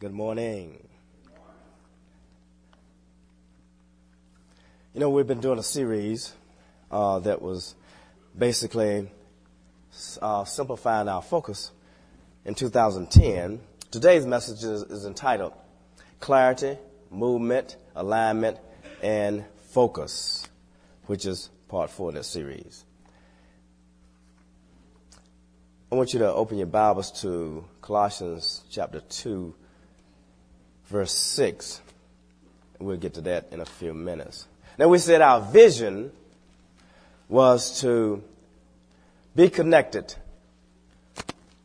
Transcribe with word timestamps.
Good 0.00 0.12
morning. 0.12 0.78
You 4.94 5.00
know, 5.00 5.10
we've 5.10 5.26
been 5.26 5.40
doing 5.40 5.58
a 5.58 5.62
series 5.64 6.32
uh, 6.88 7.18
that 7.18 7.42
was 7.42 7.74
basically 8.38 9.10
uh, 10.22 10.44
simplifying 10.44 11.08
our 11.08 11.20
focus 11.20 11.72
in 12.44 12.54
2010. 12.54 13.60
Today's 13.90 14.24
message 14.24 14.62
is, 14.62 14.82
is 14.82 15.04
entitled 15.04 15.52
Clarity, 16.20 16.78
Movement, 17.10 17.76
Alignment, 17.96 18.56
and 19.02 19.44
Focus, 19.70 20.46
which 21.06 21.26
is 21.26 21.50
part 21.66 21.90
four 21.90 22.10
of 22.10 22.14
this 22.14 22.28
series. 22.28 22.84
I 25.90 25.96
want 25.96 26.12
you 26.12 26.20
to 26.20 26.32
open 26.32 26.56
your 26.56 26.68
Bibles 26.68 27.10
to 27.22 27.64
Colossians 27.80 28.62
chapter 28.70 29.00
2, 29.00 29.56
verse 30.88 31.12
6. 31.12 31.80
We'll 32.78 32.96
get 32.96 33.14
to 33.14 33.20
that 33.22 33.48
in 33.52 33.60
a 33.60 33.64
few 33.64 33.92
minutes. 33.94 34.46
Now, 34.78 34.88
we 34.88 34.98
said 34.98 35.20
our 35.20 35.40
vision 35.40 36.12
was 37.28 37.80
to 37.80 38.22
be 39.34 39.50
connected 39.50 40.14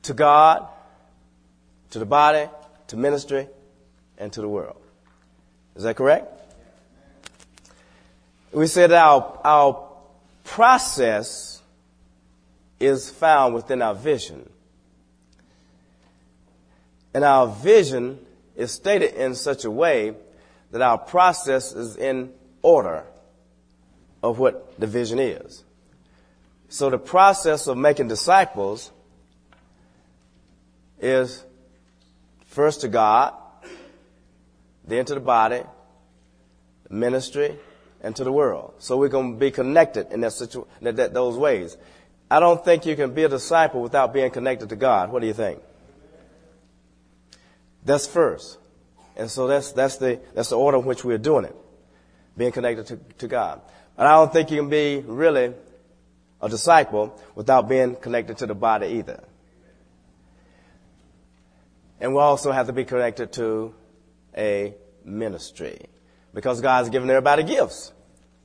to 0.03 0.13
God, 0.13 0.67
to 1.91 1.99
the 1.99 2.05
body, 2.05 2.49
to 2.88 2.98
ministry, 2.98 3.48
and 4.17 4.34
to 4.34 4.41
the 4.41 4.49
world. 4.49 4.81
Is 5.76 5.84
that 5.84 5.95
correct? 5.95 6.27
We 8.51 8.67
said 8.67 8.91
our, 8.91 9.40
our 9.43 9.90
process 10.43 11.62
is 12.79 13.09
found 13.09 13.55
within 13.55 13.81
our 13.81 13.95
vision. 13.95 14.49
And 17.13 17.23
our 17.23 17.48
vision 17.48 18.20
is 18.55 18.71
stated 18.71 19.13
in 19.16 19.35
such 19.35 19.66
a 19.66 19.71
way 19.71 20.16
that 20.71 20.81
our 20.81 20.98
process 20.98 21.71
is 21.71 21.98
in 21.98 22.32
order 22.62 23.04
of 24.21 24.40
what 24.40 24.79
the 24.79 24.87
vision 24.87 25.20
is. 25.20 25.63
So 26.70 26.90
the 26.90 26.98
process 26.98 27.68
of 27.68 27.77
making 27.77 28.07
disciples 28.07 28.91
is 30.99 31.43
first 32.46 32.81
to 32.81 32.87
God, 32.87 33.34
then 34.85 35.05
to 35.05 35.13
the 35.13 35.20
body, 35.20 35.62
ministry, 36.90 37.57
and 38.01 38.15
to 38.15 38.24
the 38.24 38.31
world. 38.31 38.74
So 38.79 39.07
going 39.07 39.34
to 39.34 39.40
be 39.40 39.51
connected 39.51 40.12
in 40.12 40.21
that 40.21 40.34
situ- 40.34 40.65
that, 40.81 40.96
that, 40.96 41.13
those 41.13 41.37
ways. 41.37 41.77
I 42.29 42.40
don't 42.40 42.63
think 42.63 42.85
you 42.85 42.96
can 42.96 43.13
be 43.13 43.24
a 43.24 43.29
disciple 43.29 43.81
without 43.81 44.13
being 44.13 44.31
connected 44.31 44.70
to 44.70 44.76
God. 44.76 45.12
What 45.12 45.21
do 45.21 45.27
you 45.27 45.34
think? 45.34 45.62
That's 47.85 48.07
first. 48.07 48.57
And 49.15 49.29
so 49.29 49.48
that's, 49.48 49.71
that's 49.73 49.98
the, 49.98 50.20
that's 50.34 50.49
the 50.49 50.57
order 50.57 50.77
in 50.77 50.85
which 50.85 51.03
we're 51.03 51.17
doing 51.17 51.45
it. 51.45 51.55
Being 52.35 52.51
connected 52.51 52.87
to, 52.87 52.99
to 53.20 53.27
God. 53.27 53.62
But 53.95 54.07
I 54.07 54.13
don't 54.13 54.34
think 54.34 54.49
you 54.49 54.57
can 54.57 54.70
be 54.70 55.03
really 55.05 55.53
a 56.41 56.49
disciple 56.49 57.20
without 57.35 57.70
being 57.70 57.95
connected 57.95 58.37
to 58.40 58.48
the 58.48 58.55
body 58.55 58.87
either. 58.87 59.23
And 61.99 62.13
we 62.13 62.20
also 62.20 62.51
have 62.51 62.67
to 62.67 62.73
be 62.73 62.85
connected 62.85 63.31
to 63.34 63.73
a 64.35 64.73
ministry. 65.06 65.85
Because 66.34 66.59
God's 66.59 66.90
given 66.90 67.09
everybody 67.09 67.44
gifts. 67.44 67.94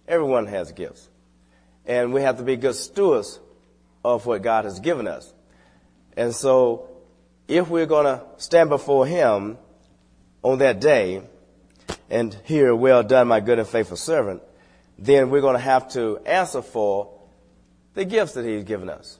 Everyone 0.06 0.46
has 0.46 0.70
gifts. 0.72 1.08
And 1.86 2.12
we 2.12 2.20
have 2.22 2.36
to 2.36 2.42
be 2.42 2.56
good 2.56 2.74
stewards 2.74 3.40
of 4.04 4.26
what 4.26 4.42
God 4.42 4.64
has 4.64 4.78
given 4.80 5.08
us. 5.08 5.32
And 6.16 6.34
so 6.34 6.88
if 7.48 7.68
we're 7.68 7.86
going 7.86 8.04
to 8.04 8.22
stand 8.36 8.68
before 8.68 9.06
Him 9.06 9.58
on 10.42 10.58
that 10.58 10.80
day 10.80 11.22
and 12.10 12.36
hear, 12.44 12.74
well 12.74 13.02
done, 13.02 13.28
my 13.28 13.40
good 13.40 13.58
and 13.58 13.66
faithful 13.66 13.96
servant, 13.96 14.42
then 14.98 15.30
we're 15.30 15.40
going 15.40 15.56
to 15.56 15.62
have 15.62 15.88
to 15.92 16.18
answer 16.26 16.60
for 16.60 17.18
the 17.94 18.04
gifts 18.04 18.34
that 18.34 18.44
He's 18.44 18.64
given 18.64 18.90
us. 18.90 19.18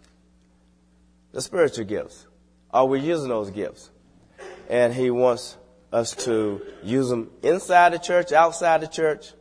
The 1.32 1.40
spiritual 1.40 1.86
gifts. 1.86 2.26
Are 2.70 2.84
we 2.84 3.00
using 3.00 3.28
those 3.28 3.50
gifts? 3.50 3.90
And 4.68 4.92
He 4.92 5.10
wants 5.10 5.56
us 5.90 6.14
to 6.14 6.60
use 6.82 7.08
them 7.08 7.30
inside 7.42 7.94
the 7.94 7.98
church, 7.98 8.32
outside 8.32 8.82
the 8.82 8.86
church, 8.86 9.32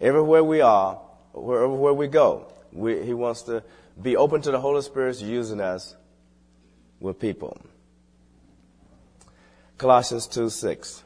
everywhere 0.00 0.42
we 0.42 0.60
are, 0.60 1.00
wherever 1.32 1.92
we 1.92 2.08
go. 2.08 2.52
We, 2.72 3.04
he 3.04 3.14
wants 3.14 3.42
to 3.42 3.62
be 4.00 4.16
open 4.16 4.42
to 4.42 4.50
the 4.50 4.60
Holy 4.60 4.82
Spirit 4.82 5.20
using 5.20 5.60
us 5.60 5.94
with 7.00 7.20
people. 7.20 7.56
Colossians 9.78 10.26
2 10.28 10.48
6. 10.48 11.02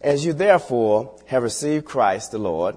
As 0.00 0.24
you 0.24 0.32
therefore 0.32 1.16
have 1.26 1.42
received 1.42 1.84
Christ 1.84 2.32
the 2.32 2.38
Lord, 2.38 2.76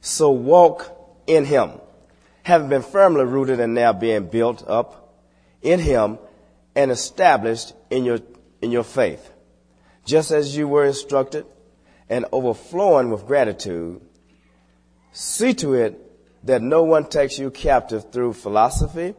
so 0.00 0.30
walk 0.30 0.96
in 1.26 1.44
him, 1.44 1.72
having 2.42 2.68
been 2.68 2.82
firmly 2.82 3.24
rooted 3.24 3.60
and 3.60 3.74
now 3.74 3.92
being 3.92 4.28
built 4.28 4.66
up 4.66 5.14
in 5.60 5.80
him 5.80 6.18
and 6.74 6.90
established 6.90 7.74
in 7.90 8.04
your, 8.04 8.20
in 8.62 8.70
your 8.70 8.84
faith, 8.84 9.30
just 10.06 10.30
as 10.30 10.56
you 10.56 10.66
were 10.68 10.86
instructed 10.86 11.44
and 12.08 12.24
overflowing 12.32 13.10
with 13.10 13.26
gratitude. 13.26 14.00
See 15.12 15.52
to 15.54 15.74
it 15.74 16.00
that 16.46 16.62
no 16.62 16.82
one 16.84 17.08
takes 17.08 17.38
you 17.38 17.50
captive 17.50 18.10
through 18.12 18.34
philosophy 18.34 19.14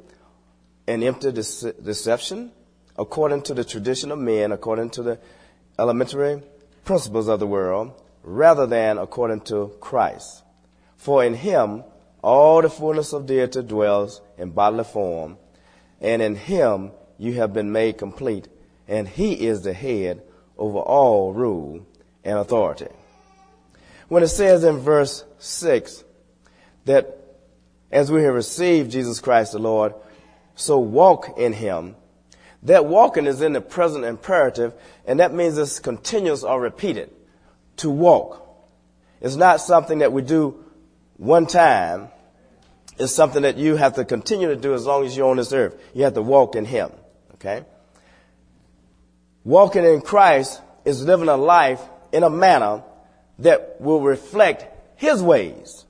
and 0.88 1.04
empty 1.04 1.32
deception 1.32 2.52
according 2.98 3.42
to 3.44 3.54
the 3.54 3.64
tradition 3.64 4.12
of 4.12 4.20
men, 4.20 4.52
according 4.52 4.90
to 4.92 5.04
the 5.04 5.20
elementary 5.78 6.42
principles 6.84 7.28
of 7.28 7.40
the 7.40 7.48
world, 7.48 7.94
rather 8.24 8.66
than 8.66 8.98
according 8.98 9.42
to 9.42 9.74
Christ. 9.80 10.44
For 10.98 11.24
in 11.24 11.36
him 11.36 11.84
all 12.22 12.62
the 12.62 12.70
fullness 12.70 13.14
of 13.14 13.26
deity 13.26 13.62
dwells 13.62 14.22
in 14.38 14.50
bodily 14.50 14.84
form, 14.84 15.38
and 16.02 16.22
in 16.22 16.36
him 16.36 16.92
you 17.18 17.34
have 17.34 17.54
been 17.54 17.72
made 17.72 17.98
complete, 17.98 18.48
and 18.88 19.08
he 19.08 19.34
is 19.48 19.62
the 19.62 19.74
head 19.74 20.22
over 20.58 20.80
all 20.80 21.34
rule 21.34 21.86
and 22.24 22.40
authority. 22.40 22.88
When 24.08 24.24
it 24.24 24.28
says 24.28 24.64
in 24.64 24.78
verse 24.80 25.24
6 25.40 26.04
that 26.86 27.18
as 27.92 28.12
we 28.12 28.24
have 28.24 28.34
received 28.34 28.92
Jesus 28.92 29.20
Christ 29.20 29.54
the 29.54 29.60
Lord, 29.60 29.94
so 30.56 30.80
walk 30.80 31.38
in 31.38 31.54
him, 31.54 31.96
that 32.68 32.86
walking 32.86 33.28
is 33.28 33.42
in 33.42 33.54
the 33.54 33.62
present 33.62 34.04
imperative, 34.04 34.74
and 35.06 35.22
that 35.22 35.34
means 35.34 35.58
it's 35.58 35.80
continuous 35.80 36.44
or 36.44 36.60
repeated. 36.60 37.10
To 37.78 37.90
walk. 37.90 38.44
It's 39.22 39.36
not 39.36 39.62
something 39.62 40.00
that 40.00 40.12
we 40.12 40.22
do 40.22 40.66
one 41.18 41.48
time. 41.48 42.10
It's 42.98 43.14
something 43.14 43.44
that 43.44 43.58
you 43.58 43.76
have 43.76 43.94
to 43.96 44.06
continue 44.06 44.48
to 44.48 44.56
do 44.56 44.74
as 44.74 44.86
long 44.86 45.06
as 45.06 45.16
you're 45.16 45.30
on 45.30 45.38
this 45.38 45.54
earth. 45.54 45.80
You 45.94 46.04
have 46.04 46.16
to 46.16 46.22
walk 46.22 46.56
in 46.56 46.66
Him. 46.66 46.92
Okay? 47.36 47.64
Walking 49.44 49.86
in 49.86 50.02
Christ 50.02 50.60
is 50.84 51.06
living 51.06 51.30
a 51.30 51.38
life 51.38 51.82
in 52.12 52.24
a 52.24 52.30
manner 52.30 52.84
that 53.40 53.80
will 53.80 54.02
reflect 54.02 54.66
His 55.00 55.22
ways. 55.22 55.86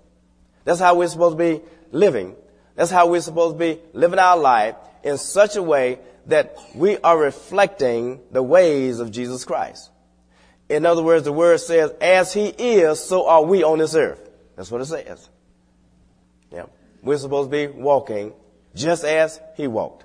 That's 0.64 0.80
how 0.80 0.96
we're 0.96 1.08
supposed 1.08 1.38
to 1.38 1.44
be 1.44 1.62
living. 1.92 2.36
That's 2.76 2.92
how 2.92 3.08
we're 3.08 3.22
supposed 3.22 3.56
to 3.56 3.60
be 3.60 3.80
living 3.94 4.20
our 4.20 4.38
life 4.38 4.76
in 5.04 5.18
such 5.18 5.56
a 5.56 5.64
way 5.64 6.00
that 6.28 6.58
we 6.76 6.98
are 7.00 7.18
reflecting 7.18 8.20
the 8.32 8.44
ways 8.44 9.00
of 9.00 9.12
Jesus 9.12 9.46
Christ. 9.46 9.90
In 10.70 10.86
other 10.86 11.02
words, 11.02 11.24
the 11.24 11.32
word 11.32 11.60
says, 11.60 11.92
as 12.02 12.34
he 12.34 12.48
is, 12.48 13.00
so 13.00 13.28
are 13.28 13.44
we 13.44 13.64
on 13.64 13.80
this 13.80 13.96
earth. 13.96 14.30
That's 14.56 14.70
what 14.70 14.82
it 14.82 14.86
says. 14.86 15.30
Yeah. 16.52 16.66
We're 17.02 17.18
supposed 17.18 17.52
to 17.52 17.68
be 17.68 17.68
walking 17.68 18.34
just 18.76 19.04
as 19.04 19.40
he 19.56 19.68
walked 19.68 20.04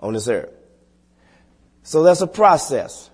on 0.00 0.14
this 0.14 0.28
earth. 0.28 0.50
So 1.84 2.02
that's 2.02 2.20
a 2.20 2.26
process, 2.26 3.10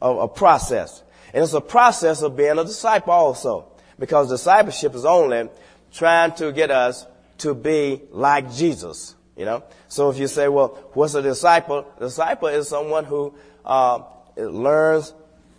a, 0.00 0.10
a 0.10 0.28
process. 0.28 1.02
And 1.32 1.42
it's 1.42 1.54
a 1.54 1.60
process 1.60 2.22
of 2.22 2.36
being 2.36 2.58
a 2.58 2.64
disciple 2.64 3.12
also. 3.12 3.66
Because 3.98 4.28
discipleship 4.28 4.94
is 4.94 5.04
only 5.04 5.48
trying 5.92 6.32
to 6.34 6.52
get 6.52 6.70
us 6.70 7.06
to 7.38 7.54
be 7.54 8.02
like 8.10 8.52
Jesus. 8.52 9.14
You 9.40 9.46
know? 9.46 9.62
So 9.88 10.10
if 10.10 10.18
you 10.18 10.26
say, 10.26 10.48
well, 10.48 10.68
what's 10.92 11.14
a 11.14 11.22
disciple? 11.22 11.90
A 11.96 12.00
disciple 12.00 12.48
is 12.48 12.68
someone 12.68 13.06
who 13.06 13.32
uh, 13.64 14.02
learns 14.36 15.14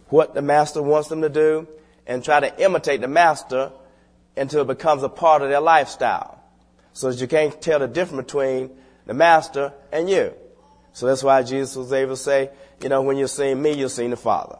what 0.09 0.35
the 0.35 0.43
master 0.43 0.83
wants 0.83 1.09
them 1.09 1.21
to 1.23 1.29
do 1.29 1.67
and 2.05 2.23
try 2.23 2.41
to 2.41 2.63
imitate 2.63 3.01
the 3.01 3.07
master 3.07 3.71
until 4.37 4.61
it 4.61 4.67
becomes 4.67 5.01
a 5.01 5.09
part 5.09 5.41
of 5.41 5.49
their 5.49 5.61
lifestyle. 5.61 6.43
So 6.93 7.09
that 7.09 7.19
you 7.19 7.27
can't 7.27 7.59
tell 7.59 7.79
the 7.79 7.87
difference 7.87 8.25
between 8.25 8.69
the 9.07 9.15
master 9.15 9.73
and 9.91 10.07
you. 10.07 10.35
So 10.93 11.07
that's 11.07 11.23
why 11.23 11.41
Jesus 11.41 11.75
was 11.75 11.91
able 11.91 12.13
to 12.13 12.21
say, 12.21 12.51
you 12.83 12.89
know, 12.89 13.01
when 13.01 13.17
you've 13.17 13.31
seen 13.31 13.59
me, 13.59 13.71
you've 13.71 13.91
seen 13.91 14.11
the 14.11 14.15
Father. 14.15 14.59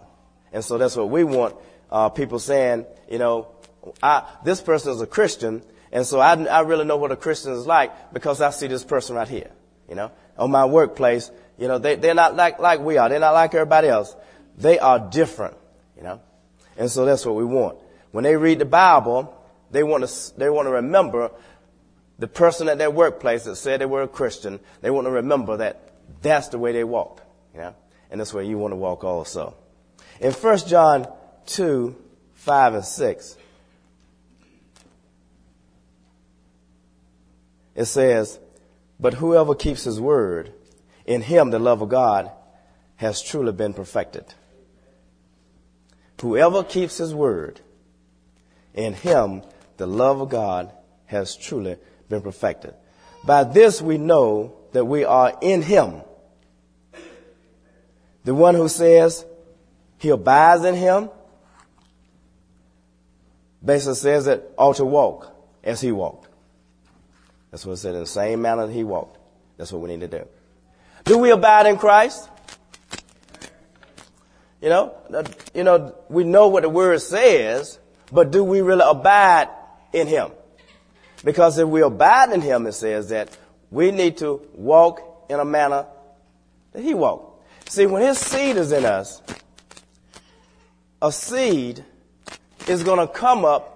And 0.51 0.65
so 0.65 0.79
that's 0.79 0.95
what 0.95 1.11
we 1.11 1.23
want 1.25 1.55
uh, 1.91 2.09
people 2.09 2.39
saying, 2.39 2.87
you 3.07 3.19
know, 3.19 3.49
I, 4.01 4.27
this 4.43 4.61
person 4.61 4.93
is 4.93 5.01
a 5.01 5.05
Christian, 5.05 5.61
and 5.91 6.05
so 6.05 6.19
I, 6.19 6.41
I 6.45 6.61
really 6.61 6.85
know 6.85 6.97
what 6.97 7.11
a 7.11 7.15
Christian 7.15 7.53
is 7.53 7.65
like 7.65 8.13
because 8.13 8.41
I 8.41 8.51
see 8.51 8.67
this 8.67 8.83
person 8.83 9.15
right 9.15 9.27
here. 9.27 9.51
You 9.89 9.95
know, 9.95 10.11
on 10.37 10.51
my 10.51 10.65
workplace, 10.65 11.29
You 11.61 11.67
know, 11.67 11.77
they, 11.77 11.95
they're 11.95 12.15
not 12.15 12.35
like, 12.35 12.57
like 12.57 12.79
we 12.79 12.97
are. 12.97 13.07
They're 13.07 13.19
not 13.19 13.35
like 13.35 13.53
everybody 13.53 13.87
else. 13.87 14.15
They 14.57 14.79
are 14.79 14.97
different, 14.97 15.55
you 15.95 16.01
know. 16.01 16.19
And 16.75 16.89
so 16.89 17.05
that's 17.05 17.23
what 17.23 17.35
we 17.35 17.45
want. 17.45 17.77
When 18.09 18.23
they 18.23 18.35
read 18.35 18.57
the 18.57 18.65
Bible, 18.65 19.31
they 19.69 19.83
want 19.83 20.07
to, 20.07 20.39
they 20.39 20.49
want 20.49 20.65
to 20.65 20.71
remember 20.71 21.29
the 22.17 22.27
person 22.27 22.67
at 22.67 22.79
their 22.79 22.89
workplace 22.89 23.43
that 23.43 23.57
said 23.57 23.79
they 23.79 23.85
were 23.85 24.01
a 24.01 24.07
Christian. 24.07 24.59
They 24.81 24.89
want 24.89 25.05
to 25.05 25.11
remember 25.11 25.57
that 25.57 25.91
that's 26.23 26.47
the 26.47 26.57
way 26.57 26.71
they 26.71 26.83
walk, 26.83 27.21
you 27.53 27.59
know. 27.59 27.75
And 28.09 28.19
that's 28.19 28.33
where 28.33 28.43
you 28.43 28.57
want 28.57 28.71
to 28.71 28.77
walk 28.77 29.03
also. 29.03 29.53
In 30.19 30.31
1 30.31 30.57
John 30.65 31.07
2, 31.45 31.95
5 32.33 32.73
and 32.73 32.85
6, 32.85 33.37
it 37.81 37.87
says, 37.87 38.39
But 38.99 39.15
whoever 39.15 39.55
keeps 39.55 39.83
his 39.83 39.99
word, 39.99 40.53
in 41.05 41.21
him 41.21 41.49
the 41.49 41.59
love 41.59 41.81
of 41.81 41.89
God 41.89 42.31
has 42.97 43.21
truly 43.21 43.51
been 43.51 43.73
perfected. 43.73 44.25
Whoever 46.21 46.63
keeps 46.63 46.99
his 46.99 47.15
word, 47.15 47.61
in 48.75 48.93
him 48.93 49.41
the 49.77 49.87
love 49.87 50.21
of 50.21 50.29
God 50.29 50.71
has 51.05 51.35
truly 51.35 51.77
been 52.07 52.21
perfected. 52.21 52.75
By 53.25 53.43
this 53.43 53.81
we 53.81 53.97
know 53.97 54.53
that 54.71 54.85
we 54.85 55.03
are 55.03 55.35
in 55.41 55.63
him. 55.63 56.01
The 58.23 58.35
one 58.35 58.53
who 58.53 58.67
says 58.67 59.25
he 59.97 60.09
abides 60.09 60.63
in 60.63 60.75
him 60.75 61.09
basically 63.65 63.95
says 63.95 64.25
that 64.25 64.51
ought 64.57 64.75
to 64.75 64.85
walk 64.85 65.35
as 65.63 65.81
he 65.81 65.91
walked. 65.91 66.30
That's 67.51 67.65
what 67.65 67.73
it 67.73 67.77
said 67.77 67.93
in 67.93 68.01
the 68.01 68.07
same 68.07 68.41
manner 68.41 68.65
that 68.65 68.73
he 68.73 68.83
walked. 68.83 69.17
That's 69.57 69.71
what 69.71 69.81
we 69.81 69.89
need 69.89 69.99
to 69.99 70.07
do. 70.07 70.27
Do 71.03 71.17
we 71.17 71.31
abide 71.31 71.67
in 71.67 71.77
Christ? 71.77 72.29
You 74.61 74.69
know, 74.69 74.95
you 75.53 75.63
know, 75.63 75.95
we 76.07 76.23
know 76.23 76.47
what 76.47 76.63
the 76.63 76.69
word 76.69 77.01
says, 77.01 77.79
but 78.11 78.31
do 78.31 78.43
we 78.43 78.61
really 78.61 78.85
abide 78.87 79.49
in 79.91 80.07
him? 80.07 80.31
Because 81.23 81.57
if 81.57 81.67
we 81.67 81.81
abide 81.81 82.31
in 82.31 82.41
him, 82.41 82.67
it 82.67 82.73
says 82.73 83.09
that 83.09 83.35
we 83.69 83.91
need 83.91 84.17
to 84.17 84.41
walk 84.53 85.25
in 85.29 85.39
a 85.39 85.45
manner 85.45 85.87
that 86.73 86.83
he 86.83 86.93
walked. 86.93 87.43
See, 87.69 87.85
when 87.85 88.01
his 88.01 88.19
seed 88.19 88.57
is 88.57 88.71
in 88.71 88.85
us, 88.85 89.21
a 91.01 91.11
seed 91.11 91.83
is 92.67 92.83
going 92.83 92.99
to 92.99 93.11
come 93.11 93.45
up 93.45 93.70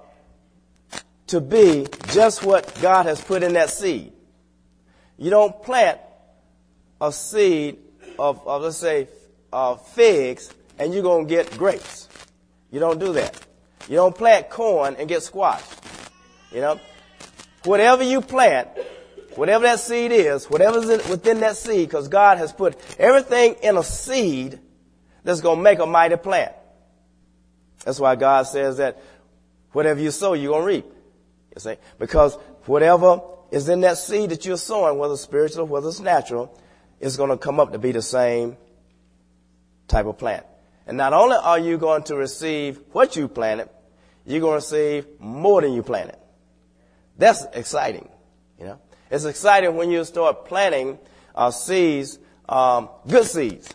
to 1.27 1.41
be 1.41 1.87
just 2.07 2.43
what 2.43 2.79
God 2.81 3.05
has 3.05 3.21
put 3.21 3.43
in 3.43 3.53
that 3.53 3.69
seed. 3.69 4.13
You 5.17 5.29
don't 5.29 5.61
plant 5.63 5.99
a 7.01 7.11
seed 7.11 7.77
of, 8.19 8.45
of 8.47 8.61
let's 8.61 8.77
say, 8.77 9.07
uh, 9.51 9.75
figs 9.75 10.53
and 10.77 10.93
you're 10.93 11.03
going 11.03 11.27
to 11.27 11.33
get 11.33 11.57
grapes. 11.57 12.09
You 12.71 12.79
don't 12.79 12.99
do 12.99 13.13
that. 13.13 13.39
You 13.87 13.95
don't 13.95 14.15
plant 14.15 14.49
corn 14.49 14.95
and 14.97 15.07
get 15.07 15.23
squash. 15.23 15.63
You 16.51 16.61
know, 16.61 16.79
whatever 17.63 18.03
you 18.03 18.21
plant, 18.21 18.69
whatever 19.35 19.63
that 19.63 19.79
seed 19.79 20.11
is, 20.11 20.45
whatever's 20.45 20.89
in, 20.89 21.09
within 21.09 21.39
that 21.41 21.57
seed, 21.57 21.87
because 21.87 22.07
God 22.07 22.37
has 22.37 22.51
put 22.51 22.77
everything 22.99 23.55
in 23.61 23.77
a 23.77 23.83
seed 23.83 24.59
that's 25.23 25.41
going 25.41 25.57
to 25.57 25.63
make 25.63 25.79
a 25.79 25.85
mighty 25.85 26.17
plant. 26.17 26.53
That's 27.83 27.99
why 27.99 28.15
God 28.15 28.43
says 28.47 28.77
that 28.77 29.01
whatever 29.71 29.99
you 29.99 30.11
sow, 30.11 30.33
you're 30.33 30.51
going 30.51 30.61
to 30.61 30.67
reap. 30.67 30.94
You 31.55 31.61
see? 31.61 31.75
Because 31.97 32.35
whatever 32.65 33.21
is 33.51 33.69
in 33.69 33.81
that 33.81 33.97
seed 33.97 34.31
that 34.31 34.45
you're 34.45 34.57
sowing, 34.57 34.97
whether 34.97 35.15
spiritual, 35.15 35.65
whether 35.65 35.87
it's 35.87 35.99
natural, 35.99 36.59
is 36.99 37.17
going 37.17 37.29
to 37.29 37.37
come 37.37 37.59
up 37.59 37.71
to 37.71 37.79
be 37.79 37.91
the 37.91 38.01
same 38.01 38.57
type 39.87 40.05
of 40.05 40.17
plant. 40.17 40.45
And 40.87 40.97
not 40.97 41.13
only 41.13 41.37
are 41.37 41.59
you 41.59 41.77
going 41.77 42.03
to 42.03 42.15
receive 42.15 42.79
what 42.91 43.15
you 43.15 43.27
planted, 43.27 43.69
you're 44.25 44.41
going 44.41 44.59
to 44.59 44.65
receive 44.65 45.07
more 45.19 45.61
than 45.61 45.73
you 45.73 45.83
planted. 45.83 46.17
That's 47.17 47.45
exciting, 47.53 48.09
you 48.59 48.65
know. 48.65 48.79
It's 49.09 49.25
exciting 49.25 49.75
when 49.75 49.91
you 49.91 50.03
start 50.03 50.45
planting 50.45 50.99
uh, 51.33 51.51
seeds, 51.51 52.19
um, 52.49 52.89
good 53.07 53.25
seeds, 53.25 53.73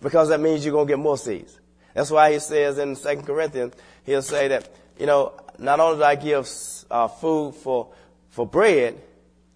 because 0.00 0.28
that 0.28 0.40
means 0.40 0.64
you're 0.64 0.72
going 0.72 0.86
to 0.86 0.92
get 0.92 0.98
more 0.98 1.18
seeds. 1.18 1.58
That's 1.94 2.10
why 2.10 2.32
he 2.32 2.38
says 2.38 2.78
in 2.78 2.96
2 2.96 3.22
Corinthians, 3.22 3.74
he'll 4.04 4.22
say 4.22 4.48
that, 4.48 4.72
you 4.98 5.06
know, 5.06 5.34
not 5.58 5.80
only 5.80 5.98
do 5.98 6.04
I 6.04 6.14
give 6.14 6.46
uh, 6.92 7.08
food 7.08 7.54
for, 7.54 7.92
for 8.30 8.46
bread, 8.46 9.00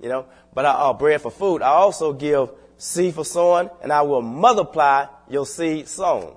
you 0.01 0.09
know, 0.09 0.27
but 0.55 0.65
I, 0.65 0.71
uh, 0.71 0.93
bread 0.95 1.21
for 1.21 1.31
food, 1.31 1.63
I 1.63 1.69
also 1.69 2.13
give 2.13 2.51
seed 2.79 3.15
for 3.15 3.25
sowing, 3.25 3.71
and 3.83 3.93
I 3.93 4.03
will 4.03 4.23
multiply 4.23 5.07
your 5.29 5.47
seed 5.47 5.87
sown. 5.87 6.35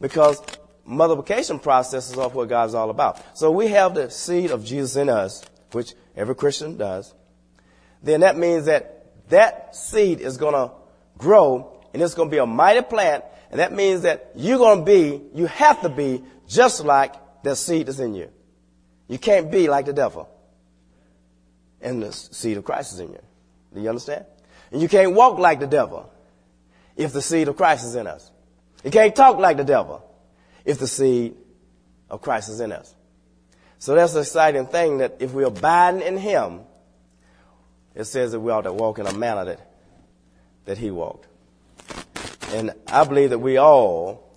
Because 0.00 0.40
multiplication 0.84 1.58
processes 1.58 2.16
are 2.16 2.28
what 2.28 2.48
God's 2.48 2.74
all 2.74 2.90
about. 2.90 3.20
So 3.36 3.50
we 3.50 3.68
have 3.68 3.94
the 3.94 4.10
seed 4.10 4.50
of 4.50 4.64
Jesus 4.64 4.96
in 4.96 5.08
us, 5.08 5.44
which 5.72 5.94
every 6.16 6.34
Christian 6.34 6.76
does. 6.76 7.12
Then 8.02 8.20
that 8.20 8.36
means 8.36 8.66
that 8.66 9.06
that 9.28 9.74
seed 9.74 10.20
is 10.20 10.36
going 10.36 10.54
to 10.54 10.72
grow, 11.18 11.82
and 11.92 12.02
it's 12.02 12.14
going 12.14 12.28
to 12.28 12.34
be 12.34 12.38
a 12.38 12.46
mighty 12.46 12.82
plant, 12.82 13.24
and 13.50 13.60
that 13.60 13.72
means 13.72 14.02
that 14.02 14.32
you're 14.36 14.58
going 14.58 14.80
to 14.80 14.84
be, 14.84 15.22
you 15.34 15.46
have 15.46 15.80
to 15.82 15.88
be 15.88 16.22
just 16.46 16.84
like 16.84 17.14
that 17.42 17.56
seed 17.56 17.88
is 17.88 18.00
in 18.00 18.14
you. 18.14 18.30
You 19.08 19.18
can't 19.18 19.50
be 19.50 19.68
like 19.68 19.86
the 19.86 19.92
devil. 19.92 20.28
And 21.80 22.02
the 22.02 22.12
seed 22.12 22.56
of 22.56 22.64
Christ 22.64 22.94
is 22.94 23.00
in 23.00 23.12
you. 23.12 23.22
Do 23.74 23.80
you 23.80 23.88
understand? 23.88 24.24
And 24.72 24.80
you 24.80 24.88
can't 24.88 25.14
walk 25.14 25.38
like 25.38 25.60
the 25.60 25.66
devil 25.66 26.10
if 26.96 27.12
the 27.12 27.22
seed 27.22 27.48
of 27.48 27.56
Christ 27.56 27.84
is 27.84 27.94
in 27.94 28.06
us. 28.06 28.30
You 28.82 28.90
can't 28.90 29.14
talk 29.14 29.38
like 29.38 29.56
the 29.56 29.64
devil 29.64 30.02
if 30.64 30.78
the 30.78 30.86
seed 30.86 31.36
of 32.08 32.22
Christ 32.22 32.48
is 32.48 32.60
in 32.60 32.72
us. 32.72 32.94
So 33.78 33.94
that's 33.94 34.14
the 34.14 34.20
exciting 34.20 34.66
thing 34.66 34.98
that 34.98 35.16
if 35.20 35.32
we 35.32 35.44
abide 35.44 36.00
in 36.00 36.16
him, 36.16 36.60
it 37.94 38.04
says 38.04 38.32
that 38.32 38.40
we 38.40 38.50
ought 38.50 38.62
to 38.62 38.72
walk 38.72 38.98
in 38.98 39.06
a 39.06 39.12
manner 39.12 39.44
that, 39.44 39.70
that 40.64 40.78
he 40.78 40.90
walked. 40.90 41.26
And 42.48 42.72
I 42.86 43.04
believe 43.04 43.30
that 43.30 43.38
we 43.38 43.56
all 43.58 44.30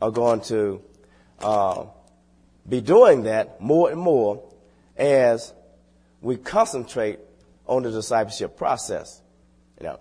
are 0.00 0.10
going 0.10 0.40
to 0.42 0.82
uh, 1.40 1.84
be 2.68 2.80
doing 2.80 3.24
that 3.24 3.60
more 3.60 3.90
and 3.90 4.00
more 4.00 4.42
as 4.96 5.52
we 6.20 6.36
concentrate 6.36 7.18
on 7.66 7.82
the 7.82 7.90
discipleship 7.90 8.56
process. 8.56 9.20
You 9.80 9.86
know, 9.86 10.00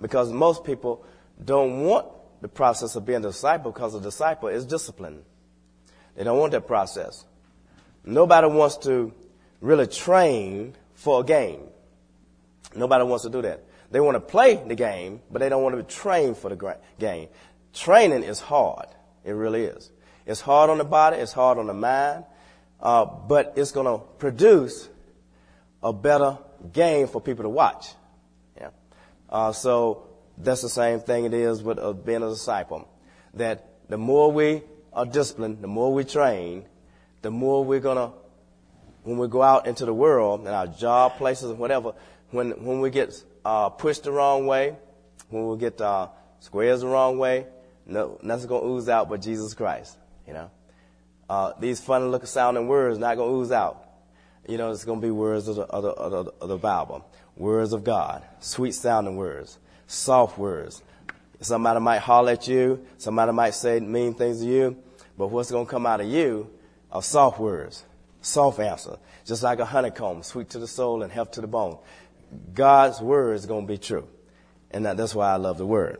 because 0.00 0.32
most 0.32 0.64
people 0.64 1.04
don't 1.44 1.84
want 1.84 2.06
the 2.40 2.48
process 2.48 2.96
of 2.96 3.04
being 3.04 3.18
a 3.18 3.28
disciple 3.28 3.70
because 3.70 3.94
a 3.94 4.00
disciple 4.00 4.48
is 4.48 4.64
discipline. 4.64 5.22
They 6.16 6.24
don't 6.24 6.38
want 6.38 6.52
that 6.52 6.66
process. 6.66 7.24
Nobody 8.04 8.48
wants 8.48 8.78
to 8.78 9.12
really 9.60 9.86
train 9.86 10.74
for 10.94 11.20
a 11.20 11.24
game. 11.24 11.60
Nobody 12.74 13.04
wants 13.04 13.24
to 13.24 13.30
do 13.30 13.42
that. 13.42 13.64
They 13.90 14.00
want 14.00 14.16
to 14.16 14.20
play 14.20 14.62
the 14.66 14.74
game, 14.74 15.20
but 15.30 15.40
they 15.40 15.48
don't 15.48 15.62
want 15.62 15.76
to 15.76 15.82
train 15.82 16.34
for 16.34 16.48
the 16.54 16.76
game. 16.98 17.28
Training 17.72 18.22
is 18.22 18.40
hard. 18.40 18.86
It 19.24 19.32
really 19.32 19.64
is. 19.64 19.90
It's 20.26 20.40
hard 20.40 20.70
on 20.70 20.78
the 20.78 20.84
body. 20.84 21.16
It's 21.16 21.32
hard 21.32 21.58
on 21.58 21.66
the 21.66 21.74
mind. 21.74 22.24
Uh, 22.80 23.04
but 23.04 23.54
it's 23.56 23.72
going 23.72 23.86
to 23.86 24.04
produce 24.18 24.88
a 25.82 25.92
better 25.92 26.38
game 26.72 27.06
for 27.06 27.20
people 27.20 27.44
to 27.44 27.48
watch. 27.48 27.88
Yeah. 28.56 28.70
Uh, 29.28 29.52
so 29.52 30.08
that's 30.38 30.62
the 30.62 30.68
same 30.68 31.00
thing 31.00 31.24
it 31.24 31.34
is 31.34 31.62
with 31.62 31.78
uh, 31.78 31.92
being 31.92 32.22
a 32.22 32.28
disciple. 32.28 32.88
That 33.34 33.66
the 33.88 33.98
more 33.98 34.32
we 34.32 34.62
are 34.92 35.06
disciplined, 35.06 35.62
the 35.62 35.68
more 35.68 35.92
we 35.92 36.04
train, 36.04 36.64
the 37.22 37.30
more 37.30 37.64
we're 37.64 37.80
going 37.80 37.96
to, 37.96 38.12
when 39.04 39.18
we 39.18 39.28
go 39.28 39.42
out 39.42 39.66
into 39.66 39.84
the 39.84 39.94
world, 39.94 40.40
in 40.42 40.48
our 40.48 40.66
job 40.66 41.16
places 41.16 41.50
and 41.50 41.58
whatever, 41.58 41.94
when, 42.30 42.50
when 42.64 42.80
we 42.80 42.90
get 42.90 43.22
uh, 43.44 43.68
pushed 43.68 44.04
the 44.04 44.12
wrong 44.12 44.46
way, 44.46 44.76
when 45.28 45.46
we 45.46 45.58
get 45.58 45.80
uh, 45.80 46.08
squares 46.40 46.80
the 46.80 46.86
wrong 46.86 47.18
way, 47.18 47.46
no, 47.86 48.18
nothing's 48.22 48.46
going 48.46 48.62
to 48.62 48.68
ooze 48.68 48.88
out 48.88 49.08
but 49.08 49.20
Jesus 49.20 49.54
Christ, 49.54 49.96
you 50.30 50.34
know. 50.34 50.50
Uh, 51.28 51.52
these 51.58 51.80
funny 51.80 52.06
looking 52.06 52.28
sounding 52.28 52.68
words 52.68 52.98
not 52.98 53.16
to 53.16 53.22
ooze 53.22 53.50
out. 53.50 53.84
You 54.46 54.58
know, 54.58 54.70
it's 54.70 54.84
going 54.84 55.00
to 55.00 55.06
be 55.06 55.10
words 55.10 55.48
of 55.48 55.56
the, 55.56 55.62
of, 55.62 55.82
the, 55.82 55.88
of, 55.88 56.24
the, 56.26 56.32
of 56.40 56.48
the 56.48 56.56
Bible, 56.56 57.04
words 57.36 57.72
of 57.72 57.82
God, 57.82 58.22
sweet 58.38 58.72
sounding 58.72 59.16
words, 59.16 59.58
soft 59.88 60.38
words. 60.38 60.82
Somebody 61.40 61.80
might 61.80 61.98
holler 61.98 62.32
at 62.32 62.46
you, 62.46 62.86
somebody 62.96 63.32
might 63.32 63.54
say 63.54 63.80
mean 63.80 64.14
things 64.14 64.40
to 64.40 64.46
you, 64.46 64.76
but 65.18 65.28
what's 65.28 65.50
going 65.50 65.66
to 65.66 65.70
come 65.70 65.84
out 65.84 66.00
of 66.00 66.06
you 66.06 66.48
are 66.92 67.02
soft 67.02 67.40
words, 67.40 67.84
soft 68.20 68.60
answer, 68.60 68.98
just 69.24 69.42
like 69.42 69.58
a 69.58 69.64
honeycomb, 69.64 70.22
sweet 70.22 70.48
to 70.50 70.60
the 70.60 70.68
soul 70.68 71.02
and 71.02 71.10
health 71.10 71.32
to 71.32 71.40
the 71.40 71.48
bone. 71.48 71.76
God's 72.54 73.00
word 73.00 73.34
is 73.34 73.46
going 73.46 73.66
to 73.66 73.72
be 73.72 73.78
true. 73.78 74.06
And 74.70 74.86
that's 74.86 75.14
why 75.16 75.32
I 75.32 75.36
love 75.36 75.58
the 75.58 75.66
word. 75.66 75.98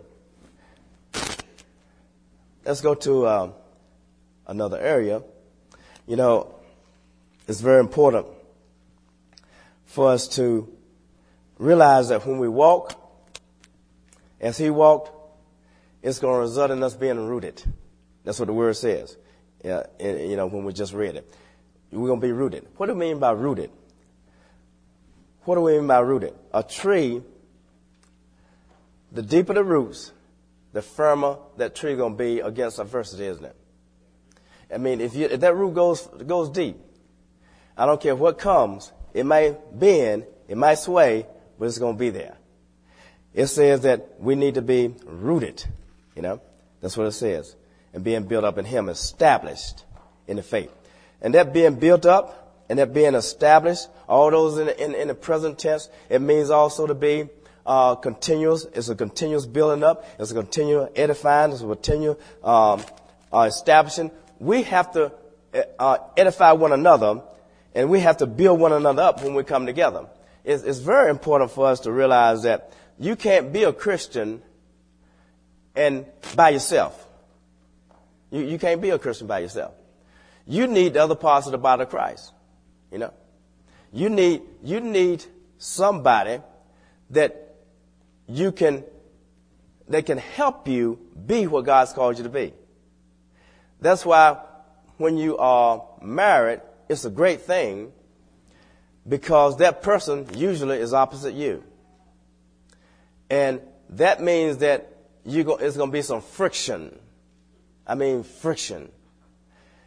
Let's 2.65 2.83
go 2.83 2.95
to 2.95 3.27
um, 3.27 3.55
another 4.51 4.79
area. 4.79 5.23
You 6.07 6.17
know, 6.17 6.55
it's 7.49 7.61
very 7.61 7.81
important 7.81 8.27
for 9.87 10.11
us 10.11 10.29
to 10.37 10.69
realize 11.59 12.09
that 12.09 12.27
when 12.27 12.39
we 12.39 12.49
walk 12.49 12.95
as 14.41 14.59
he 14.59 14.69
walked, 14.69 15.11
it's 16.03 16.19
going 16.19 16.35
to 16.35 16.41
result 16.41 16.71
in 16.71 16.83
us 16.83 16.95
being 16.95 17.29
rooted. 17.29 17.63
That's 18.25 18.39
what 18.39 18.47
the 18.47 18.53
word 18.53 18.77
says. 18.77 19.17
Yeah, 19.65 19.85
you 20.01 20.37
know, 20.37 20.47
when 20.47 20.65
we 20.65 20.73
just 20.73 20.93
read 20.93 21.17
it. 21.17 21.33
We're 21.93 22.09
going 22.09 22.21
to 22.21 22.27
be 22.27 22.33
rooted. 22.33 22.67
What 22.77 22.87
do 22.87 22.95
we 22.95 23.01
mean 23.01 23.19
by 23.19 23.33
rooted? 23.33 23.71
What 25.45 25.57
do 25.57 25.61
we 25.61 25.77
mean 25.79 25.87
by 25.87 25.99
rooted? 26.01 26.35
A 26.53 26.63
tree, 26.63 27.23
the 29.13 29.23
deeper 29.23 29.55
the 29.55 29.65
roots, 29.65 30.13
the 30.73 30.83
firmer 30.83 31.37
that 31.57 31.75
tree 31.75 31.97
going 31.97 32.15
to 32.15 32.19
be 32.19 32.41
against 32.41 32.79
adversity, 32.79 33.27
isn't 33.27 33.45
it? 33.45 33.57
I 34.73 34.79
mean, 34.79 35.01
if, 35.01 35.15
you, 35.15 35.27
if 35.27 35.41
that 35.41 35.55
root 35.55 35.75
goes, 35.75 36.07
goes 36.27 36.51
deep, 36.51 36.77
I 37.77 37.87
don't 37.87 38.01
care 38.01 38.15
what 38.15 38.39
comes, 38.39 38.93
it 39.15 39.25
might 39.25 39.79
bend, 39.79 40.27
it 40.49 40.57
might 40.57 40.77
sway, 40.77 41.27
but 41.59 41.67
it's 41.67 41.79
going 41.79 41.97
to 41.97 41.99
be 41.99 42.11
there. 42.11 42.37
It 43.33 43.47
says 43.47 43.83
that 43.83 44.21
we 44.21 44.35
need 44.35 44.55
to 44.55 44.63
be 44.63 44.95
rooted, 45.05 45.65
you 46.15 46.23
know? 46.23 46.41
That's 46.81 46.97
what 46.97 47.07
it 47.07 47.13
says. 47.13 47.55
And 47.93 48.03
being 48.03 48.25
built 48.25 48.45
up 48.45 48.59
in 48.59 48.65
Him, 48.65 48.89
established 48.89 49.85
in 50.27 50.37
the 50.37 50.43
faith. 50.43 50.73
And 51.21 51.35
that 51.35 51.53
being 51.53 51.75
built 51.77 52.07
up 52.07 52.65
and 52.69 52.79
that 52.79 52.95
being 52.95 53.15
established, 53.15 53.89
all 54.09 54.31
those 54.31 54.59
in 54.59 54.67
the, 54.67 54.85
in, 54.85 54.95
in 54.95 55.09
the 55.09 55.15
present 55.15 55.59
tense, 55.59 55.89
it 56.09 56.21
means 56.21 56.51
also 56.51 56.87
to 56.87 56.95
be 56.95 57.29
uh, 57.67 57.95
continuous. 57.97 58.65
It's 58.75 58.89
a 58.89 58.95
continuous 58.95 59.47
building 59.47 59.85
up. 59.85 60.05
It's 60.19 60.31
a 60.31 60.35
continual 60.35 60.91
edifying. 60.97 61.53
It's 61.53 61.63
a 61.63 61.67
continual 61.67 62.19
um, 62.43 62.83
uh, 63.33 63.43
establishing. 63.49 64.11
We 64.41 64.63
have 64.65 64.93
to 64.93 65.13
uh, 65.79 65.99
edify 66.17 66.53
one 66.53 66.73
another, 66.73 67.23
and 67.75 67.91
we 67.91 68.01
have 68.01 68.17
to 68.17 68.27
build 68.27 68.59
one 68.59 68.73
another 68.73 69.03
up 69.03 69.23
when 69.23 69.35
we 69.35 69.45
come 69.45 69.67
together. 69.67 70.07
It's, 70.45 70.65
it's 70.65 70.79
very 70.79 71.11
important 71.11 71.51
for 71.51 71.67
us 71.67 71.81
to 71.81 71.93
realize 71.93 72.43
that 72.43 72.73
you 72.99 73.17
can't 73.17 73.53
be 73.53 73.65
a 73.65 73.73
Christian 73.73 74.43
and 75.77 76.07
by 76.35 76.51
yourself. 76.51 77.07
You, 78.31 78.41
you 78.41 78.59
can't 78.59 78.81
be 78.81 78.91
a 78.91 78.99
Christian 78.99 79.27
by 79.27 79.41
yourself. 79.41 79.75
You 80.47 80.67
need 80.67 80.95
the 80.95 81.03
other 81.03 81.15
parts 81.15 81.47
of 81.47 81.53
the 81.53 81.59
body 81.59 81.83
of 81.83 81.91
Christ. 81.91 82.33
You 82.91 82.99
know? 82.99 83.13
You 83.93 84.09
need, 84.09 84.43
you 84.63 84.81
need 84.81 85.25
somebody 85.59 86.41
that 87.11 87.55
you 88.27 88.53
can, 88.53 88.85
that 89.89 90.07
can 90.07 90.19
help 90.19 90.67
you 90.67 90.99
be 91.27 91.47
what 91.47 91.65
God's 91.65 91.93
called 91.93 92.17
you 92.19 92.25
to 92.25 92.31
be. 92.31 92.55
That's 93.81 94.05
why 94.05 94.39
when 94.99 95.17
you 95.17 95.39
are 95.39 95.83
married, 96.03 96.61
it's 96.89 97.05
a 97.05 97.11
great 97.11 97.43
thing 97.43 97.93
because 99.09 99.59
that 99.59 99.83
person 99.83 100.27
usually 100.35 100.79
is 100.79 100.93
opposite 100.93 101.35
you. 101.35 101.65
And 103.31 103.61
that 103.91 104.23
means 104.23 104.59
that 104.59 104.93
you 105.25 105.45
go, 105.45 105.57
it's 105.57 105.77
going 105.77 105.91
to 105.91 105.93
be 105.93 106.03
some 106.03 106.21
friction. 106.21 106.99
I 107.87 107.95
mean, 107.95 108.23
friction. 108.23 108.91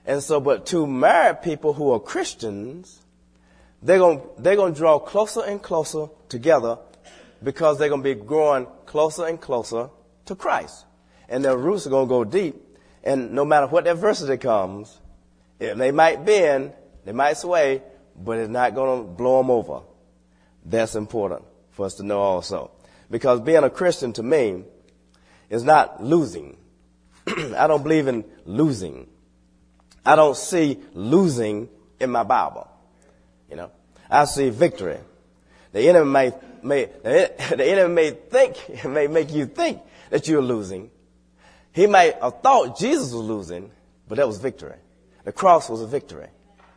And 0.06 0.22
so, 0.22 0.40
but 0.40 0.66
two 0.66 0.88
married 0.88 1.42
people 1.42 1.74
who 1.74 1.92
are 1.92 2.00
Christians, 2.00 3.02
they're 3.82 4.00
going, 4.00 4.22
they're 4.38 4.56
going 4.56 4.74
to 4.74 4.78
draw 4.78 5.00
closer 5.00 5.44
and 5.44 5.62
closer 5.62 6.08
together 6.30 6.80
because 7.44 7.78
they're 7.78 7.90
going 7.90 8.04
to 8.04 8.16
be 8.16 8.20
growing 8.20 8.68
closer 8.86 9.26
and 9.26 9.40
closer 9.40 9.90
to 10.26 10.36
Christ. 10.36 10.86
And 11.30 11.44
their 11.44 11.58
roots 11.58 11.88
are 11.88 11.90
going 11.90 12.08
to 12.08 12.10
go 12.10 12.24
deep. 12.24 12.63
And 13.04 13.34
no 13.34 13.44
matter 13.44 13.68
what 13.68 13.88
adversity 13.88 14.38
comes, 14.38 15.00
they 15.60 15.92
might 15.92 16.26
bend, 16.26 16.74
they 17.06 17.12
might 17.12 17.38
sway, 17.38 17.82
but 18.16 18.38
it's 18.38 18.50
not 18.50 18.76
going 18.76 19.02
to 19.02 19.08
blow 19.08 19.40
them 19.40 19.52
over. 19.52 19.82
That's 20.66 20.96
important 20.96 21.44
for 21.72 21.86
us 21.86 21.96
to 21.96 22.04
know 22.04 22.22
also. 22.22 22.72
Because 23.12 23.42
being 23.42 23.64
a 23.64 23.70
Christian 23.70 24.14
to 24.14 24.24
me 24.24 24.64
is 25.50 25.64
not 25.64 26.04
losing. 26.04 26.58
I 27.28 27.68
don't 27.68 27.84
believe 27.84 28.08
in 28.08 28.24
losing. 28.46 29.08
I 30.06 30.16
don't 30.16 30.38
see 30.38 30.80
losing 30.94 31.70
in 32.00 32.10
my 32.10 32.24
Bible. 32.24 32.70
You 33.50 33.58
know, 33.58 33.72
I 34.10 34.26
see 34.26 34.50
victory. 34.50 34.98
The 35.72 35.88
enemy 35.90 36.10
may, 36.10 36.34
may 36.62 36.86
the 37.04 37.66
enemy 37.66 37.94
may 37.94 38.12
think, 38.12 38.86
may 38.86 39.08
make 39.08 39.32
you 39.32 39.46
think 39.46 39.82
that 40.10 40.28
you're 40.28 40.42
losing. 40.42 40.90
He 41.74 41.88
might 41.88 42.22
have 42.22 42.42
thought 42.42 42.78
Jesus 42.78 43.12
was 43.12 43.24
losing, 43.24 43.72
but 44.08 44.16
that 44.16 44.28
was 44.28 44.38
victory. 44.38 44.76
The 45.24 45.32
cross 45.32 45.70
was 45.70 45.82
a 45.82 45.88
victory. 45.88 46.28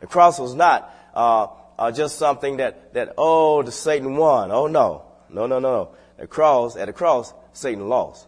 The 0.00 0.07
cross 0.07 0.38
was 0.38 0.55
not 0.55 0.93
uh, 1.15 1.49
uh, 1.79 1.93
just 1.93 2.19
something 2.19 2.59
that 2.59 2.95
that 2.95 3.15
oh, 3.19 3.62
the 3.62 3.73
Satan 3.73 4.17
won. 4.17 4.50
Oh 4.50 4.67
no, 4.67 5.05
no, 5.29 5.47
no, 5.47 5.59
no. 5.59 5.91
The 6.19 6.26
cross 6.26 6.76
at 6.76 6.87
the 6.87 6.93
cross, 6.93 7.33
Satan 7.53 7.88
lost. 7.88 8.26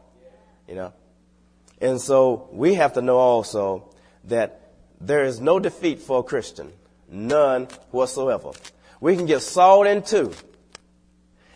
You 0.68 0.74
know, 0.74 0.92
and 1.80 2.00
so 2.00 2.48
we 2.52 2.74
have 2.74 2.94
to 2.94 3.02
know 3.02 3.16
also 3.16 3.88
that 4.24 4.72
there 5.00 5.24
is 5.24 5.40
no 5.40 5.58
defeat 5.58 6.00
for 6.00 6.20
a 6.20 6.22
Christian. 6.22 6.72
None 7.08 7.68
whatsoever. 7.90 8.50
We 9.00 9.16
can 9.16 9.26
get 9.26 9.40
sawed 9.40 9.86
in 9.86 10.02
two. 10.02 10.32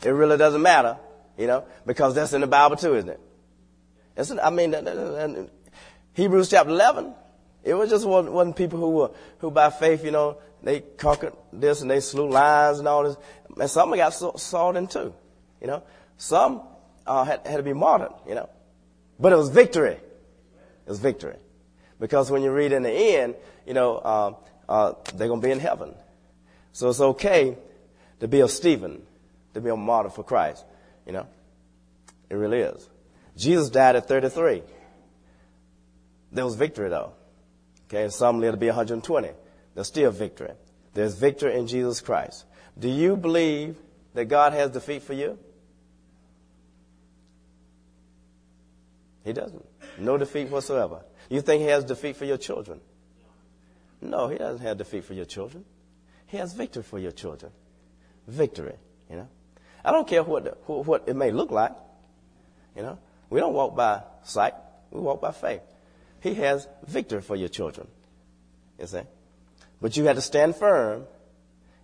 It 0.02 0.10
really 0.10 0.38
doesn't 0.38 0.62
matter, 0.62 0.96
you 1.36 1.46
know, 1.46 1.64
because 1.84 2.14
that's 2.14 2.32
in 2.32 2.40
the 2.40 2.46
Bible 2.46 2.76
too, 2.76 2.94
isn't 2.94 3.10
it? 3.10 3.20
It's, 4.16 4.30
I 4.30 4.50
mean, 4.50 5.48
Hebrews 6.14 6.50
chapter 6.50 6.70
11, 6.70 7.14
it 7.64 7.74
was 7.74 7.90
just 7.90 8.06
one, 8.06 8.32
one 8.32 8.52
people 8.52 8.78
who 8.78 8.90
were, 8.90 9.10
who 9.38 9.50
by 9.50 9.70
faith, 9.70 10.04
you 10.04 10.10
know, 10.10 10.38
they 10.62 10.80
conquered 10.80 11.32
this 11.52 11.80
and 11.80 11.90
they 11.90 12.00
slew 12.00 12.28
lions 12.28 12.78
and 12.78 12.88
all 12.88 13.04
this. 13.04 13.16
And 13.58 13.70
some 13.70 13.94
got 13.94 14.10
sawed 14.10 14.76
in 14.76 14.86
two, 14.86 15.14
you 15.60 15.66
know. 15.66 15.82
Some 16.16 16.62
uh, 17.06 17.24
had, 17.24 17.46
had 17.46 17.56
to 17.56 17.62
be 17.62 17.72
martyred, 17.72 18.12
you 18.28 18.34
know. 18.34 18.48
But 19.18 19.32
it 19.32 19.36
was 19.36 19.48
victory. 19.48 19.94
It 19.94 20.88
was 20.88 20.98
victory. 20.98 21.36
Because 21.98 22.30
when 22.30 22.42
you 22.42 22.50
read 22.50 22.72
in 22.72 22.82
the 22.82 22.90
end, 22.90 23.34
you 23.66 23.74
know, 23.74 23.96
uh, 23.96 24.34
uh, 24.68 24.94
they're 25.14 25.28
going 25.28 25.40
to 25.40 25.46
be 25.46 25.52
in 25.52 25.60
heaven. 25.60 25.94
So 26.72 26.88
it's 26.88 27.00
okay 27.00 27.56
to 28.20 28.28
be 28.28 28.40
a 28.40 28.48
Stephen, 28.48 29.02
to 29.54 29.60
be 29.60 29.70
a 29.70 29.76
martyr 29.76 30.10
for 30.10 30.24
Christ. 30.24 30.64
You 31.06 31.12
know, 31.12 31.26
it 32.30 32.34
really 32.34 32.60
is. 32.60 32.88
Jesus 33.36 33.70
died 33.70 33.96
at 33.96 34.06
33. 34.06 34.62
There 36.32 36.44
was 36.44 36.54
victory 36.54 36.88
though. 36.88 37.12
Okay, 37.88 38.08
some 38.08 38.40
lived 38.40 38.54
to 38.54 38.58
be 38.58 38.66
120. 38.66 39.30
There's 39.74 39.86
still 39.86 40.10
victory. 40.10 40.52
There's 40.94 41.14
victory 41.14 41.58
in 41.58 41.66
Jesus 41.66 42.00
Christ. 42.00 42.44
Do 42.78 42.88
you 42.88 43.16
believe 43.16 43.76
that 44.14 44.26
God 44.26 44.52
has 44.52 44.70
defeat 44.70 45.02
for 45.02 45.12
you? 45.12 45.38
He 49.24 49.32
doesn't. 49.32 49.64
No 49.98 50.16
defeat 50.16 50.48
whatsoever. 50.48 51.02
You 51.28 51.40
think 51.40 51.62
he 51.62 51.68
has 51.68 51.84
defeat 51.84 52.16
for 52.16 52.24
your 52.24 52.38
children? 52.38 52.80
No, 54.00 54.28
he 54.28 54.36
doesn't 54.36 54.64
have 54.66 54.78
defeat 54.78 55.04
for 55.04 55.14
your 55.14 55.24
children. 55.24 55.64
He 56.26 56.38
has 56.38 56.54
victory 56.54 56.82
for 56.82 56.98
your 56.98 57.12
children. 57.12 57.52
Victory, 58.26 58.74
you 59.08 59.16
know. 59.16 59.28
I 59.84 59.92
don't 59.92 60.06
care 60.06 60.22
what, 60.22 60.44
the, 60.44 60.50
what 60.50 61.04
it 61.06 61.14
may 61.14 61.30
look 61.30 61.50
like. 61.50 61.72
You 62.76 62.82
know, 62.82 62.98
we 63.32 63.40
don't 63.40 63.54
walk 63.54 63.74
by 63.74 64.02
sight. 64.24 64.52
We 64.90 65.00
walk 65.00 65.22
by 65.22 65.32
faith. 65.32 65.62
He 66.20 66.34
has 66.34 66.68
victory 66.86 67.22
for 67.22 67.34
your 67.34 67.48
children. 67.48 67.88
You 68.78 68.86
see? 68.86 69.00
But 69.80 69.96
you 69.96 70.04
had 70.04 70.16
to 70.16 70.22
stand 70.22 70.54
firm. 70.54 71.06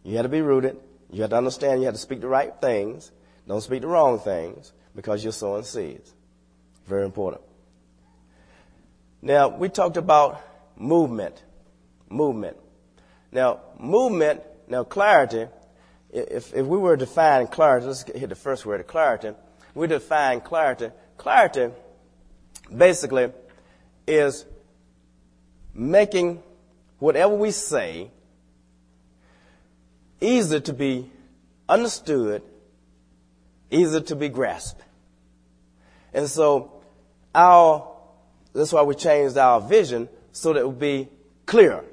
You 0.05 0.17
had 0.17 0.25
to 0.25 0.29
be 0.29 0.43
rooted. 0.43 0.77
You 1.11 1.23
had 1.23 1.31
to 1.31 1.39
understand 1.39 1.81
you 1.81 1.87
had 1.87 1.95
to 1.95 2.01
speak 2.01 2.21
the 2.21 2.29
right 2.29 2.53
things. 2.61 3.11
Don't 3.47 3.63
speak 3.63 3.81
the 3.81 3.87
wrong 3.87 4.19
things 4.19 4.73
because 4.95 5.25
you're 5.25 5.33
sowing 5.33 5.65
seeds. 5.65 6.13
Very 6.87 7.07
important. 7.07 7.41
Now, 9.23 9.49
we 9.49 9.71
talked 9.71 9.97
about 9.97 10.41
movement. 10.77 11.43
Movement. 12.11 12.59
Now, 13.33 13.61
movement, 13.79 14.43
now 14.69 14.85
clarity, 14.85 15.47
if, 16.13 16.53
if 16.55 16.67
we 16.67 16.77
were 16.77 16.97
to 16.97 17.07
define 17.07 17.47
clarity, 17.47 17.87
let's 17.87 18.03
hit 18.03 18.29
the 18.29 18.37
first 18.37 18.67
word, 18.67 18.81
of 18.81 18.87
clarity. 18.87 19.31
We 19.75 19.87
define 19.87 20.43
clarity. 20.43 20.91
Clarity 21.19 21.75
basically 22.75 23.33
is 24.07 24.47
making 25.75 26.43
whatever 26.99 27.35
we 27.35 27.51
say 27.51 28.11
easy 30.21 30.61
to 30.61 30.73
be 30.73 31.11
understood, 31.69 32.43
easy 33.71 34.01
to 34.01 34.17
be 34.17 34.29
grasped. 34.29 34.83
And 36.15 36.29
so 36.29 36.81
our 37.35 37.97
that's 38.55 38.73
why 38.73 38.83
we 38.83 38.95
changed 38.95 39.37
our 39.37 39.61
vision 39.61 40.09
so 40.33 40.53
that 40.53 40.61
it 40.61 40.67
would 40.67 40.79
be 40.79 41.09
clear. 41.47 41.85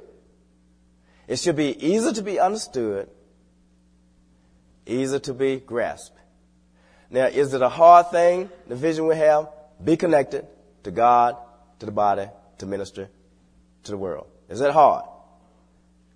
It 1.28 1.38
should 1.38 1.56
be 1.56 1.76
easy 1.86 2.14
to 2.14 2.22
be 2.22 2.40
understood, 2.40 3.10
easy 4.86 5.20
to 5.20 5.34
be 5.34 5.58
grasped. 5.58 6.18
Now, 7.16 7.28
is 7.28 7.54
it 7.54 7.62
a 7.62 7.70
hard 7.70 8.12
thing, 8.12 8.50
the 8.68 8.76
vision 8.76 9.08
we 9.08 9.16
have? 9.16 9.48
Be 9.82 9.96
connected 9.96 10.46
to 10.84 10.92
God, 10.92 11.38
to 11.80 11.86
the 11.86 11.92
body, 11.94 12.28
to 12.58 12.66
ministry, 12.66 13.08
to 13.84 13.92
the 13.92 13.98
world. 13.98 14.28
Is 14.50 14.60
it 14.60 14.72
hard? 14.72 15.06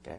Okay. 0.02 0.18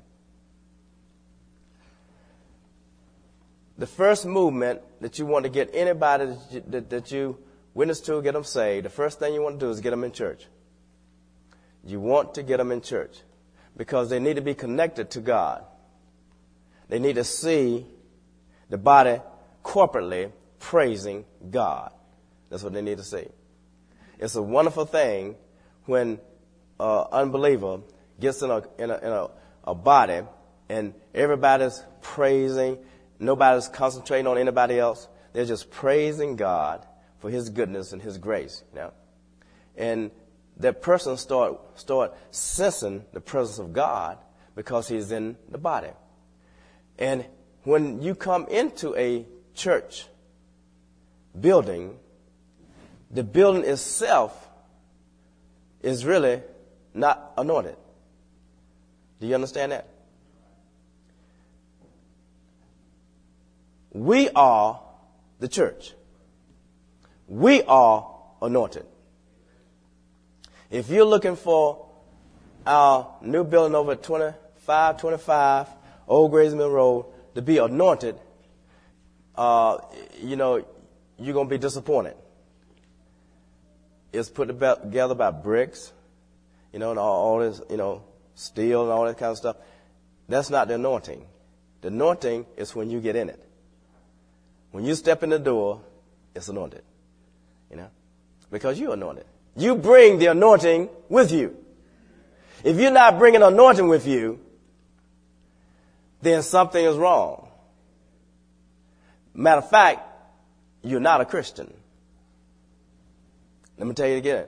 The 3.76 3.86
first 3.86 4.24
movement 4.24 4.80
that 5.02 5.18
you 5.18 5.26
want 5.26 5.44
to 5.44 5.50
get 5.50 5.68
anybody 5.74 6.24
that 6.24 6.38
you, 6.50 6.64
that, 6.68 6.88
that 6.88 7.12
you 7.12 7.36
witness 7.74 8.00
to, 8.00 8.22
get 8.22 8.32
them 8.32 8.44
saved, 8.44 8.86
the 8.86 8.90
first 8.90 9.18
thing 9.18 9.34
you 9.34 9.42
want 9.42 9.60
to 9.60 9.66
do 9.66 9.70
is 9.70 9.82
get 9.82 9.90
them 9.90 10.02
in 10.02 10.12
church. 10.12 10.46
You 11.84 12.00
want 12.00 12.32
to 12.36 12.42
get 12.42 12.56
them 12.56 12.72
in 12.72 12.80
church 12.80 13.18
because 13.76 14.08
they 14.08 14.18
need 14.18 14.36
to 14.36 14.42
be 14.42 14.54
connected 14.54 15.10
to 15.10 15.20
God. 15.20 15.62
They 16.88 16.98
need 16.98 17.16
to 17.16 17.24
see 17.24 17.84
the 18.70 18.78
body 18.78 19.20
corporately 19.62 20.32
praising 20.60 21.24
God. 21.50 21.92
That's 22.48 22.62
what 22.62 22.72
they 22.72 22.82
need 22.82 22.98
to 22.98 23.04
see. 23.04 23.26
It's 24.18 24.36
a 24.36 24.42
wonderful 24.42 24.84
thing 24.84 25.34
when 25.86 26.20
an 26.78 27.04
unbeliever 27.10 27.80
gets 28.20 28.42
in 28.42 28.50
a, 28.50 28.62
in 28.78 28.90
a, 28.90 28.98
in 28.98 29.12
a, 29.12 29.28
a 29.64 29.74
body 29.74 30.22
and 30.68 30.94
everybody's 31.14 31.82
praising, 32.02 32.78
nobody's 33.18 33.66
concentrating 33.66 34.26
on 34.26 34.38
anybody 34.38 34.78
else. 34.78 35.08
They're 35.32 35.44
just 35.44 35.70
praising 35.70 36.36
God 36.36 36.86
for 37.18 37.30
His 37.30 37.50
goodness 37.50 37.92
and 37.92 38.00
His 38.00 38.18
grace, 38.18 38.62
you 38.72 38.80
know. 38.80 38.92
And 39.76 40.10
that 40.58 40.82
person 40.82 41.16
start, 41.16 41.78
start 41.78 42.14
sensing 42.30 43.04
the 43.12 43.20
presence 43.20 43.58
of 43.58 43.72
God 43.72 44.18
because 44.54 44.88
he's 44.88 45.10
in 45.10 45.36
the 45.48 45.58
body. 45.58 45.90
And 46.98 47.24
when 47.64 48.02
you 48.02 48.14
come 48.14 48.46
into 48.48 48.94
a 48.96 49.26
church 49.54 50.06
building, 51.38 51.98
the 53.10 53.22
building 53.22 53.64
itself 53.64 54.48
is 55.82 56.04
really 56.04 56.42
not 56.94 57.32
anointed. 57.36 57.76
Do 59.20 59.26
you 59.26 59.34
understand 59.34 59.72
that? 59.72 59.88
We 63.92 64.30
are 64.30 64.80
the 65.40 65.48
church. 65.48 65.94
We 67.26 67.62
are 67.62 68.08
anointed. 68.40 68.86
If 70.70 70.88
you're 70.88 71.04
looking 71.04 71.36
for 71.36 71.86
our 72.66 73.16
new 73.22 73.42
building 73.44 73.74
over 73.74 73.92
at 73.92 74.02
2525 74.02 75.68
Old 76.06 76.30
Grays 76.30 76.54
Mill 76.54 76.70
Road 76.70 77.06
to 77.34 77.42
be 77.42 77.58
anointed, 77.58 78.18
uh, 79.34 79.78
you 80.22 80.36
know, 80.36 80.64
you're 81.20 81.34
going 81.34 81.46
to 81.46 81.50
be 81.50 81.58
disappointed. 81.58 82.16
It's 84.12 84.28
put 84.28 84.46
together 84.46 85.14
by 85.14 85.30
bricks, 85.30 85.92
you 86.72 86.78
know, 86.78 86.90
and 86.90 86.98
all, 86.98 87.22
all 87.22 87.38
this, 87.40 87.60
you 87.70 87.76
know, 87.76 88.02
steel 88.34 88.82
and 88.82 88.90
all 88.90 89.04
that 89.04 89.18
kind 89.18 89.30
of 89.30 89.36
stuff. 89.36 89.56
That's 90.28 90.50
not 90.50 90.68
the 90.68 90.74
anointing. 90.74 91.24
The 91.82 91.88
anointing 91.88 92.46
is 92.56 92.74
when 92.74 92.90
you 92.90 93.00
get 93.00 93.16
in 93.16 93.28
it. 93.28 93.44
When 94.72 94.84
you 94.84 94.94
step 94.94 95.22
in 95.22 95.30
the 95.30 95.38
door, 95.38 95.82
it's 96.34 96.48
anointed. 96.48 96.82
You 97.70 97.76
know? 97.76 97.90
Because 98.50 98.80
you're 98.80 98.94
anointed. 98.94 99.26
You 99.56 99.76
bring 99.76 100.18
the 100.18 100.26
anointing 100.26 100.88
with 101.08 101.32
you. 101.32 101.56
If 102.64 102.78
you're 102.78 102.90
not 102.90 103.18
bringing 103.18 103.42
anointing 103.42 103.88
with 103.88 104.06
you, 104.06 104.40
then 106.22 106.42
something 106.42 106.84
is 106.84 106.96
wrong. 106.96 107.48
Matter 109.34 109.58
of 109.58 109.70
fact, 109.70 110.09
you're 110.82 111.00
not 111.00 111.20
a 111.20 111.24
Christian. 111.24 111.72
Let 113.78 113.86
me 113.86 113.94
tell 113.94 114.08
you 114.08 114.16
again. 114.16 114.46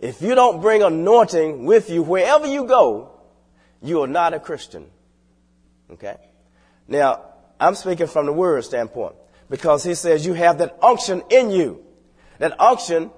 If 0.00 0.20
you 0.20 0.34
don't 0.34 0.60
bring 0.60 0.82
anointing 0.82 1.64
with 1.64 1.88
you 1.88 2.02
wherever 2.02 2.46
you 2.46 2.66
go, 2.66 3.10
you 3.82 4.02
are 4.02 4.06
not 4.06 4.34
a 4.34 4.40
Christian. 4.40 4.86
Okay? 5.90 6.16
Now, 6.88 7.22
I'm 7.58 7.74
speaking 7.74 8.06
from 8.06 8.26
the 8.26 8.32
word 8.32 8.64
standpoint 8.64 9.14
because 9.48 9.82
he 9.84 9.94
says 9.94 10.26
you 10.26 10.34
have 10.34 10.58
that 10.58 10.78
unction 10.82 11.22
in 11.30 11.50
you. 11.50 11.84
That 12.38 12.60
unction 12.60 13.10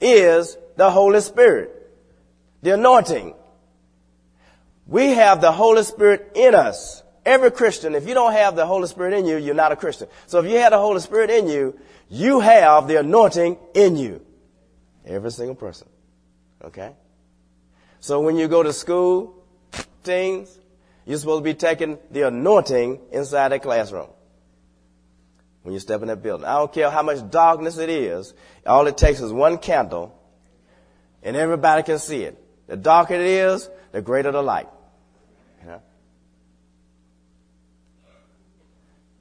is 0.00 0.56
the 0.76 0.90
Holy 0.90 1.20
Spirit. 1.20 1.70
The 2.62 2.74
anointing. 2.74 3.34
We 4.86 5.10
have 5.10 5.40
the 5.40 5.52
Holy 5.52 5.82
Spirit 5.82 6.32
in 6.34 6.54
us. 6.54 7.02
Every 7.24 7.50
Christian, 7.50 7.94
if 7.94 8.06
you 8.06 8.12
don't 8.12 8.32
have 8.32 8.54
the 8.54 8.66
Holy 8.66 8.86
Spirit 8.86 9.14
in 9.14 9.24
you, 9.24 9.36
you're 9.36 9.54
not 9.54 9.72
a 9.72 9.76
Christian. 9.76 10.08
So 10.26 10.40
if 10.40 10.50
you 10.50 10.58
had 10.58 10.72
the 10.72 10.78
Holy 10.78 11.00
Spirit 11.00 11.30
in 11.30 11.48
you, 11.48 11.78
you 12.08 12.40
have 12.40 12.88
the 12.88 13.00
anointing 13.00 13.58
in 13.74 13.96
you. 13.96 14.24
Every 15.06 15.30
single 15.30 15.54
person. 15.54 15.88
Okay? 16.62 16.92
So 18.00 18.20
when 18.20 18.36
you 18.36 18.48
go 18.48 18.62
to 18.62 18.72
school, 18.72 19.42
things, 20.02 20.58
you're 21.06 21.18
supposed 21.18 21.40
to 21.40 21.44
be 21.44 21.54
taking 21.54 21.98
the 22.10 22.28
anointing 22.28 23.00
inside 23.12 23.50
that 23.50 23.62
classroom. 23.62 24.08
When 25.62 25.72
you 25.72 25.80
step 25.80 26.02
in 26.02 26.08
that 26.08 26.22
building. 26.22 26.46
I 26.46 26.58
don't 26.58 26.72
care 26.72 26.90
how 26.90 27.02
much 27.02 27.30
darkness 27.30 27.78
it 27.78 27.88
is. 27.88 28.34
All 28.66 28.86
it 28.86 28.98
takes 28.98 29.20
is 29.20 29.32
one 29.32 29.58
candle 29.58 30.14
and 31.22 31.36
everybody 31.36 31.82
can 31.82 31.98
see 31.98 32.22
it. 32.22 32.38
The 32.66 32.76
darker 32.76 33.14
it 33.14 33.22
is, 33.22 33.68
the 33.92 34.02
greater 34.02 34.30
the 34.30 34.42
light. 34.42 34.68
You 35.62 35.68
know? 35.68 35.82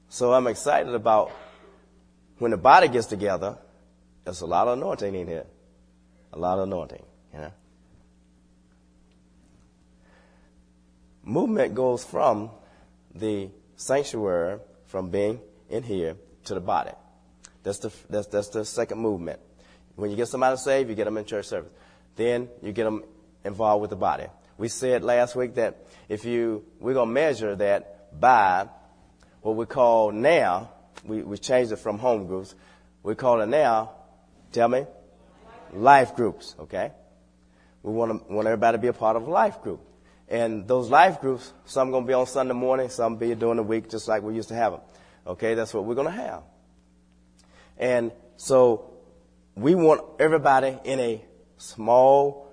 So 0.09 0.33
I'm 0.33 0.47
excited 0.47 0.93
about 0.93 1.31
when 2.39 2.51
the 2.51 2.57
body 2.57 2.87
gets 2.87 3.07
together, 3.07 3.57
there's 4.23 4.41
a 4.41 4.45
lot 4.45 4.67
of 4.67 4.77
anointing 4.77 5.13
in 5.13 5.27
here. 5.27 5.45
A 6.33 6.39
lot 6.39 6.57
of 6.57 6.63
anointing, 6.63 7.03
you 7.33 7.39
know. 7.39 7.51
Movement 11.23 11.73
goes 11.75 12.03
from 12.03 12.49
the 13.13 13.49
sanctuary, 13.77 14.59
from 14.87 15.09
being 15.09 15.39
in 15.69 15.83
here, 15.83 16.15
to 16.45 16.53
the 16.53 16.59
body. 16.59 16.91
That's 17.63 17.79
the, 17.79 17.93
that's, 18.09 18.27
that's 18.27 18.49
the 18.49 18.65
second 18.65 18.99
movement. 18.99 19.39
When 19.95 20.09
you 20.09 20.17
get 20.17 20.27
somebody 20.27 20.57
saved, 20.57 20.89
you 20.89 20.95
get 20.95 21.05
them 21.05 21.17
in 21.17 21.25
church 21.25 21.45
service. 21.45 21.71
Then 22.15 22.49
you 22.61 22.71
get 22.73 22.83
them 22.83 23.03
involved 23.45 23.81
with 23.81 23.89
the 23.89 23.95
body. 23.95 24.25
We 24.57 24.67
said 24.67 25.03
last 25.03 25.35
week 25.35 25.55
that 25.55 25.77
if 26.09 26.25
you, 26.25 26.65
we're 26.79 26.93
going 26.93 27.09
to 27.09 27.13
measure 27.13 27.55
that 27.55 28.19
by 28.19 28.67
what 29.41 29.55
we 29.55 29.65
call 29.65 30.11
now, 30.11 30.71
we, 31.05 31.21
we 31.21 31.37
changed 31.37 31.71
it 31.71 31.77
from 31.77 31.99
home 31.99 32.27
groups. 32.27 32.55
We 33.01 33.15
call 33.15 33.41
it 33.41 33.47
now, 33.47 33.91
tell 34.51 34.67
me, 34.67 34.85
life 35.73 36.15
groups, 36.15 36.55
okay? 36.59 36.91
We 37.81 37.91
want, 37.91 38.27
to, 38.27 38.33
want 38.33 38.47
everybody 38.47 38.77
to 38.77 38.81
be 38.81 38.87
a 38.87 38.93
part 38.93 39.15
of 39.15 39.27
a 39.27 39.29
life 39.29 39.61
group. 39.61 39.81
And 40.29 40.67
those 40.67 40.89
life 40.89 41.19
groups, 41.19 41.51
some 41.65 41.91
going 41.91 42.05
to 42.05 42.07
be 42.07 42.13
on 42.13 42.25
Sunday 42.27 42.53
morning, 42.53 42.89
some 42.89 43.17
be 43.17 43.35
during 43.35 43.57
the 43.57 43.63
week, 43.63 43.89
just 43.89 44.07
like 44.07 44.23
we 44.23 44.35
used 44.35 44.49
to 44.49 44.55
have 44.55 44.71
them. 44.71 44.81
Okay, 45.27 45.53
that's 45.53 45.73
what 45.73 45.85
we're 45.85 45.95
going 45.95 46.07
to 46.07 46.13
have. 46.13 46.43
And 47.77 48.11
so 48.37 48.93
we 49.55 49.75
want 49.75 50.01
everybody 50.19 50.77
in 50.83 50.99
a 50.99 51.23
small 51.57 52.51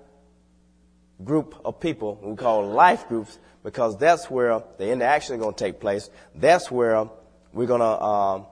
group 1.23 1.59
of 1.63 1.79
people 1.79 2.19
we 2.23 2.35
call 2.35 2.67
life 2.67 3.07
groups 3.07 3.37
because 3.63 3.97
that's 3.97 4.29
where 4.29 4.63
the 4.77 4.89
interaction 4.89 5.35
is 5.35 5.41
going 5.41 5.53
to 5.53 5.63
take 5.63 5.79
place. 5.79 6.09
That's 6.33 6.71
where 6.71 7.09
we're 7.53 7.67
going 7.67 7.81
to 7.81 8.01
um, 8.01 8.45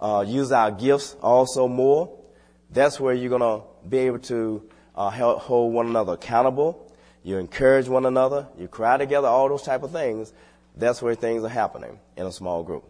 uh, 0.00 0.24
use 0.26 0.52
our 0.52 0.70
gifts 0.70 1.16
also 1.22 1.68
more. 1.68 2.18
That's 2.70 2.98
where 2.98 3.14
you're 3.14 3.36
going 3.36 3.60
to 3.60 3.66
be 3.88 3.98
able 3.98 4.18
to 4.20 4.68
uh, 4.94 5.10
help 5.10 5.40
hold 5.40 5.72
one 5.72 5.86
another 5.86 6.14
accountable. 6.14 6.92
You 7.22 7.38
encourage 7.38 7.88
one 7.88 8.06
another. 8.06 8.46
You 8.58 8.68
cry 8.68 8.96
together. 8.96 9.28
All 9.28 9.48
those 9.48 9.62
type 9.62 9.82
of 9.82 9.92
things. 9.92 10.32
That's 10.76 11.00
where 11.00 11.14
things 11.14 11.42
are 11.44 11.48
happening 11.48 11.98
in 12.16 12.26
a 12.26 12.32
small 12.32 12.62
group, 12.62 12.84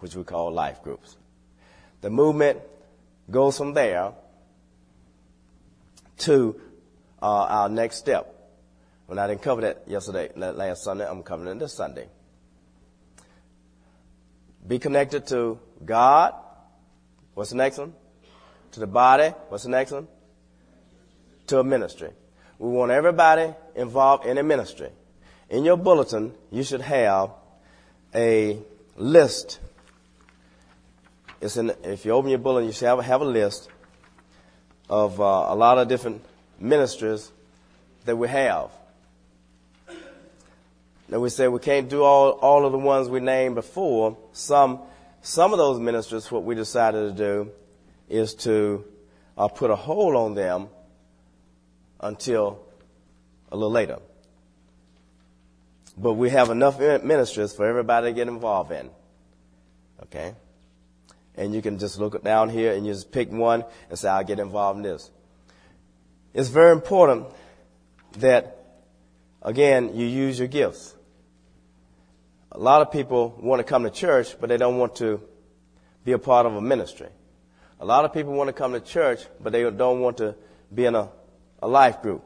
which 0.00 0.14
we 0.14 0.24
call 0.24 0.52
life 0.52 0.82
groups. 0.82 1.16
The 2.00 2.10
movement 2.10 2.60
goes 3.30 3.56
from 3.56 3.74
there 3.74 4.12
to 6.18 6.60
uh, 7.20 7.26
our 7.26 7.68
next 7.68 7.96
step. 7.96 8.28
When 9.06 9.18
I 9.18 9.26
didn't 9.26 9.42
cover 9.42 9.62
that 9.62 9.84
yesterday, 9.86 10.30
last 10.34 10.84
Sunday, 10.84 11.08
I'm 11.08 11.22
covering 11.22 11.56
it 11.56 11.58
this 11.58 11.74
Sunday. 11.74 12.08
Be 14.66 14.78
connected 14.78 15.26
to 15.28 15.58
God. 15.84 16.34
What's 17.34 17.50
the 17.50 17.56
next 17.56 17.78
one? 17.78 17.94
To 18.72 18.80
the 18.80 18.86
body. 18.86 19.30
What's 19.48 19.64
the 19.64 19.70
next 19.70 19.92
one? 19.92 20.06
To 21.48 21.60
a 21.60 21.64
ministry. 21.64 22.10
We 22.58 22.68
want 22.68 22.92
everybody 22.92 23.52
involved 23.74 24.26
in 24.26 24.38
a 24.38 24.42
ministry. 24.42 24.90
In 25.50 25.64
your 25.64 25.76
bulletin, 25.76 26.32
you 26.50 26.62
should 26.62 26.80
have 26.80 27.30
a 28.14 28.58
list. 28.96 29.58
It's 31.40 31.56
in, 31.56 31.72
if 31.82 32.04
you 32.04 32.12
open 32.12 32.30
your 32.30 32.38
bulletin, 32.38 32.68
you 32.68 32.72
should 32.72 32.86
have, 32.86 33.00
have 33.00 33.20
a 33.20 33.26
list 33.26 33.68
of 34.88 35.20
uh, 35.20 35.24
a 35.24 35.56
lot 35.56 35.78
of 35.78 35.88
different 35.88 36.24
ministries 36.60 37.32
that 38.04 38.16
we 38.16 38.28
have. 38.28 38.70
Now 41.12 41.18
we 41.18 41.28
said 41.28 41.50
we 41.50 41.58
can't 41.58 41.90
do 41.90 42.04
all, 42.04 42.30
all 42.30 42.64
of 42.64 42.72
the 42.72 42.78
ones 42.78 43.10
we 43.10 43.20
named 43.20 43.54
before. 43.54 44.16
Some, 44.32 44.80
some 45.20 45.52
of 45.52 45.58
those 45.58 45.78
ministers, 45.78 46.32
what 46.32 46.42
we 46.42 46.54
decided 46.54 47.10
to 47.10 47.12
do 47.12 47.50
is 48.08 48.32
to 48.46 48.86
uh, 49.36 49.48
put 49.48 49.70
a 49.70 49.76
hold 49.76 50.16
on 50.16 50.34
them 50.34 50.68
until 52.00 52.64
a 53.50 53.56
little 53.56 53.70
later. 53.70 53.98
But 55.98 56.14
we 56.14 56.30
have 56.30 56.48
enough 56.48 56.80
ministers 56.80 57.54
for 57.54 57.66
everybody 57.66 58.06
to 58.06 58.14
get 58.14 58.28
involved 58.28 58.72
in. 58.72 58.88
Okay? 60.04 60.34
And 61.36 61.54
you 61.54 61.60
can 61.60 61.78
just 61.78 61.98
look 61.98 62.24
down 62.24 62.48
here 62.48 62.72
and 62.72 62.86
you 62.86 62.94
just 62.94 63.12
pick 63.12 63.30
one 63.30 63.66
and 63.90 63.98
say, 63.98 64.08
I'll 64.08 64.24
get 64.24 64.40
involved 64.40 64.78
in 64.78 64.82
this. 64.84 65.10
It's 66.32 66.48
very 66.48 66.72
important 66.72 67.26
that, 68.16 68.64
again, 69.42 69.94
you 69.94 70.06
use 70.06 70.38
your 70.38 70.48
gifts. 70.48 70.94
A 72.54 72.58
lot 72.58 72.82
of 72.82 72.92
people 72.92 73.34
want 73.40 73.60
to 73.60 73.64
come 73.64 73.84
to 73.84 73.90
church, 73.90 74.38
but 74.38 74.48
they 74.48 74.58
don't 74.58 74.76
want 74.76 74.96
to 74.96 75.20
be 76.04 76.12
a 76.12 76.18
part 76.18 76.44
of 76.44 76.54
a 76.54 76.60
ministry. 76.60 77.08
A 77.80 77.84
lot 77.84 78.04
of 78.04 78.12
people 78.12 78.34
want 78.34 78.48
to 78.48 78.52
come 78.52 78.72
to 78.74 78.80
church, 78.80 79.20
but 79.40 79.52
they 79.52 79.62
don't 79.70 80.00
want 80.00 80.18
to 80.18 80.34
be 80.72 80.84
in 80.84 80.94
a, 80.94 81.08
a 81.62 81.66
life 81.66 82.02
group. 82.02 82.22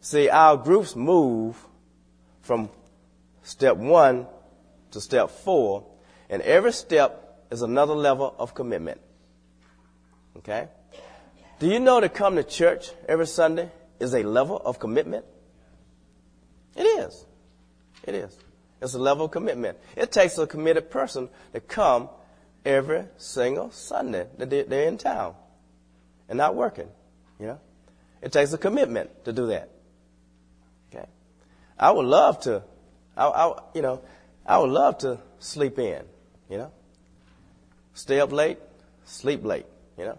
See, 0.00 0.30
our 0.30 0.56
groups 0.56 0.96
move 0.96 1.56
from 2.40 2.70
step 3.42 3.76
one 3.76 4.26
to 4.92 5.00
step 5.02 5.30
four, 5.30 5.84
and 6.30 6.40
every 6.40 6.72
step 6.72 7.44
is 7.50 7.60
another 7.60 7.94
level 7.94 8.34
of 8.38 8.54
commitment. 8.54 9.00
Okay? 10.38 10.68
Do 11.58 11.66
you 11.66 11.78
know 11.78 12.00
to 12.00 12.08
come 12.08 12.36
to 12.36 12.42
church 12.42 12.90
every 13.06 13.26
Sunday 13.26 13.70
is 14.00 14.14
a 14.14 14.22
level 14.22 14.56
of 14.64 14.78
commitment? 14.78 15.26
It 16.74 16.84
is. 16.84 17.24
It 18.02 18.14
is. 18.14 18.36
It's 18.80 18.94
a 18.94 18.98
level 18.98 19.26
of 19.26 19.30
commitment. 19.30 19.78
It 19.96 20.12
takes 20.12 20.36
a 20.38 20.46
committed 20.46 20.90
person 20.90 21.28
to 21.52 21.60
come 21.60 22.08
every 22.64 23.04
single 23.16 23.70
Sunday 23.70 24.26
that 24.38 24.50
they're 24.50 24.88
in 24.88 24.98
town 24.98 25.34
and 26.28 26.36
not 26.36 26.54
working. 26.54 26.88
You 27.38 27.46
know, 27.46 27.60
it 28.20 28.32
takes 28.32 28.52
a 28.52 28.58
commitment 28.58 29.24
to 29.24 29.32
do 29.32 29.46
that. 29.48 29.70
Okay, 30.90 31.06
I 31.78 31.90
would 31.90 32.06
love 32.06 32.40
to. 32.40 32.62
I, 33.16 33.26
I 33.26 33.60
you 33.74 33.82
know, 33.82 34.02
I 34.44 34.58
would 34.58 34.70
love 34.70 34.98
to 34.98 35.18
sleep 35.38 35.78
in. 35.78 36.02
You 36.50 36.58
know, 36.58 36.72
stay 37.94 38.20
up 38.20 38.32
late, 38.32 38.58
sleep 39.04 39.44
late. 39.44 39.66
You 39.96 40.04
know, 40.04 40.18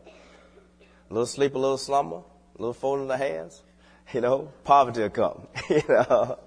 a 1.10 1.14
little 1.14 1.28
sleep, 1.28 1.54
a 1.54 1.60
little 1.60 1.78
slumber, 1.78 2.18
a 2.18 2.58
little 2.58 2.74
folding 2.74 3.08
the 3.08 3.18
hands. 3.18 3.62
You 4.14 4.22
know, 4.22 4.52
poverty 4.64 5.02
will 5.02 5.10
come. 5.10 5.48
you 5.70 5.84
know, 5.90 6.40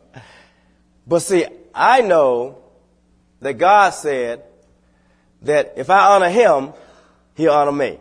but 1.06 1.20
see, 1.20 1.44
I 1.74 2.00
know 2.00 2.58
that 3.40 3.54
God 3.54 3.90
said 3.90 4.42
that 5.42 5.74
if 5.76 5.90
I 5.90 6.14
honor 6.14 6.28
him, 6.28 6.72
he'll 7.34 7.52
honor 7.52 7.72
me. 7.72 7.98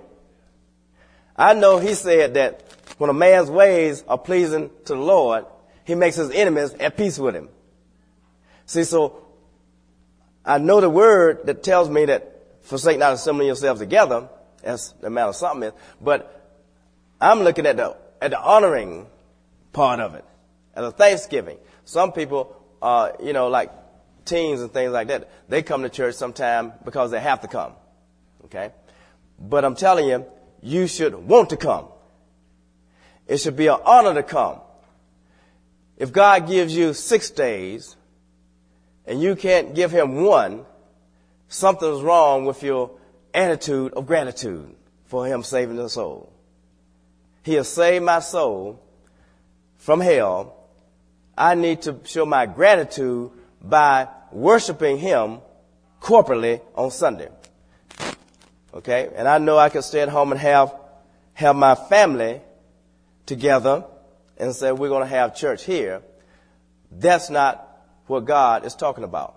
I 1.36 1.54
know 1.54 1.80
he 1.80 1.94
said 1.94 2.34
that 2.34 2.64
when 2.98 3.10
a 3.10 3.14
man's 3.14 3.50
ways 3.50 4.04
are 4.08 4.18
pleasing 4.18 4.70
to 4.86 4.94
the 4.94 5.00
Lord, 5.00 5.46
he 5.86 5.96
makes 5.96 6.18
his 6.18 6.32
enemies 6.32 6.74
at 6.74 6.98
peace 6.98 7.18
with 7.18 7.36
him. 7.36 7.50
See, 8.66 8.84
so 8.84 9.26
I 10.46 10.58
know 10.58 10.82
the 10.82 10.90
word 10.90 11.46
that 11.46 11.64
tells 11.64 11.90
me 11.90 12.06
that 12.06 12.36
forsake 12.64 13.00
not 13.00 13.14
assembling 13.14 13.48
yourselves 13.48 13.80
together, 13.80 14.30
as 14.64 14.94
the 15.00 15.10
matter 15.10 15.30
of 15.30 15.36
something 15.36 15.70
is, 15.70 15.74
but 16.02 16.36
I'm 17.22 17.40
looking 17.42 17.66
at 17.66 17.78
the, 17.78 17.96
at 18.22 18.32
the 18.32 18.40
honoring 18.40 19.08
part 19.72 20.00
of 20.00 20.16
it, 20.16 20.26
at 20.76 20.82
the 20.82 20.92
thanksgiving. 20.92 21.58
Some 21.86 22.12
people, 22.12 22.56
uh, 22.82 23.12
you 23.22 23.34
know, 23.34 23.48
like 23.48 23.72
teens 24.26 24.62
and 24.62 24.72
things 24.72 24.92
like 24.92 25.08
that, 25.08 25.30
they 25.50 25.64
come 25.64 25.84
to 25.84 25.90
church 25.90 26.16
sometime 26.16 26.74
because 26.86 27.12
they 27.12 27.20
have 27.20 27.42
to 27.42 27.48
come. 27.48 27.74
Okay? 28.46 28.72
But 29.40 29.66
I'm 29.66 29.76
telling 29.76 30.08
you, 30.08 30.26
you 30.62 30.88
should 30.88 31.16
want 31.16 31.50
to 31.52 31.58
come. 31.58 31.88
It 33.28 33.38
should 33.38 33.56
be 33.56 33.68
an 33.68 33.80
honor 33.86 34.14
to 34.14 34.24
come. 34.24 34.60
If 35.98 36.12
God 36.12 36.48
gives 36.48 36.76
you 36.76 36.94
six 36.94 37.30
days 37.30 37.96
and 39.06 39.22
you 39.22 39.36
can't 39.36 39.76
give 39.76 39.92
him 39.92 40.24
one, 40.24 40.66
something's 41.48 42.02
wrong 42.02 42.46
with 42.46 42.64
your 42.64 42.92
attitude 43.34 43.94
of 43.94 44.06
gratitude 44.08 44.76
for 45.06 45.26
him 45.26 45.44
saving 45.44 45.76
the 45.76 45.90
soul. 45.90 46.32
He 47.44 47.54
has 47.56 47.68
saved 47.68 48.06
my 48.06 48.20
soul 48.20 48.82
from 49.78 50.00
hell. 50.00 50.56
I 51.40 51.56
need 51.56 51.84
to 51.84 51.98
show 52.04 52.26
my 52.26 52.46
gratitude 52.46 53.32
by 53.62 54.10
worshiping 54.32 54.98
Him 54.98 55.40
corporately 56.02 56.62
on 56.76 56.92
Sunday. 56.92 57.30
Okay? 58.74 59.10
And 59.16 59.28
I 59.28 59.38
know 59.38 59.58
I 59.58 59.70
can 59.70 59.82
stay 59.82 60.02
at 60.02 60.10
home 60.10 60.34
and 60.34 60.42
have, 60.42 60.76
have 61.34 61.56
my 61.56 61.76
family 61.76 62.42
together 63.26 63.86
and 64.38 64.54
say 64.54 64.74
we're 64.74 64.90
going 64.90 65.04
to 65.04 65.16
have 65.16 65.34
church 65.34 65.64
here. 65.64 66.02
That's 66.92 67.30
not 67.30 67.66
what 68.08 68.26
God 68.26 68.66
is 68.66 68.76
talking 68.76 69.06
about. 69.06 69.36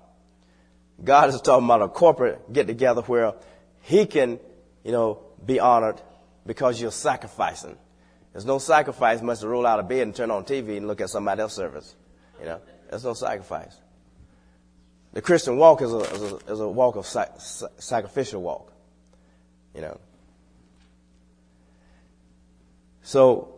God 1.02 1.28
is 1.28 1.40
talking 1.40 1.64
about 1.64 1.82
a 1.82 1.88
corporate 1.88 2.52
get 2.52 2.66
together 2.66 3.02
where 3.02 3.34
He 3.82 4.06
can, 4.06 4.40
you 4.82 4.90
know, 4.90 5.20
be 5.44 5.60
honored 5.60 6.00
because 6.46 6.80
you're 6.80 6.90
sacrificing. 6.90 7.76
There's 8.32 8.46
no 8.46 8.58
sacrifice 8.58 9.20
much 9.20 9.40
to 9.40 9.48
roll 9.48 9.66
out 9.66 9.78
of 9.78 9.88
bed 9.88 10.02
and 10.02 10.14
turn 10.14 10.30
on 10.30 10.44
TV 10.44 10.76
and 10.78 10.86
look 10.86 11.00
at 11.00 11.10
somebody 11.10 11.40
else's 11.40 11.56
service. 11.56 11.94
You 12.40 12.46
know, 12.46 12.60
there's 12.88 13.04
no 13.04 13.14
sacrifice. 13.14 13.76
The 15.12 15.20
Christian 15.20 15.58
walk 15.58 15.82
is 15.82 15.92
a, 15.92 15.98
is 15.98 16.22
a, 16.22 16.36
is 16.52 16.60
a 16.60 16.68
walk 16.68 16.96
of 16.96 17.06
sac, 17.06 17.32
sacrificial 17.78 18.40
walk. 18.40 18.72
You 19.74 19.82
know. 19.82 20.00
So 23.02 23.54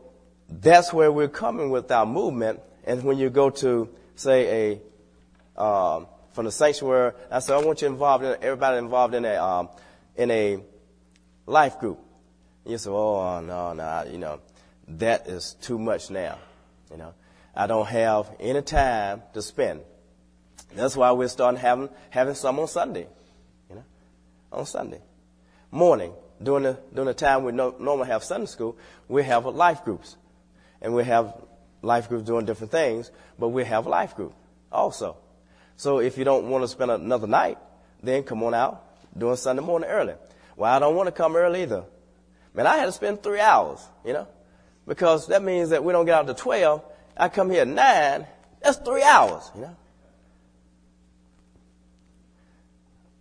that's 0.49 0.93
where 0.93 1.13
we're 1.13 1.29
coming 1.29 1.71
with 1.71 1.91
our 1.93 2.07
movement. 2.07 2.61
And 2.85 3.03
when 3.05 3.19
you 3.19 3.31
go 3.31 3.51
to, 3.51 3.89
say, 4.17 4.81
a 5.57 5.63
um, 5.63 6.09
from 6.33 6.47
the 6.47 6.53
sanctuary, 6.53 7.13
I 7.31 7.39
said, 7.39 7.55
I 7.55 7.65
want 7.65 7.81
you 7.83 7.89
involved 7.89 8.25
in 8.25 8.37
everybody 8.43 8.79
involved 8.79 9.15
in 9.15 9.25
a 9.25 9.37
um, 9.37 9.69
in 10.17 10.31
a 10.33 10.59
life 11.47 11.79
group. 11.79 12.01
And 12.65 12.73
you 12.73 12.79
say, 12.79 12.91
oh 12.91 13.41
no, 13.41 13.73
no, 13.73 14.05
you 14.11 14.19
know, 14.19 14.41
that 14.89 15.27
is 15.27 15.55
too 15.61 15.79
much 15.79 16.11
now. 16.11 16.39
You 16.91 16.99
know, 16.99 17.15
I 17.55 17.67
don't 17.67 17.87
have 17.87 18.31
any 18.41 18.63
time 18.63 19.23
to 19.33 19.43
spend. 19.43 19.81
That's 20.75 20.97
why 20.97 21.13
we're 21.13 21.29
starting 21.29 21.61
having, 21.61 21.89
having 22.11 22.35
some 22.35 22.59
on 22.59 22.69
Sunday. 22.69 23.07
You 23.69 23.77
know, 23.77 23.85
on 24.53 24.67
Sunday 24.67 25.01
morning 25.75 26.13
during 26.41 26.63
the 26.63 26.79
during 26.95 27.09
the 27.09 27.15
time 27.15 27.43
we 27.45 27.53
no, 27.53 27.75
normally 27.79 28.09
have 28.09 28.23
Sunday 28.23 28.47
school, 28.47 28.77
we 29.09 29.25
have 29.25 29.45
life 29.45 29.85
groups, 29.85 30.17
and 30.81 30.95
we 30.95 31.05
have 31.05 31.35
life 31.83 32.09
groups 32.09 32.25
doing 32.25 32.47
different 32.47 32.71
things, 32.71 33.11
but 33.39 33.49
we 33.49 33.65
have 33.65 33.87
a 33.87 33.89
life 33.89 34.15
group 34.15 34.33
also. 34.71 35.17
So 35.77 35.99
if 35.99 36.17
you 36.17 36.25
don't 36.25 36.49
want 36.49 36.63
to 36.63 36.69
spend 36.69 36.91
another 36.91 37.27
night, 37.27 37.59
then 38.03 38.23
come 38.23 38.43
on 38.45 38.55
out 38.55 38.85
doing 39.19 39.37
Sunday 39.37 39.63
morning 39.63 39.91
early. 39.91 40.15
Well, 40.57 40.73
I 40.73 40.79
don't 40.79 40.95
want 40.95 41.09
to 41.09 41.13
come 41.13 41.35
early 41.35 41.63
either. 41.63 41.85
Man, 42.55 42.67
I 42.67 42.77
had 42.77 42.87
to 42.87 42.93
spend 42.93 43.23
three 43.23 43.41
hours, 43.41 43.81
you 44.05 44.13
know, 44.13 44.29
because 44.87 45.29
that 45.29 45.43
means 45.43 45.71
that 45.71 45.83
we 45.85 45.93
don't 45.93 46.07
get 46.07 46.15
out 46.15 46.27
to 46.27 46.35
12. 46.35 46.83
I 47.17 47.29
come 47.29 47.51
here 47.51 47.63
at 47.63 47.69
9. 47.69 48.27
That's 48.63 48.79
three 48.79 49.03
hours, 49.03 49.51
you 49.55 49.63
know. 49.63 49.77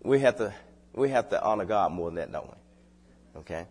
we 0.04 0.20
have 0.20 0.38
to 0.38 0.54
we 0.94 1.10
have 1.10 1.30
to 1.30 1.44
honor 1.44 1.66
God 1.66 1.92
more 1.92 2.10
than 2.10 2.16
that, 2.16 2.32
don't 2.32 2.48
we? 2.48 3.40
Okay. 3.40 3.66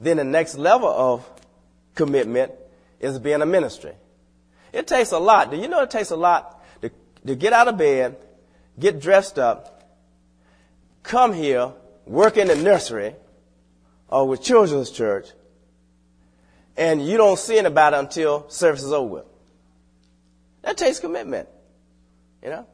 Then 0.00 0.18
the 0.18 0.24
next 0.24 0.56
level 0.56 0.88
of 0.88 1.28
commitment 1.94 2.52
is 3.00 3.18
being 3.18 3.40
a 3.40 3.46
ministry. 3.46 3.92
It 4.72 4.86
takes 4.86 5.12
a 5.12 5.18
lot. 5.18 5.50
Do 5.50 5.56
you 5.56 5.68
know 5.68 5.82
it 5.82 5.90
takes 5.90 6.10
a 6.10 6.16
lot 6.16 6.62
to, 6.82 6.90
to 7.26 7.34
get 7.34 7.52
out 7.52 7.68
of 7.68 7.78
bed, 7.78 8.16
get 8.78 9.00
dressed 9.00 9.38
up, 9.38 9.94
come 11.02 11.32
here, 11.32 11.72
work 12.04 12.36
in 12.36 12.48
the 12.48 12.56
nursery 12.56 13.14
or 14.08 14.28
with 14.28 14.42
children's 14.42 14.90
church, 14.90 15.28
and 16.76 17.06
you 17.06 17.16
don't 17.16 17.38
see 17.38 17.58
anybody 17.58 17.96
until 17.96 18.48
service 18.48 18.82
is 18.82 18.92
over. 18.92 19.24
That 20.62 20.76
takes 20.76 21.00
commitment. 21.00 21.48
You 22.42 22.50
know? 22.50 22.66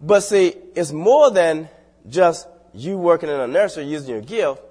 But 0.00 0.20
see, 0.20 0.54
it's 0.74 0.92
more 0.92 1.30
than 1.30 1.68
just 2.08 2.46
you 2.72 2.98
working 2.98 3.28
in 3.28 3.40
a 3.40 3.46
nursery 3.46 3.84
using 3.84 4.10
your 4.10 4.20
gift. 4.20 4.62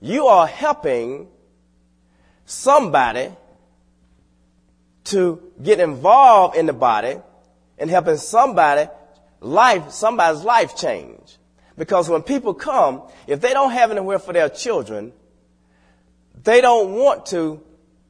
You 0.00 0.26
are 0.26 0.46
helping 0.46 1.28
somebody 2.44 3.30
to 5.04 5.52
get 5.62 5.80
involved 5.80 6.56
in 6.56 6.66
the 6.66 6.72
body 6.72 7.16
and 7.78 7.90
helping 7.90 8.16
somebody 8.16 8.90
life, 9.40 9.90
somebody's 9.90 10.42
life 10.42 10.76
change. 10.76 11.38
Because 11.76 12.08
when 12.08 12.22
people 12.22 12.54
come, 12.54 13.02
if 13.26 13.40
they 13.40 13.52
don't 13.52 13.72
have 13.72 13.90
anywhere 13.90 14.18
for 14.18 14.32
their 14.32 14.48
children, 14.48 15.12
they 16.44 16.60
don't 16.60 16.94
want 16.94 17.26
to, 17.26 17.60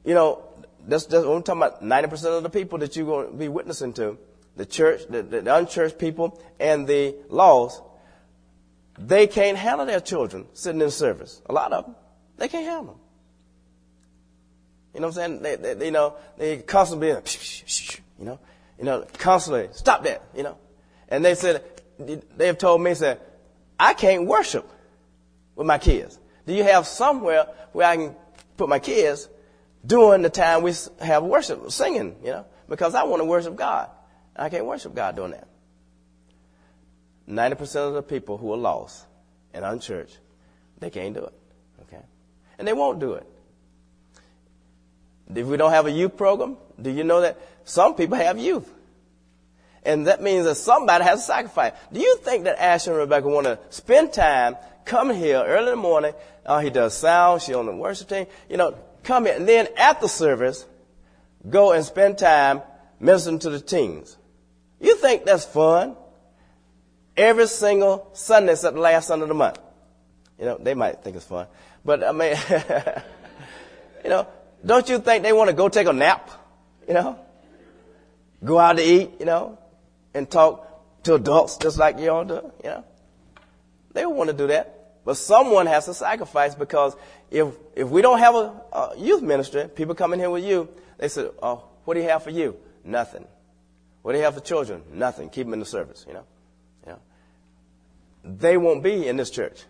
you 0.04 0.14
know, 0.14 0.42
that's, 0.86 1.06
that's 1.06 1.24
what 1.24 1.36
I'm 1.36 1.42
talking 1.42 1.62
about. 1.62 1.82
90% 1.82 2.36
of 2.36 2.42
the 2.42 2.50
people 2.50 2.78
that 2.78 2.96
you're 2.96 3.06
going 3.06 3.30
to 3.30 3.36
be 3.36 3.48
witnessing 3.48 3.92
to 3.94 4.18
the 4.56 4.66
church, 4.66 5.02
the, 5.08 5.22
the 5.22 5.54
unchurched 5.54 5.98
people, 5.98 6.40
and 6.58 6.86
the 6.86 7.14
lost, 7.28 7.82
they 8.98 9.26
can't 9.26 9.56
handle 9.56 9.86
their 9.86 10.00
children 10.00 10.46
sitting 10.52 10.80
in 10.80 10.90
service. 10.90 11.40
A 11.46 11.52
lot 11.52 11.72
of 11.72 11.86
them, 11.86 11.96
they 12.36 12.48
can't 12.48 12.64
handle 12.64 12.94
them. 12.94 12.96
You 14.94 15.00
know 15.00 15.08
what 15.08 15.18
I'm 15.18 15.40
saying? 15.40 15.42
They, 15.42 15.56
they, 15.56 15.74
they 15.74 15.84
you 15.86 15.90
know, 15.90 16.16
they 16.36 16.58
constantly, 16.58 17.08
you 17.08 18.24
know, 18.24 18.38
you 18.78 18.84
know, 18.84 19.06
constantly, 19.14 19.68
stop 19.72 20.04
that, 20.04 20.22
you 20.36 20.42
know. 20.42 20.58
And 21.08 21.24
they 21.24 21.34
said, 21.34 21.64
they 21.98 22.46
have 22.46 22.58
told 22.58 22.82
me, 22.82 22.94
said, 22.94 23.20
I 23.78 23.94
can't 23.94 24.26
worship 24.26 24.68
with 25.56 25.66
my 25.66 25.78
kids. 25.78 26.18
Do 26.46 26.52
you 26.52 26.64
have 26.64 26.86
somewhere 26.86 27.46
where 27.72 27.86
I 27.86 27.96
can 27.96 28.16
put 28.56 28.68
my 28.68 28.78
kids 28.78 29.28
during 29.84 30.22
the 30.22 30.30
time 30.30 30.62
we 30.62 30.72
have 31.00 31.22
worship, 31.22 31.70
singing, 31.70 32.16
you 32.22 32.30
know? 32.30 32.46
Because 32.68 32.94
I 32.94 33.02
want 33.04 33.20
to 33.20 33.24
worship 33.24 33.56
God. 33.56 33.90
I 34.36 34.48
can't 34.48 34.64
worship 34.64 34.94
God 34.94 35.16
doing 35.16 35.32
that. 35.32 35.48
90% 37.28 37.88
of 37.88 37.94
the 37.94 38.02
people 38.02 38.38
who 38.38 38.52
are 38.52 38.56
lost 38.56 39.04
and 39.52 39.64
unchurched, 39.64 40.18
they 40.78 40.90
can't 40.90 41.14
do 41.14 41.24
it. 41.24 41.34
Okay? 41.82 42.02
And 42.58 42.66
they 42.66 42.72
won't 42.72 42.98
do 42.98 43.14
it. 43.14 43.26
If 45.34 45.46
we 45.46 45.56
don't 45.56 45.70
have 45.70 45.86
a 45.86 45.90
youth 45.90 46.16
program, 46.16 46.56
do 46.80 46.90
you 46.90 47.04
know 47.04 47.20
that 47.22 47.38
some 47.64 47.94
people 47.94 48.16
have 48.16 48.38
youth? 48.38 48.70
And 49.84 50.06
that 50.06 50.22
means 50.22 50.44
that 50.44 50.56
somebody 50.56 51.04
has 51.04 51.20
to 51.20 51.26
sacrifice. 51.26 51.72
Do 51.92 52.00
you 52.00 52.16
think 52.18 52.44
that 52.44 52.60
Ashley 52.60 52.92
and 52.92 53.00
Rebecca 53.00 53.28
want 53.28 53.46
to 53.46 53.58
spend 53.70 54.12
time, 54.12 54.56
come 54.84 55.12
here 55.12 55.42
early 55.44 55.72
in 55.72 55.76
the 55.76 55.82
morning, 55.82 56.14
uh, 56.46 56.60
he 56.60 56.70
does 56.70 56.96
sound, 56.96 57.42
she 57.42 57.54
on 57.54 57.66
the 57.66 57.74
worship 57.74 58.08
team, 58.08 58.26
you 58.48 58.56
know, 58.56 58.76
come 59.02 59.26
here, 59.26 59.34
and 59.34 59.48
then 59.48 59.68
at 59.76 60.00
the 60.00 60.08
service, 60.08 60.64
go 61.48 61.72
and 61.72 61.84
spend 61.84 62.18
time 62.18 62.62
ministering 63.00 63.40
to 63.40 63.50
the 63.50 63.60
teens. 63.60 64.16
You 64.80 64.96
think 64.96 65.24
that's 65.24 65.44
fun? 65.44 65.96
Every 67.16 67.46
single 67.46 68.08
Sunday 68.14 68.52
except 68.52 68.74
the 68.74 68.80
last 68.80 69.08
Sunday 69.08 69.24
of 69.24 69.28
the 69.28 69.34
month. 69.34 69.58
You 70.38 70.46
know, 70.46 70.58
they 70.58 70.74
might 70.74 71.02
think 71.02 71.16
it's 71.16 71.24
fun. 71.24 71.46
But 71.84 72.04
I 72.04 72.12
mean, 72.12 72.36
you 74.04 74.10
know, 74.10 74.26
don't 74.64 74.88
you 74.88 74.98
think 74.98 75.22
they 75.22 75.32
want 75.32 75.50
to 75.50 75.54
go 75.54 75.68
take 75.68 75.86
a 75.86 75.92
nap? 75.92 76.30
You 76.88 76.94
know? 76.94 77.18
Go 78.44 78.58
out 78.58 78.76
to 78.76 78.82
eat, 78.82 79.10
you 79.20 79.26
know? 79.26 79.58
And 80.14 80.30
talk 80.30 81.02
to 81.04 81.14
adults 81.14 81.56
just 81.56 81.78
like 81.78 81.98
you 81.98 82.10
all 82.10 82.24
do, 82.24 82.52
you 82.62 82.70
know? 82.70 82.84
They 83.92 84.06
want 84.06 84.30
to 84.30 84.36
do 84.36 84.46
that. 84.48 84.82
But 85.04 85.16
someone 85.16 85.66
has 85.66 85.86
to 85.86 85.94
sacrifice 85.94 86.54
because 86.54 86.94
if, 87.30 87.48
if 87.74 87.88
we 87.88 88.02
don't 88.02 88.18
have 88.18 88.34
a, 88.34 88.62
a 88.72 88.94
youth 88.96 89.22
ministry, 89.22 89.68
people 89.68 89.94
come 89.94 90.12
in 90.12 90.20
here 90.20 90.30
with 90.30 90.44
you, 90.44 90.68
they 90.98 91.08
say, 91.08 91.28
oh, 91.42 91.64
what 91.84 91.94
do 91.94 92.00
you 92.00 92.08
have 92.08 92.22
for 92.22 92.30
you? 92.30 92.56
Nothing. 92.84 93.26
What 94.02 94.12
do 94.12 94.18
you 94.18 94.24
have 94.24 94.34
for 94.34 94.40
children? 94.40 94.82
Nothing. 94.92 95.28
Keep 95.28 95.46
them 95.46 95.54
in 95.54 95.60
the 95.60 95.66
service, 95.66 96.04
you 96.06 96.14
know? 96.14 96.24
Know? 96.86 96.98
They 98.24 98.56
won't 98.56 98.82
be 98.82 99.06
in 99.06 99.16
this 99.16 99.30
church 99.30 99.64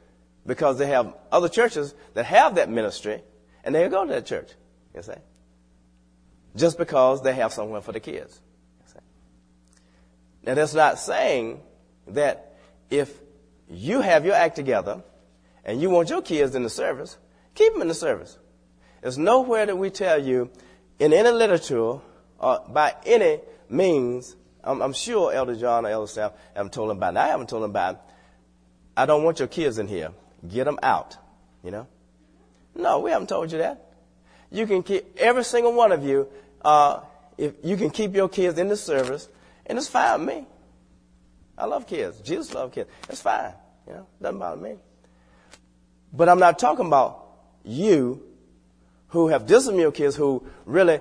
because 0.47 0.79
they 0.79 0.87
have 0.89 1.15
other 1.31 1.49
churches 1.49 1.95
that 2.15 2.27
have 2.27 2.57
that 2.57 2.69
ministry 2.69 3.23
and 3.65 3.75
they'll 3.75 3.89
go 3.89 4.05
to 4.05 4.13
that 4.13 4.27
church. 4.27 4.51
You 4.95 5.03
see? 5.03 5.13
Just 6.57 6.77
because 6.77 7.23
they 7.23 7.35
have 7.35 7.53
somewhere 7.53 7.81
for 7.81 7.93
the 7.93 8.01
kids. 8.01 8.39
Now 10.45 10.55
that's 10.55 10.75
not 10.75 10.99
saying 10.99 11.61
that 12.09 12.57
if 12.91 13.13
you 13.69 14.01
have 14.01 14.25
your 14.25 14.35
act 14.35 14.57
together 14.57 15.03
and 15.65 15.81
you 15.81 15.91
want 15.91 16.11
your 16.11 16.23
kids 16.23 16.55
in 16.55 16.63
the 16.63 16.71
service, 16.71 17.17
keep 17.55 17.73
them 17.73 17.83
in 17.83 17.89
the 17.89 17.95
service. 17.95 18.39
There's 19.01 19.19
nowhere 19.19 19.67
that 19.67 19.77
we 19.77 19.91
tell 19.91 20.23
you 20.23 20.51
in 20.99 21.13
any 21.13 21.31
literature 21.31 22.01
or 22.39 22.65
by 22.69 22.95
any 23.07 23.41
means, 23.69 24.37
I'm, 24.63 24.83
I'm 24.83 24.93
sure 24.93 25.33
Elder 25.33 25.57
John 25.57 25.87
or 25.87 25.89
Elder 25.89 26.07
Sam 26.07 26.31
haven't 26.55 26.73
told 26.73 26.91
them 26.91 26.99
about. 26.99 27.17
I 27.17 27.29
haven't 27.29 27.49
told 27.49 27.63
them 27.63 27.71
about. 27.71 28.01
I 28.97 29.07
don't 29.07 29.25
want 29.25 29.39
your 29.39 29.49
kids 29.49 29.79
in 29.79 29.89
here. 29.89 30.11
Get 30.47 30.65
them 30.65 30.79
out. 30.83 31.17
You 31.65 31.71
know? 31.71 31.87
No, 32.75 33.01
we 33.01 33.11
haven't 33.11 33.29
told 33.29 33.53
you 33.53 33.59
that. 33.59 33.87
You 34.51 34.67
can 34.67 34.83
keep 34.83 35.17
every 35.19 35.45
single 35.45 35.73
one 35.73 35.93
of 35.93 36.05
you. 36.05 36.29
Uh, 36.63 37.01
if 37.39 37.55
you 37.65 37.77
can 37.77 37.91
keep 37.91 38.15
your 38.15 38.29
kids 38.29 38.59
in 38.59 38.69
the 38.69 38.77
service, 38.77 39.29
and 39.67 39.79
it's 39.79 39.89
fine 39.89 40.21
with 40.21 40.29
me. 40.29 40.47
I 41.57 41.67
love 41.67 41.87
kids. 41.87 42.21
Jesus 42.21 42.55
loved 42.55 42.75
kids. 42.75 42.91
It's 43.09 43.21
fine. 43.21 43.53
You 43.87 43.95
know, 43.95 44.07
doesn't 44.21 44.39
bother 44.39 44.61
me. 44.61 44.77
But 46.13 46.29
I'm 46.29 46.39
not 46.39 46.59
talking 46.59 46.87
about 46.87 47.27
you 47.65 48.23
who 49.09 49.29
have 49.29 49.47
disciplined 49.47 49.81
your 49.81 49.93
kids 49.93 50.17
who 50.17 50.47
really 50.65 51.01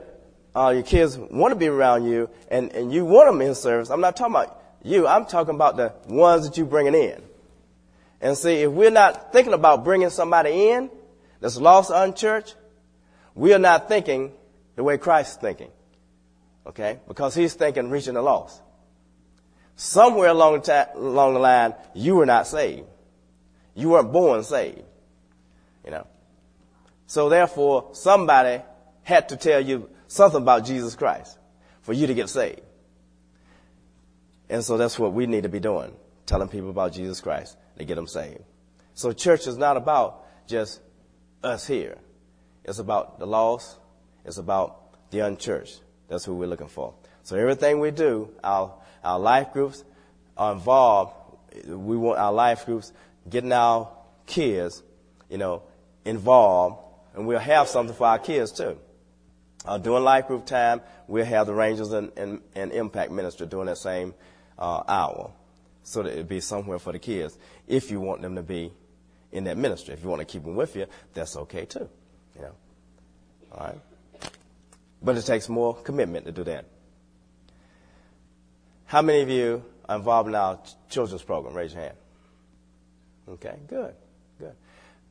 uh, 0.56 0.72
your 0.74 0.84
kids 0.84 1.18
want 1.18 1.54
to 1.54 1.56
be 1.56 1.68
around 1.68 2.06
you 2.06 2.30
and, 2.50 2.72
and 2.74 2.92
you 2.92 3.06
want 3.06 3.28
them 3.28 3.42
in 3.42 3.56
service. 3.56 3.90
I'm 3.90 4.02
not 4.02 4.16
talking 4.16 4.36
about 4.36 4.62
you. 4.84 5.08
I'm 5.08 5.26
talking 5.26 5.56
about 5.56 5.78
the 5.78 5.94
ones 6.08 6.48
that 6.48 6.58
you're 6.58 6.66
bringing 6.66 6.96
in. 6.96 7.22
And 8.20 8.38
see, 8.38 8.64
if 8.64 8.72
we're 8.72 8.92
not 8.92 9.32
thinking 9.34 9.54
about 9.54 9.84
bringing 9.84 10.10
somebody 10.10 10.70
in 10.70 10.90
that's 11.40 11.58
lost 11.58 11.92
unchurched, 11.94 12.56
we 13.34 13.54
are 13.54 13.60
not 13.60 13.88
thinking 13.88 14.34
the 14.76 14.84
way 14.84 14.98
Christ 14.98 15.32
is 15.32 15.38
thinking. 15.38 15.72
Okay? 16.66 17.00
Because 17.08 17.36
he's 17.36 17.54
thinking 17.54 17.90
reaching 17.90 18.14
the 18.14 18.22
lost. 18.22 18.62
Somewhere 19.76 20.30
along 20.30 20.54
the, 20.54 20.60
ta- 20.60 20.92
along 20.96 21.34
the 21.34 21.40
line, 21.40 21.74
you 21.94 22.16
were 22.16 22.26
not 22.26 22.48
saved. 22.48 22.88
You 23.76 23.90
weren't 23.90 24.12
born 24.12 24.44
saved. 24.44 24.84
You 25.84 25.92
know? 25.92 26.08
So 27.08 27.30
therefore, 27.30 27.90
somebody 27.94 28.62
had 29.04 29.30
to 29.30 29.38
tell 29.38 29.60
you 29.60 29.90
something 30.08 30.42
about 30.42 30.66
Jesus 30.66 30.96
Christ 30.96 31.38
for 31.82 31.94
you 31.94 32.08
to 32.08 32.14
get 32.14 32.30
saved. 32.30 32.62
And 34.50 34.64
so 34.64 34.78
that's 34.78 35.00
what 35.00 35.14
we 35.14 35.26
need 35.26 35.44
to 35.44 35.50
be 35.50 35.60
doing, 35.60 35.94
telling 36.26 36.50
people 36.50 36.70
about 36.70 36.94
Jesus 36.94 37.22
Christ 37.22 37.58
to 37.78 37.86
get 37.86 37.96
them 37.96 38.08
saved. 38.08 38.42
So 38.94 39.14
church 39.14 39.48
is 39.48 39.58
not 39.58 39.78
about 39.78 40.26
just 40.48 40.82
us 41.44 41.66
here. 41.66 41.98
It's 42.64 42.80
about 42.80 43.18
the 43.18 43.26
lost. 43.26 43.78
It's 44.26 44.38
about 44.38 45.10
the 45.10 45.22
unchurched. 45.22 45.82
That's 46.12 46.26
who 46.26 46.36
we're 46.36 46.48
looking 46.48 46.68
for. 46.68 46.94
So 47.24 47.38
everything 47.38 47.80
we 47.80 47.90
do, 47.90 48.30
our, 48.44 48.74
our 49.02 49.18
life 49.18 49.54
groups 49.54 49.82
are 50.38 50.52
involved. 50.52 51.14
We 51.66 51.96
want 51.96 52.20
our 52.20 52.34
life 52.34 52.66
groups 52.66 52.92
getting 53.30 53.54
our 53.54 53.88
kids, 54.26 54.84
you 55.30 55.38
know, 55.38 55.64
involved, 56.04 56.84
and 57.16 57.26
we'll 57.26 57.40
have 57.40 57.70
something 57.70 57.96
for 57.96 58.08
our 58.08 58.20
kids 58.20 58.52
too. 58.52 58.78
Uh, 59.64 59.78
during 59.78 60.04
life 60.04 60.28
group 60.28 60.46
time, 60.46 60.82
we'll 61.08 61.24
have 61.24 61.48
the 61.48 61.54
Rangers 61.54 61.94
and, 61.94 62.12
and, 62.18 62.42
and 62.56 62.74
Impact 62.74 63.10
Minister 63.10 63.46
during 63.46 63.68
that 63.68 63.78
same 63.78 64.14
uh, 64.60 64.84
hour, 64.86 65.32
so 65.84 66.04
that 66.04 66.12
it'll 66.12 66.24
be 66.26 66.42
somewhere 66.42 66.80
for 66.80 66.92
the 66.92 67.00
kids. 67.00 67.38
If 67.70 67.90
you 67.90 68.02
want 68.02 68.22
them 68.22 68.36
to 68.36 68.44
be 68.44 68.74
in 69.32 69.46
that 69.46 69.56
ministry, 69.56 69.94
if 69.94 70.04
you 70.04 70.10
want 70.10 70.20
to 70.20 70.26
keep 70.26 70.44
them 70.44 70.58
with 70.58 70.76
you, 70.76 70.88
that's 71.14 71.38
okay 71.38 71.64
too. 71.64 71.88
You 72.36 72.42
know, 72.42 72.56
all 73.54 73.68
right. 73.68 73.82
But 75.02 75.18
it 75.18 75.26
takes 75.26 75.50
more 75.50 75.76
commitment 75.76 76.26
to 76.26 76.32
do 76.32 76.44
that. 76.44 76.66
How 78.86 79.02
many 79.02 79.22
of 79.22 79.30
you 79.30 79.64
are 79.88 79.96
involved 79.96 80.30
in 80.30 80.36
our 80.36 80.60
children's 80.90 81.24
program? 81.24 81.56
Raise 81.56 81.74
your 81.74 81.84
hand. 81.84 81.96
Okay, 83.30 83.56
good, 83.68 83.94
good. 84.40 84.54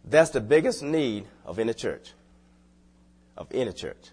That's 0.05 0.31
the 0.31 0.41
biggest 0.41 0.83
need 0.83 1.27
of 1.45 1.59
any 1.59 1.75
church. 1.75 2.13
Of 3.37 3.49
any 3.53 3.73
church 3.73 4.11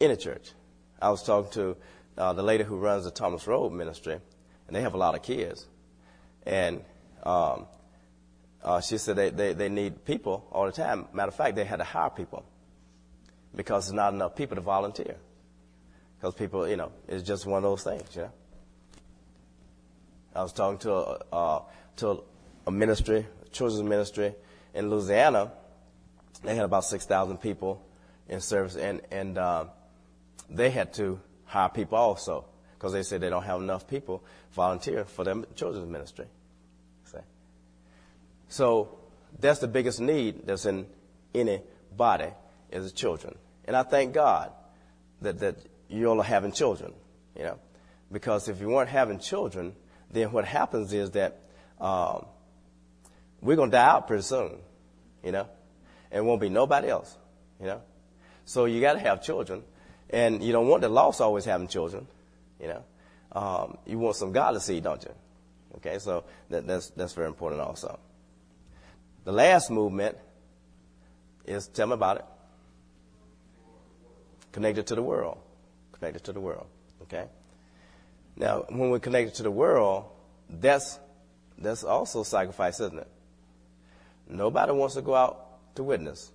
in 0.00 0.10
a 0.10 0.16
church. 0.16 0.52
I 1.00 1.10
was 1.10 1.22
talking 1.22 1.50
to 1.52 1.76
uh, 2.16 2.32
the 2.32 2.42
lady 2.42 2.64
who 2.64 2.76
runs 2.76 3.04
the 3.04 3.10
Thomas 3.10 3.46
Road 3.46 3.72
Ministry, 3.72 4.18
and 4.66 4.76
they 4.76 4.82
have 4.82 4.94
a 4.94 4.98
lot 4.98 5.14
of 5.14 5.22
kids. 5.22 5.66
And 6.46 6.82
um, 7.22 7.66
uh, 8.62 8.80
she 8.80 8.98
said 8.98 9.16
they, 9.16 9.30
they, 9.30 9.52
they 9.52 9.68
need 9.68 10.04
people 10.04 10.46
all 10.52 10.66
the 10.66 10.72
time. 10.72 11.06
Matter 11.12 11.28
of 11.28 11.34
fact, 11.34 11.56
they 11.56 11.64
had 11.64 11.76
to 11.76 11.84
hire 11.84 12.10
people 12.10 12.44
because 13.54 13.86
there's 13.86 13.94
not 13.94 14.12
enough 14.12 14.34
people 14.34 14.56
to 14.56 14.62
volunteer. 14.62 15.16
Because 16.18 16.34
people, 16.34 16.68
you 16.68 16.76
know, 16.76 16.92
it's 17.08 17.22
just 17.22 17.46
one 17.46 17.58
of 17.58 17.70
those 17.70 17.82
things, 17.82 18.16
you 18.16 18.22
know. 18.22 18.32
I 20.34 20.42
was 20.42 20.52
talking 20.52 20.78
to 20.78 20.92
a, 20.92 21.18
uh, 21.32 21.62
to 21.96 22.22
a 22.66 22.70
ministry, 22.70 23.26
a 23.44 23.48
children's 23.50 23.88
ministry 23.88 24.34
in 24.74 24.90
Louisiana. 24.90 25.52
They 26.42 26.56
had 26.56 26.64
about 26.64 26.84
6,000 26.84 27.38
people 27.38 27.84
in 28.28 28.40
service, 28.40 28.76
and, 28.76 29.00
and 29.10 29.38
uh, 29.38 29.66
they 30.50 30.70
had 30.70 30.92
to 30.94 31.20
hire 31.44 31.68
people 31.68 31.98
also 31.98 32.46
because 32.72 32.92
they 32.92 33.02
said 33.02 33.20
they 33.20 33.30
don't 33.30 33.44
have 33.44 33.60
enough 33.60 33.86
people 33.86 34.24
volunteer 34.52 35.04
for 35.04 35.24
their 35.24 35.36
children's 35.54 35.88
ministry. 35.88 36.26
See? 37.04 37.18
So 38.48 38.98
that's 39.38 39.60
the 39.60 39.68
biggest 39.68 40.00
need 40.00 40.46
that's 40.46 40.66
in 40.66 40.86
any 41.34 41.60
body 41.96 42.28
is 42.70 42.90
the 42.90 42.96
children. 42.96 43.36
And 43.66 43.76
I 43.76 43.82
thank 43.82 44.12
God 44.14 44.52
that, 45.22 45.38
that 45.40 45.56
you 45.88 46.06
all 46.08 46.20
are 46.20 46.24
having 46.24 46.52
children, 46.52 46.92
you 47.36 47.44
know, 47.44 47.58
because 48.12 48.48
if 48.48 48.60
you 48.60 48.68
weren't 48.68 48.90
having 48.90 49.18
children, 49.18 49.74
then 50.10 50.32
what 50.32 50.44
happens 50.44 50.92
is 50.92 51.10
that 51.12 51.40
um, 51.80 52.26
we're 53.40 53.56
going 53.56 53.70
to 53.70 53.76
die 53.76 53.86
out 53.86 54.06
pretty 54.06 54.22
soon, 54.22 54.58
you 55.22 55.32
know, 55.32 55.48
and 56.10 56.26
won't 56.26 56.40
be 56.40 56.48
nobody 56.48 56.88
else, 56.88 57.16
you 57.60 57.66
know. 57.66 57.82
So 58.44 58.66
you 58.66 58.80
got 58.80 58.94
to 58.94 59.00
have 59.00 59.22
children. 59.22 59.62
And 60.10 60.44
you 60.44 60.52
don't 60.52 60.68
want 60.68 60.82
the 60.82 60.88
lost 60.88 61.20
always 61.20 61.44
having 61.44 61.66
children, 61.66 62.06
you 62.60 62.68
know. 62.68 62.84
Um, 63.32 63.78
you 63.86 63.98
want 63.98 64.16
some 64.16 64.32
godly 64.32 64.60
seed, 64.60 64.84
don't 64.84 65.02
you? 65.02 65.10
Okay, 65.76 65.98
so 65.98 66.24
that, 66.50 66.66
that's, 66.66 66.90
that's 66.90 67.14
very 67.14 67.26
important 67.26 67.60
also. 67.60 67.98
The 69.24 69.32
last 69.32 69.70
movement 69.70 70.16
is, 71.46 71.66
tell 71.68 71.88
me 71.88 71.94
about 71.94 72.18
it. 72.18 72.24
Connected 74.54 74.86
to 74.86 74.94
the 74.94 75.02
world. 75.02 75.38
Connected 75.90 76.22
to 76.26 76.32
the 76.32 76.38
world. 76.38 76.68
Okay? 77.02 77.24
Now, 78.36 78.64
when 78.68 78.88
we're 78.88 79.00
connected 79.00 79.34
to 79.38 79.42
the 79.42 79.50
world, 79.50 80.04
that's 80.48 81.00
that's 81.58 81.82
also 81.82 82.22
sacrifice, 82.22 82.78
isn't 82.78 83.00
it? 83.00 83.08
Nobody 84.28 84.70
wants 84.70 84.94
to 84.94 85.02
go 85.02 85.16
out 85.16 85.74
to 85.74 85.82
witness. 85.82 86.30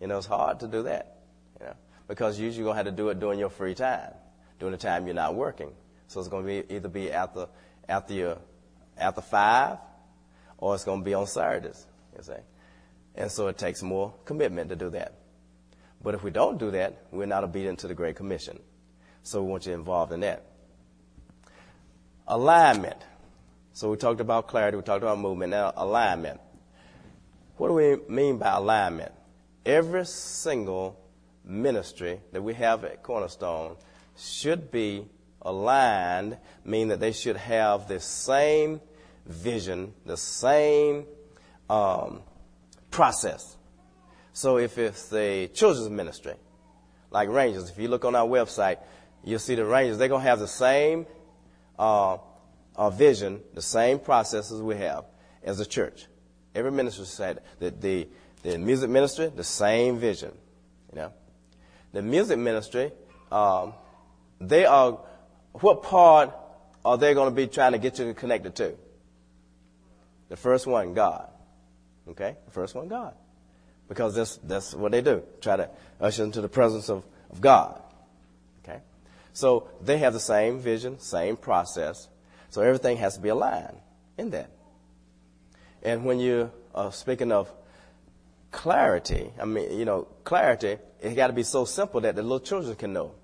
You 0.00 0.08
know, 0.08 0.18
it's 0.18 0.26
hard 0.26 0.58
to 0.60 0.66
do 0.66 0.82
that, 0.82 1.18
you 1.60 1.66
know, 1.66 1.74
because 2.08 2.36
usually 2.36 2.64
you're 2.64 2.74
going 2.74 2.84
to 2.84 2.84
have 2.84 2.96
to 2.96 3.02
do 3.02 3.10
it 3.10 3.20
during 3.20 3.38
your 3.38 3.50
free 3.50 3.74
time, 3.76 4.12
during 4.58 4.72
the 4.72 4.78
time 4.78 5.06
you're 5.06 5.14
not 5.14 5.36
working. 5.36 5.70
So 6.08 6.18
it's 6.18 6.28
going 6.28 6.44
to 6.44 6.64
be 6.64 6.74
either 6.74 6.88
be 6.88 7.12
after, 7.12 7.46
after 7.88 8.12
your, 8.12 8.38
after 8.98 9.20
five, 9.20 9.78
or 10.58 10.74
it's 10.74 10.84
going 10.84 10.98
to 10.98 11.04
be 11.04 11.14
on 11.14 11.28
Saturdays, 11.28 11.86
you 12.16 12.24
see. 12.24 12.42
And 13.14 13.30
so 13.30 13.46
it 13.46 13.56
takes 13.56 13.82
more 13.84 14.14
commitment 14.24 14.70
to 14.70 14.76
do 14.76 14.90
that. 14.90 15.19
But 16.02 16.14
if 16.14 16.22
we 16.22 16.30
don't 16.30 16.58
do 16.58 16.70
that, 16.70 17.04
we're 17.10 17.26
not 17.26 17.44
obedient 17.44 17.80
to 17.80 17.88
the 17.88 17.94
Great 17.94 18.16
Commission. 18.16 18.60
So 19.22 19.42
we 19.42 19.50
want 19.50 19.66
you 19.66 19.74
involved 19.74 20.12
in 20.12 20.20
that. 20.20 20.46
Alignment. 22.26 22.96
So 23.72 23.90
we 23.90 23.96
talked 23.96 24.20
about 24.20 24.48
clarity, 24.48 24.76
we 24.76 24.82
talked 24.82 25.02
about 25.02 25.18
movement, 25.18 25.50
now 25.50 25.72
alignment. 25.76 26.40
What 27.56 27.68
do 27.68 27.74
we 27.74 27.96
mean 28.08 28.38
by 28.38 28.56
alignment? 28.56 29.12
Every 29.66 30.06
single 30.06 30.98
ministry 31.44 32.20
that 32.32 32.42
we 32.42 32.54
have 32.54 32.84
at 32.84 33.02
Cornerstone 33.02 33.76
should 34.16 34.70
be 34.70 35.06
aligned, 35.42 36.38
meaning 36.64 36.88
that 36.88 37.00
they 37.00 37.12
should 37.12 37.36
have 37.36 37.88
the 37.88 38.00
same 38.00 38.80
vision, 39.26 39.92
the 40.06 40.16
same 40.16 41.04
um, 41.68 42.22
process. 42.90 43.56
So 44.32 44.58
if 44.58 44.78
it's 44.78 45.08
the 45.08 45.50
children's 45.52 45.90
ministry, 45.90 46.34
like 47.10 47.28
Rangers, 47.28 47.70
if 47.70 47.78
you 47.78 47.88
look 47.88 48.04
on 48.04 48.14
our 48.14 48.26
website, 48.26 48.78
you'll 49.24 49.38
see 49.38 49.54
the 49.54 49.64
Rangers, 49.64 49.98
they're 49.98 50.08
going 50.08 50.22
to 50.22 50.28
have 50.28 50.38
the 50.38 50.48
same 50.48 51.06
uh, 51.78 52.18
uh, 52.76 52.90
vision, 52.90 53.40
the 53.54 53.62
same 53.62 53.98
processes 53.98 54.62
we 54.62 54.76
have 54.76 55.04
as 55.42 55.60
a 55.60 55.66
church. 55.66 56.06
Every 56.54 56.70
minister 56.70 57.04
said 57.04 57.42
that 57.58 57.80
the, 57.80 58.08
the 58.42 58.58
music 58.58 58.90
ministry, 58.90 59.30
the 59.34 59.44
same 59.44 59.98
vision. 59.98 60.32
You 60.92 60.96
know, 60.96 61.12
the 61.92 62.02
music 62.02 62.38
ministry, 62.38 62.92
um, 63.30 63.74
they 64.40 64.64
are, 64.64 65.00
what 65.52 65.82
part 65.82 66.34
are 66.84 66.98
they 66.98 67.14
going 67.14 67.30
to 67.30 67.34
be 67.34 67.46
trying 67.46 67.72
to 67.72 67.78
get 67.78 67.98
you 67.98 68.12
connected 68.14 68.54
to? 68.56 68.74
The 70.28 70.36
first 70.36 70.66
one, 70.66 70.94
God. 70.94 71.28
Okay? 72.08 72.36
The 72.46 72.50
first 72.50 72.74
one, 72.74 72.88
God. 72.88 73.14
Because 73.90 74.14
that's, 74.14 74.36
that's 74.36 74.72
what 74.72 74.92
they 74.92 75.02
do. 75.02 75.24
Try 75.40 75.56
to 75.56 75.68
usher 76.00 76.22
into 76.22 76.40
the 76.40 76.48
presence 76.48 76.88
of, 76.88 77.04
of 77.32 77.40
God. 77.40 77.82
Okay? 78.62 78.78
So 79.32 79.68
they 79.82 79.98
have 79.98 80.12
the 80.12 80.20
same 80.20 80.60
vision, 80.60 81.00
same 81.00 81.36
process. 81.36 82.06
So 82.50 82.62
everything 82.62 82.98
has 82.98 83.16
to 83.16 83.20
be 83.20 83.30
aligned 83.30 83.76
in 84.16 84.30
that. 84.30 84.48
And 85.82 86.04
when 86.04 86.20
you 86.20 86.52
are 86.72 86.92
speaking 86.92 87.32
of 87.32 87.52
clarity, 88.52 89.32
I 89.40 89.44
mean, 89.44 89.76
you 89.76 89.84
know, 89.84 90.06
clarity, 90.22 90.78
it 91.00 91.14
got 91.16 91.26
to 91.26 91.32
be 91.32 91.42
so 91.42 91.64
simple 91.64 92.00
that 92.02 92.14
the 92.14 92.22
little 92.22 92.38
children 92.38 92.76
can 92.76 92.92
know. 92.92 93.16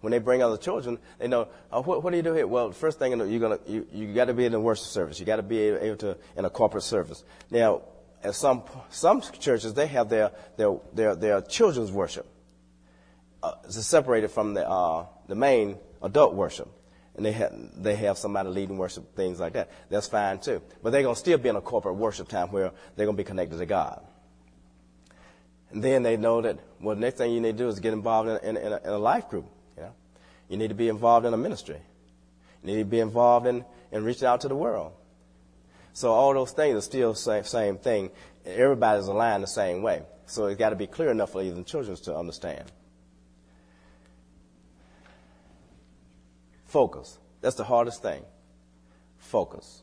When 0.00 0.12
they 0.12 0.18
bring 0.18 0.42
other 0.42 0.56
children, 0.56 0.98
they 1.18 1.28
know, 1.28 1.48
oh, 1.70 1.82
what, 1.82 2.02
what, 2.02 2.12
do 2.12 2.16
you 2.16 2.22
do 2.22 2.32
here? 2.32 2.46
Well, 2.46 2.72
first 2.72 2.98
thing 2.98 3.18
you're 3.18 3.40
gonna, 3.40 3.58
you, 3.66 3.86
you 3.92 4.14
got 4.14 4.26
to 4.26 4.34
be 4.34 4.46
in 4.46 4.52
the 4.52 4.60
worship 4.60 4.86
service. 4.86 5.20
You 5.20 5.26
got 5.26 5.36
to 5.36 5.42
be 5.42 5.58
able 5.58 5.96
to, 5.98 6.16
in 6.38 6.46
a 6.46 6.50
corporate 6.50 6.84
service. 6.84 7.22
Now, 7.50 7.82
at 8.22 8.34
some, 8.34 8.62
some 8.90 9.20
churches, 9.20 9.74
they 9.74 9.86
have 9.86 10.08
their, 10.08 10.32
their, 10.56 10.76
their, 10.92 11.14
their 11.14 11.40
children's 11.42 11.92
worship. 11.92 12.26
Uh, 13.42 13.52
separated 13.68 14.28
from 14.28 14.54
the, 14.54 14.68
uh, 14.68 15.06
the 15.28 15.34
main 15.34 15.78
adult 16.02 16.34
worship. 16.34 16.68
And 17.14 17.24
they 17.24 17.32
have, 17.32 17.52
they 17.76 17.94
have 17.96 18.18
somebody 18.18 18.48
leading 18.50 18.76
worship, 18.76 19.14
things 19.14 19.40
like 19.40 19.54
that. 19.54 19.70
That's 19.88 20.08
fine 20.08 20.38
too. 20.38 20.60
But 20.82 20.90
they're 20.90 21.02
to 21.02 21.14
still 21.14 21.38
be 21.38 21.48
in 21.48 21.56
a 21.56 21.60
corporate 21.60 21.96
worship 21.96 22.28
time 22.28 22.48
where 22.50 22.72
they're 22.94 23.06
to 23.06 23.12
be 23.12 23.24
connected 23.24 23.58
to 23.58 23.66
God. 23.66 24.02
And 25.70 25.82
then 25.82 26.02
they 26.02 26.16
know 26.16 26.42
that, 26.42 26.58
well, 26.80 26.94
the 26.94 27.00
next 27.00 27.18
thing 27.18 27.32
you 27.32 27.40
need 27.40 27.56
to 27.56 27.64
do 27.64 27.68
is 27.68 27.80
get 27.80 27.92
involved 27.92 28.28
in, 28.28 28.56
in, 28.56 28.56
in, 28.56 28.72
a, 28.72 28.76
in 28.76 28.88
a 28.90 28.98
life 28.98 29.28
group. 29.28 29.46
You, 29.76 29.84
know? 29.84 29.92
you 30.48 30.56
need 30.56 30.68
to 30.68 30.74
be 30.74 30.88
involved 30.88 31.26
in 31.26 31.32
a 31.34 31.36
ministry. 31.38 31.80
You 32.62 32.74
need 32.74 32.78
to 32.78 32.84
be 32.84 33.00
involved 33.00 33.46
in, 33.46 33.64
in 33.92 34.04
reaching 34.04 34.26
out 34.26 34.42
to 34.42 34.48
the 34.48 34.56
world. 34.56 34.92
So 35.96 36.12
all 36.12 36.34
those 36.34 36.52
things 36.52 36.76
are 36.76 36.82
still 36.82 37.14
the 37.14 37.18
same, 37.18 37.44
same 37.44 37.78
thing. 37.78 38.10
Everybody's 38.44 39.06
aligned 39.06 39.42
the 39.42 39.46
same 39.46 39.80
way. 39.80 40.02
So 40.26 40.44
it's 40.44 40.58
got 40.58 40.68
to 40.68 40.76
be 40.76 40.86
clear 40.86 41.10
enough 41.10 41.32
for 41.32 41.40
even 41.40 41.64
children 41.64 41.96
to 41.96 42.14
understand. 42.14 42.70
Focus. 46.66 47.18
That's 47.40 47.56
the 47.56 47.64
hardest 47.64 48.02
thing. 48.02 48.22
Focus. 49.16 49.82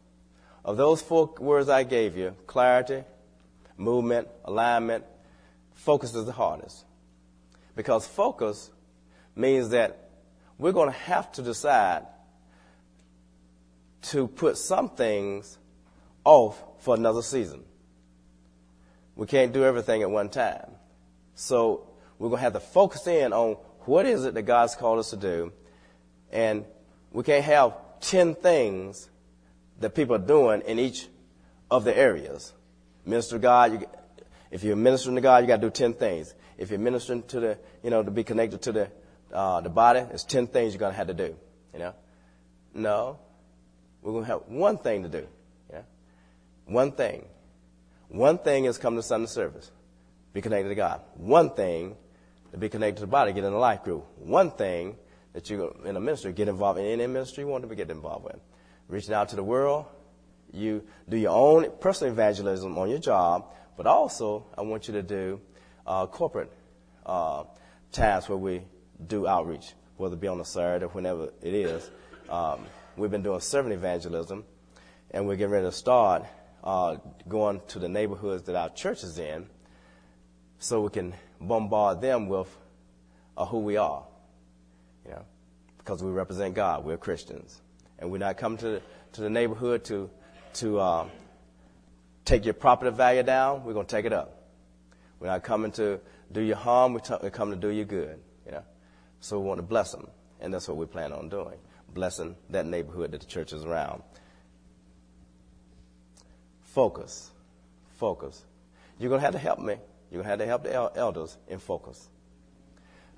Of 0.63 0.77
those 0.77 1.01
four 1.01 1.33
words 1.39 1.67
I 1.67 1.81
gave 1.81 2.15
you, 2.15 2.35
clarity, 2.45 3.03
movement, 3.75 4.27
alignment, 4.45 5.05
focus 5.73 6.13
is 6.13 6.27
the 6.27 6.31
hardest. 6.31 6.85
Because 7.75 8.05
focus 8.05 8.69
means 9.35 9.69
that 9.69 10.09
we're 10.59 10.73
going 10.73 10.91
to 10.91 10.99
have 10.99 11.31
to 11.31 11.41
decide 11.41 12.05
to 14.03 14.27
put 14.27 14.59
some 14.59 14.89
things 14.89 15.57
off 16.23 16.61
for 16.79 16.95
another 16.95 17.21
season. 17.21 17.63
We 19.15 19.27
can't 19.27 19.53
do 19.53 19.63
everything 19.63 20.01
at 20.01 20.09
one 20.09 20.29
time. 20.29 20.71
So 21.35 21.87
we're 22.19 22.29
going 22.29 22.39
to 22.39 22.43
have 22.43 22.53
to 22.53 22.59
focus 22.59 23.07
in 23.07 23.33
on 23.33 23.57
what 23.81 24.05
is 24.05 24.25
it 24.25 24.33
that 24.33 24.43
God's 24.43 24.75
called 24.75 24.99
us 24.99 25.11
to 25.11 25.17
do. 25.17 25.51
And 26.31 26.65
we 27.11 27.23
can't 27.23 27.43
have 27.45 27.73
10 28.01 28.35
things 28.35 29.09
that 29.79 29.95
people 29.95 30.15
are 30.15 30.19
doing 30.19 30.61
in 30.61 30.79
each 30.79 31.07
of 31.69 31.83
the 31.83 31.95
areas. 31.95 32.53
Minister 33.05 33.37
God, 33.37 33.73
you, 33.73 33.87
if 34.51 34.63
you're 34.63 34.75
ministering 34.75 35.15
to 35.15 35.21
God, 35.21 35.43
you 35.43 35.47
got 35.47 35.61
to 35.61 35.67
do 35.67 35.71
10 35.71 35.93
things. 35.93 36.33
If 36.57 36.69
you're 36.69 36.79
ministering 36.79 37.23
to 37.23 37.39
the, 37.39 37.57
you 37.83 37.89
know, 37.89 38.03
to 38.03 38.11
be 38.11 38.23
connected 38.23 38.61
to 38.63 38.71
the, 38.71 38.91
uh, 39.31 39.61
the 39.61 39.69
body, 39.69 39.99
it's 40.11 40.23
10 40.23 40.47
things 40.47 40.73
you're 40.73 40.79
going 40.79 40.93
to 40.93 40.97
have 40.97 41.07
to 41.07 41.13
do. 41.13 41.35
You 41.73 41.79
know? 41.79 41.93
No. 42.73 43.19
We're 44.01 44.11
going 44.11 44.25
to 44.25 44.31
have 44.31 44.41
one 44.47 44.77
thing 44.77 45.03
to 45.03 45.09
do. 45.09 45.27
One 46.65 46.91
thing. 46.91 47.25
One 48.09 48.37
thing 48.37 48.65
is 48.65 48.77
come 48.77 48.95
to 48.95 49.03
Sunday 49.03 49.27
service. 49.27 49.71
Be 50.33 50.41
connected 50.41 50.69
to 50.69 50.75
God. 50.75 51.01
One 51.15 51.51
thing 51.51 51.95
to 52.51 52.57
be 52.57 52.69
connected 52.69 52.97
to 52.97 53.01
the 53.01 53.07
body, 53.07 53.33
get 53.33 53.43
in 53.43 53.53
a 53.53 53.57
life 53.57 53.83
group. 53.83 54.05
One 54.17 54.51
thing 54.51 54.95
that 55.33 55.49
you 55.49 55.75
in 55.85 55.95
a 55.95 55.99
ministry, 55.99 56.31
get 56.31 56.47
involved 56.47 56.79
in 56.79 56.85
any 56.85 57.07
ministry 57.07 57.43
you 57.43 57.47
want 57.47 57.67
to 57.67 57.75
get 57.75 57.89
involved 57.89 58.25
with. 58.25 58.39
Reaching 58.87 59.13
out 59.13 59.29
to 59.29 59.35
the 59.35 59.43
world, 59.43 59.85
you 60.51 60.83
do 61.09 61.17
your 61.17 61.31
own 61.31 61.71
personal 61.79 62.13
evangelism 62.13 62.77
on 62.77 62.89
your 62.89 62.99
job, 62.99 63.47
but 63.75 63.87
also 63.87 64.45
I 64.55 64.61
want 64.61 64.87
you 64.87 64.93
to 64.93 65.03
do 65.03 65.41
uh, 65.87 66.05
corporate 66.05 66.51
uh, 67.05 67.45
tasks 67.91 68.29
where 68.29 68.37
we 68.37 68.61
do 69.07 69.27
outreach, 69.27 69.73
whether 69.97 70.13
it 70.13 70.21
be 70.21 70.27
on 70.27 70.39
a 70.39 70.45
Saturday 70.45 70.85
or 70.85 70.89
whenever 70.89 71.29
it 71.41 71.53
is. 71.53 71.89
Um, 72.29 72.65
we've 72.95 73.11
been 73.11 73.23
doing 73.23 73.39
servant 73.39 73.73
evangelism, 73.73 74.45
and 75.09 75.27
we're 75.27 75.35
getting 75.35 75.51
ready 75.51 75.65
to 75.65 75.71
start 75.71 76.25
uh, 76.63 76.97
going 77.27 77.61
to 77.69 77.79
the 77.79 77.89
neighborhoods 77.89 78.43
that 78.43 78.55
our 78.55 78.69
church 78.69 79.03
is 79.03 79.19
in 79.19 79.47
so 80.59 80.81
we 80.81 80.89
can 80.89 81.13
bombard 81.41 82.01
them 82.01 82.27
with 82.27 82.47
uh, 83.35 83.45
who 83.45 83.59
we 83.59 83.77
are. 83.77 84.03
You 85.05 85.11
know, 85.11 85.25
because 85.77 86.01
we 86.01 86.11
represent 86.11 86.55
God. 86.55 86.85
We're 86.85 86.97
Christians. 86.97 87.61
And 87.99 88.11
we're 88.11 88.19
not 88.19 88.37
coming 88.37 88.57
to 88.59 88.67
the, 88.67 88.81
to 89.13 89.21
the 89.21 89.29
neighborhood 89.29 89.83
to, 89.85 90.09
to 90.55 90.79
uh, 90.79 91.07
take 92.23 92.45
your 92.45 92.53
property 92.53 92.95
value 92.95 93.23
down. 93.23 93.65
We're 93.65 93.73
going 93.73 93.85
to 93.85 93.95
take 93.95 94.05
it 94.05 94.13
up. 94.13 94.43
We're 95.19 95.27
not 95.27 95.43
coming 95.43 95.71
to 95.73 95.99
do 96.31 96.41
you 96.41 96.55
harm. 96.55 96.93
We're, 96.93 96.99
t- 96.99 97.29
coming 97.31 97.59
to 97.59 97.67
do 97.67 97.73
you 97.73 97.85
good. 97.85 98.19
You 98.45 98.53
know? 98.53 98.63
So 99.19 99.39
we 99.39 99.47
want 99.47 99.59
to 99.59 99.63
bless 99.63 99.91
them. 99.91 100.07
And 100.39 100.53
that's 100.53 100.67
what 100.67 100.77
we 100.77 100.85
plan 100.85 101.11
on 101.11 101.29
doing. 101.29 101.57
Blessing 101.93 102.35
that 102.49 102.65
neighborhood 102.65 103.11
that 103.11 103.21
the 103.21 103.27
church 103.27 103.53
is 103.53 103.63
around. 103.63 104.03
Focus. 106.73 107.31
Focus. 107.97 108.43
You're 108.99 109.09
going 109.09 109.21
to 109.21 109.25
have 109.25 109.33
to 109.33 109.39
help 109.39 109.59
me. 109.59 109.75
You're 110.11 110.23
going 110.23 110.25
to 110.25 110.29
have 110.29 110.39
to 110.39 110.45
help 110.45 110.63
the 110.63 110.73
el- 110.73 110.93
elders 110.95 111.37
in 111.47 111.59
focus. 111.59 112.09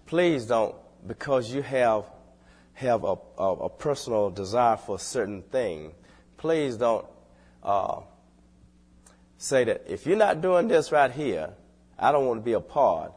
Please 0.05 0.45
don't, 0.45 0.75
because 1.07 1.49
you 1.49 1.61
have, 1.61 2.03
have 2.73 3.03
a, 3.05 3.15
a, 3.37 3.51
a 3.53 3.69
personal 3.69 4.29
desire 4.29 4.75
for 4.75 4.97
a 4.97 4.99
certain 4.99 5.41
thing, 5.41 5.93
please 6.37 6.75
don't 6.75 7.05
uh, 7.63 8.01
say 9.37 9.63
that 9.63 9.83
if 9.87 10.05
you're 10.05 10.17
not 10.17 10.41
doing 10.41 10.67
this 10.67 10.91
right 10.91 11.11
here, 11.11 11.53
I 11.97 12.11
don't 12.11 12.25
want 12.25 12.41
to 12.41 12.45
be 12.45 12.53
a 12.53 12.59
part 12.59 13.13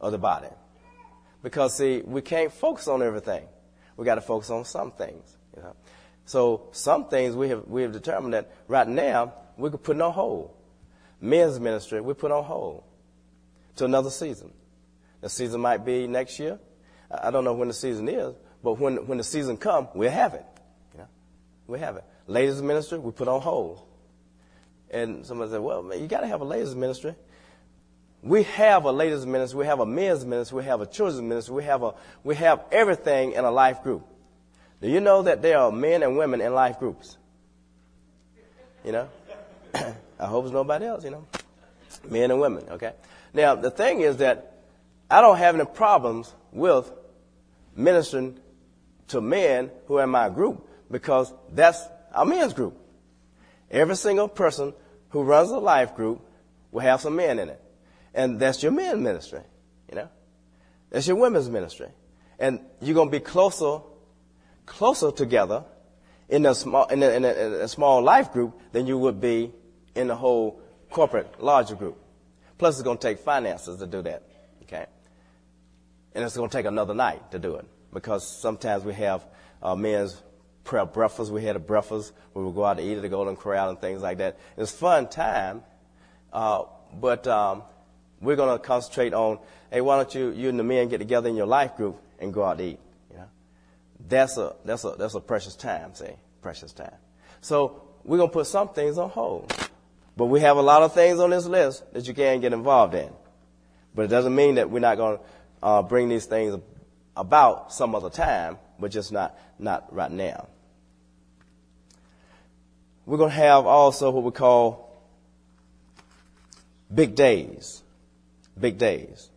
of 0.00 0.12
the 0.12 0.18
body. 0.18 0.48
Because 1.42 1.76
see, 1.76 2.02
we 2.04 2.22
can't 2.22 2.52
focus 2.52 2.88
on 2.88 3.02
everything. 3.02 3.44
We 3.98 4.06
got 4.06 4.14
to 4.14 4.22
focus 4.22 4.48
on 4.48 4.64
some 4.64 4.92
things. 4.92 5.36
You 5.54 5.62
know? 5.62 5.76
So 6.28 6.68
some 6.72 7.08
things 7.08 7.34
we 7.34 7.48
have 7.48 7.66
we 7.68 7.80
have 7.80 7.92
determined 7.92 8.34
that 8.34 8.50
right 8.68 8.86
now 8.86 9.32
we 9.56 9.70
could 9.70 9.82
put 9.82 9.98
on 9.98 10.12
hold. 10.12 10.50
Men's 11.22 11.58
ministry 11.58 12.02
we 12.02 12.12
put 12.12 12.30
on 12.30 12.44
hold 12.44 12.82
to 13.76 13.86
another 13.86 14.10
season. 14.10 14.52
The 15.22 15.30
season 15.30 15.62
might 15.62 15.86
be 15.86 16.06
next 16.06 16.38
year. 16.38 16.58
I 17.10 17.30
don't 17.30 17.44
know 17.44 17.54
when 17.54 17.68
the 17.68 17.74
season 17.74 18.10
is, 18.10 18.34
but 18.62 18.74
when 18.74 19.06
when 19.06 19.16
the 19.16 19.24
season 19.24 19.56
comes, 19.56 19.88
we'll 19.94 20.10
have 20.10 20.34
it. 20.34 20.44
You 20.92 20.98
know? 20.98 21.08
We'll 21.66 21.80
have 21.80 21.96
it. 21.96 22.04
Ladies 22.26 22.60
ministry, 22.60 22.98
we 22.98 23.10
put 23.10 23.26
on 23.26 23.40
hold. 23.40 23.80
And 24.90 25.24
somebody 25.24 25.50
said, 25.50 25.60
well, 25.60 25.82
man, 25.82 25.98
you 25.98 26.08
got 26.08 26.20
to 26.20 26.26
have 26.26 26.42
a 26.42 26.44
ladies 26.44 26.74
ministry. 26.74 27.14
We 28.22 28.42
have 28.42 28.84
a 28.84 28.92
ladies 28.92 29.24
ministry, 29.24 29.60
we 29.60 29.64
have 29.64 29.80
a 29.80 29.86
men's 29.86 30.26
ministry, 30.26 30.58
we 30.58 30.64
have 30.64 30.82
a 30.82 30.86
children's 30.86 31.22
ministry, 31.22 31.54
we 31.54 31.64
have 31.64 31.82
a, 31.82 31.94
we 32.22 32.34
have 32.34 32.64
everything 32.70 33.32
in 33.32 33.46
a 33.46 33.50
life 33.50 33.82
group. 33.82 34.06
Do 34.80 34.88
you 34.88 35.00
know 35.00 35.22
that 35.22 35.42
there 35.42 35.58
are 35.58 35.72
men 35.72 36.02
and 36.02 36.16
women 36.16 36.40
in 36.40 36.54
life 36.54 36.78
groups? 36.78 37.16
You 38.84 38.92
know? 38.92 39.08
I 39.74 40.26
hope 40.26 40.44
it's 40.44 40.54
nobody 40.54 40.86
else, 40.86 41.04
you 41.04 41.10
know? 41.10 41.26
Men 42.08 42.30
and 42.30 42.40
women, 42.40 42.64
okay? 42.70 42.92
Now, 43.34 43.54
the 43.54 43.70
thing 43.70 44.00
is 44.00 44.18
that 44.18 44.58
I 45.10 45.20
don't 45.20 45.38
have 45.38 45.54
any 45.54 45.64
problems 45.64 46.32
with 46.52 46.90
ministering 47.74 48.38
to 49.08 49.20
men 49.20 49.70
who 49.86 49.98
are 49.98 50.04
in 50.04 50.10
my 50.10 50.28
group 50.28 50.68
because 50.90 51.32
that's 51.52 51.82
our 52.12 52.24
men's 52.24 52.52
group. 52.52 52.76
Every 53.70 53.96
single 53.96 54.28
person 54.28 54.74
who 55.10 55.22
runs 55.22 55.50
a 55.50 55.58
life 55.58 55.94
group 55.94 56.20
will 56.70 56.80
have 56.80 57.00
some 57.00 57.16
men 57.16 57.38
in 57.38 57.48
it. 57.48 57.62
And 58.14 58.40
that's 58.40 58.62
your 58.62 58.72
men 58.72 59.02
ministry, 59.02 59.40
you 59.88 59.96
know? 59.96 60.08
That's 60.90 61.06
your 61.06 61.16
women's 61.16 61.48
ministry. 61.50 61.88
And 62.38 62.60
you're 62.80 62.94
going 62.94 63.08
to 63.08 63.12
be 63.12 63.20
closer, 63.20 63.80
closer 64.68 65.10
together 65.10 65.64
in 66.28 66.46
a 66.46 66.54
small, 66.54 66.86
in 66.86 67.02
a, 67.02 67.08
in 67.10 67.24
a, 67.24 67.32
in 67.32 67.52
a 67.54 67.68
small 67.68 68.02
life 68.02 68.32
group 68.32 68.60
than 68.72 68.86
you 68.86 68.98
would 68.98 69.20
be 69.20 69.52
in 69.94 70.08
the 70.08 70.14
whole 70.14 70.60
corporate 70.90 71.42
larger 71.42 71.74
group. 71.74 71.98
Plus 72.58 72.76
it's 72.76 72.82
going 72.82 72.98
to 72.98 73.02
take 73.02 73.18
finances 73.18 73.78
to 73.78 73.86
do 73.86 74.02
that, 74.02 74.22
okay? 74.62 74.86
And 76.14 76.24
it's 76.24 76.36
going 76.36 76.50
to 76.50 76.56
take 76.56 76.66
another 76.66 76.94
night 76.94 77.30
to 77.32 77.38
do 77.38 77.56
it 77.56 77.66
because 77.92 78.26
sometimes 78.26 78.84
we 78.84 78.94
have 78.94 79.24
uh, 79.62 79.74
men's 79.74 80.20
prayer 80.64 80.84
breakfast. 80.84 81.32
We 81.32 81.42
had 81.42 81.56
a 81.56 81.60
breakfast 81.60 82.12
we 82.34 82.52
go 82.52 82.64
out 82.64 82.76
to 82.76 82.82
eat 82.82 82.96
at 82.96 83.02
the 83.02 83.08
Golden 83.08 83.36
Corral 83.36 83.70
and 83.70 83.80
things 83.80 84.02
like 84.02 84.18
that. 84.18 84.38
It's 84.56 84.72
fun 84.72 85.08
time, 85.08 85.62
uh, 86.32 86.64
but 86.94 87.26
um, 87.26 87.62
we're 88.20 88.36
going 88.36 88.56
to 88.56 88.62
concentrate 88.62 89.14
on, 89.14 89.38
hey, 89.70 89.80
why 89.80 89.96
don't 89.96 90.14
you, 90.14 90.30
you 90.30 90.48
and 90.48 90.58
the 90.58 90.64
men 90.64 90.88
get 90.88 90.98
together 90.98 91.28
in 91.28 91.36
your 91.36 91.46
life 91.46 91.76
group 91.76 92.00
and 92.18 92.32
go 92.32 92.44
out 92.44 92.58
to 92.58 92.64
eat? 92.64 92.80
That's 94.08 94.38
a 94.38 94.56
that's 94.64 94.84
a 94.84 94.90
that's 94.98 95.14
a 95.14 95.20
precious 95.20 95.54
time. 95.54 95.94
See, 95.94 96.12
precious 96.40 96.72
time. 96.72 96.94
So 97.40 97.82
we're 98.04 98.16
going 98.16 98.30
to 98.30 98.32
put 98.32 98.46
some 98.46 98.68
things 98.70 98.96
on 98.96 99.10
hold, 99.10 99.52
but 100.16 100.26
we 100.26 100.40
have 100.40 100.56
a 100.56 100.62
lot 100.62 100.82
of 100.82 100.94
things 100.94 101.20
on 101.20 101.30
this 101.30 101.46
list 101.46 101.92
that 101.92 102.08
you 102.08 102.14
can 102.14 102.40
get 102.40 102.52
involved 102.52 102.94
in. 102.94 103.10
But 103.94 104.06
it 104.06 104.08
doesn't 104.08 104.34
mean 104.34 104.54
that 104.54 104.70
we're 104.70 104.80
not 104.80 104.96
going 104.96 105.18
to 105.18 105.24
uh, 105.62 105.82
bring 105.82 106.08
these 106.08 106.24
things 106.24 106.58
about 107.16 107.72
some 107.72 107.94
other 107.94 108.10
time, 108.10 108.58
but 108.78 108.90
just 108.90 109.12
not 109.12 109.38
not 109.58 109.94
right 109.94 110.10
now. 110.10 110.48
We're 113.04 113.18
going 113.18 113.30
to 113.30 113.36
have 113.36 113.66
also 113.66 114.10
what 114.10 114.22
we 114.22 114.30
call 114.30 115.02
big 116.94 117.14
days. 117.14 117.82
Big 118.58 118.78
days. 118.78 119.30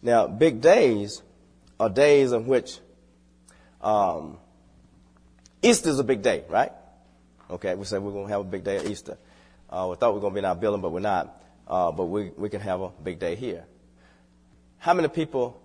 Now, 0.00 0.26
big 0.26 0.60
days 0.60 1.22
are 1.78 1.90
days 1.90 2.32
in 2.32 2.46
which 2.46 2.78
um, 3.86 4.38
Easter 5.62 5.90
is 5.90 6.00
a 6.00 6.04
big 6.04 6.20
day, 6.20 6.42
right? 6.48 6.72
Okay, 7.48 7.76
we 7.76 7.84
said 7.84 8.02
we're 8.02 8.10
going 8.10 8.26
to 8.26 8.32
have 8.32 8.40
a 8.40 8.44
big 8.44 8.64
day 8.64 8.78
at 8.78 8.86
Easter. 8.86 9.16
Uh, 9.70 9.86
we 9.90 9.96
thought 9.96 10.10
we 10.10 10.16
were 10.16 10.22
going 10.22 10.32
to 10.32 10.34
be 10.34 10.38
in 10.40 10.44
our 10.44 10.56
building, 10.56 10.80
but 10.80 10.90
we're 10.90 10.98
not. 10.98 11.40
Uh, 11.68 11.92
but 11.92 12.06
we, 12.06 12.32
we 12.36 12.48
can 12.48 12.60
have 12.60 12.80
a 12.80 12.88
big 12.88 13.20
day 13.20 13.36
here. 13.36 13.64
How 14.78 14.92
many 14.92 15.06
people 15.06 15.62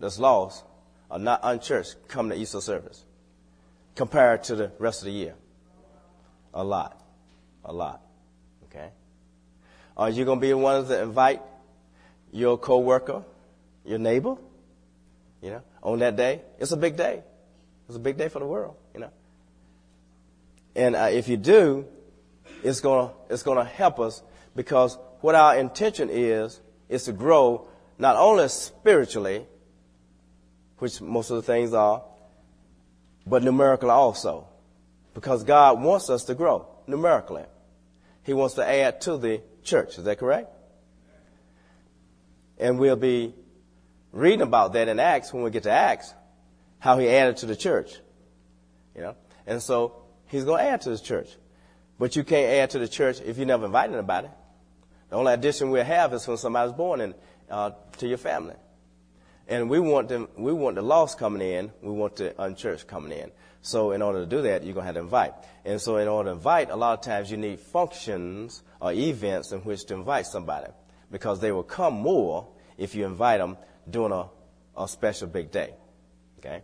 that's 0.00 0.18
lost 0.18 0.64
are 1.10 1.18
not 1.18 1.40
unchurched 1.42 2.08
come 2.08 2.30
to 2.30 2.34
Easter 2.34 2.62
service 2.62 3.04
compared 3.94 4.44
to 4.44 4.56
the 4.56 4.72
rest 4.78 5.02
of 5.02 5.06
the 5.06 5.12
year? 5.12 5.34
A 6.54 6.64
lot. 6.64 6.98
A 7.62 7.74
lot. 7.74 8.00
Okay? 8.70 8.88
Are 9.98 10.08
you 10.08 10.24
going 10.24 10.38
to 10.38 10.42
be 10.42 10.48
the 10.48 10.58
ones 10.58 10.88
that 10.88 11.02
invite 11.02 11.42
your 12.32 12.56
coworker, 12.56 13.22
your 13.84 13.98
neighbor, 13.98 14.36
you 15.42 15.50
know, 15.50 15.62
on 15.82 15.98
that 15.98 16.16
day? 16.16 16.40
It's 16.58 16.72
a 16.72 16.76
big 16.78 16.96
day. 16.96 17.22
It's 17.88 17.96
a 17.96 18.00
big 18.00 18.16
day 18.16 18.28
for 18.28 18.38
the 18.38 18.46
world, 18.46 18.76
you 18.94 19.00
know. 19.00 19.10
And 20.74 20.96
uh, 20.96 21.08
if 21.12 21.28
you 21.28 21.36
do, 21.36 21.86
it's 22.62 22.80
to 22.80 23.10
it's 23.28 23.42
to 23.42 23.64
help 23.64 24.00
us 24.00 24.22
because 24.56 24.98
what 25.20 25.34
our 25.34 25.56
intention 25.56 26.08
is 26.10 26.60
is 26.88 27.04
to 27.04 27.12
grow 27.12 27.68
not 27.98 28.16
only 28.16 28.48
spiritually, 28.48 29.46
which 30.78 31.00
most 31.00 31.30
of 31.30 31.36
the 31.36 31.42
things 31.42 31.72
are, 31.72 32.02
but 33.26 33.42
numerically 33.42 33.90
also. 33.90 34.48
Because 35.12 35.44
God 35.44 35.80
wants 35.80 36.10
us 36.10 36.24
to 36.24 36.34
grow 36.34 36.66
numerically. 36.86 37.44
He 38.24 38.32
wants 38.32 38.54
to 38.54 38.68
add 38.68 39.00
to 39.02 39.16
the 39.16 39.42
church. 39.62 39.98
Is 39.98 40.04
that 40.04 40.18
correct? 40.18 40.50
And 42.58 42.78
we'll 42.78 42.96
be 42.96 43.34
reading 44.12 44.42
about 44.42 44.72
that 44.72 44.88
in 44.88 44.98
Acts 44.98 45.32
when 45.32 45.42
we 45.42 45.50
get 45.50 45.64
to 45.64 45.70
Acts, 45.70 46.12
how 46.84 46.98
he 46.98 47.08
added 47.08 47.38
to 47.38 47.46
the 47.46 47.56
church. 47.56 47.96
You 48.94 49.00
know? 49.00 49.16
And 49.46 49.62
so 49.62 50.02
he's 50.26 50.44
going 50.44 50.62
to 50.62 50.70
add 50.70 50.82
to 50.82 50.90
the 50.90 50.98
church. 50.98 51.30
But 51.98 52.14
you 52.14 52.24
can't 52.24 52.52
add 52.60 52.70
to 52.70 52.78
the 52.78 52.88
church 52.88 53.22
if 53.24 53.38
you 53.38 53.46
never 53.46 53.64
invited 53.64 53.94
anybody. 53.94 54.28
The 55.08 55.16
only 55.16 55.32
addition 55.32 55.70
we'll 55.70 55.82
have 55.82 56.12
is 56.12 56.28
when 56.28 56.36
somebody's 56.36 56.74
born 56.74 57.00
in, 57.00 57.14
uh, 57.48 57.70
to 57.96 58.06
your 58.06 58.18
family. 58.18 58.56
And 59.48 59.70
we 59.70 59.80
want 59.80 60.10
them, 60.10 60.28
we 60.36 60.52
want 60.52 60.76
the 60.76 60.82
lost 60.82 61.18
coming 61.18 61.40
in, 61.40 61.72
we 61.80 61.90
want 61.90 62.16
the 62.16 62.34
unchurched 62.38 62.86
coming 62.86 63.18
in. 63.18 63.32
So 63.62 63.92
in 63.92 64.02
order 64.02 64.20
to 64.20 64.26
do 64.26 64.42
that, 64.42 64.62
you're 64.62 64.74
going 64.74 64.82
to 64.82 64.88
have 64.88 64.96
to 64.96 65.00
invite. 65.00 65.32
And 65.64 65.80
so 65.80 65.96
in 65.96 66.06
order 66.06 66.28
to 66.28 66.36
invite, 66.36 66.68
a 66.68 66.76
lot 66.76 66.98
of 66.98 67.02
times 67.02 67.30
you 67.30 67.38
need 67.38 67.60
functions 67.60 68.62
or 68.78 68.92
events 68.92 69.52
in 69.52 69.60
which 69.60 69.86
to 69.86 69.94
invite 69.94 70.26
somebody 70.26 70.70
because 71.10 71.40
they 71.40 71.50
will 71.50 71.62
come 71.62 71.94
more 71.94 72.48
if 72.76 72.94
you 72.94 73.06
invite 73.06 73.40
them 73.40 73.56
during 73.88 74.12
a, 74.12 74.26
a 74.76 74.86
special 74.86 75.28
big 75.28 75.50
day. 75.50 75.72
Okay? 76.40 76.62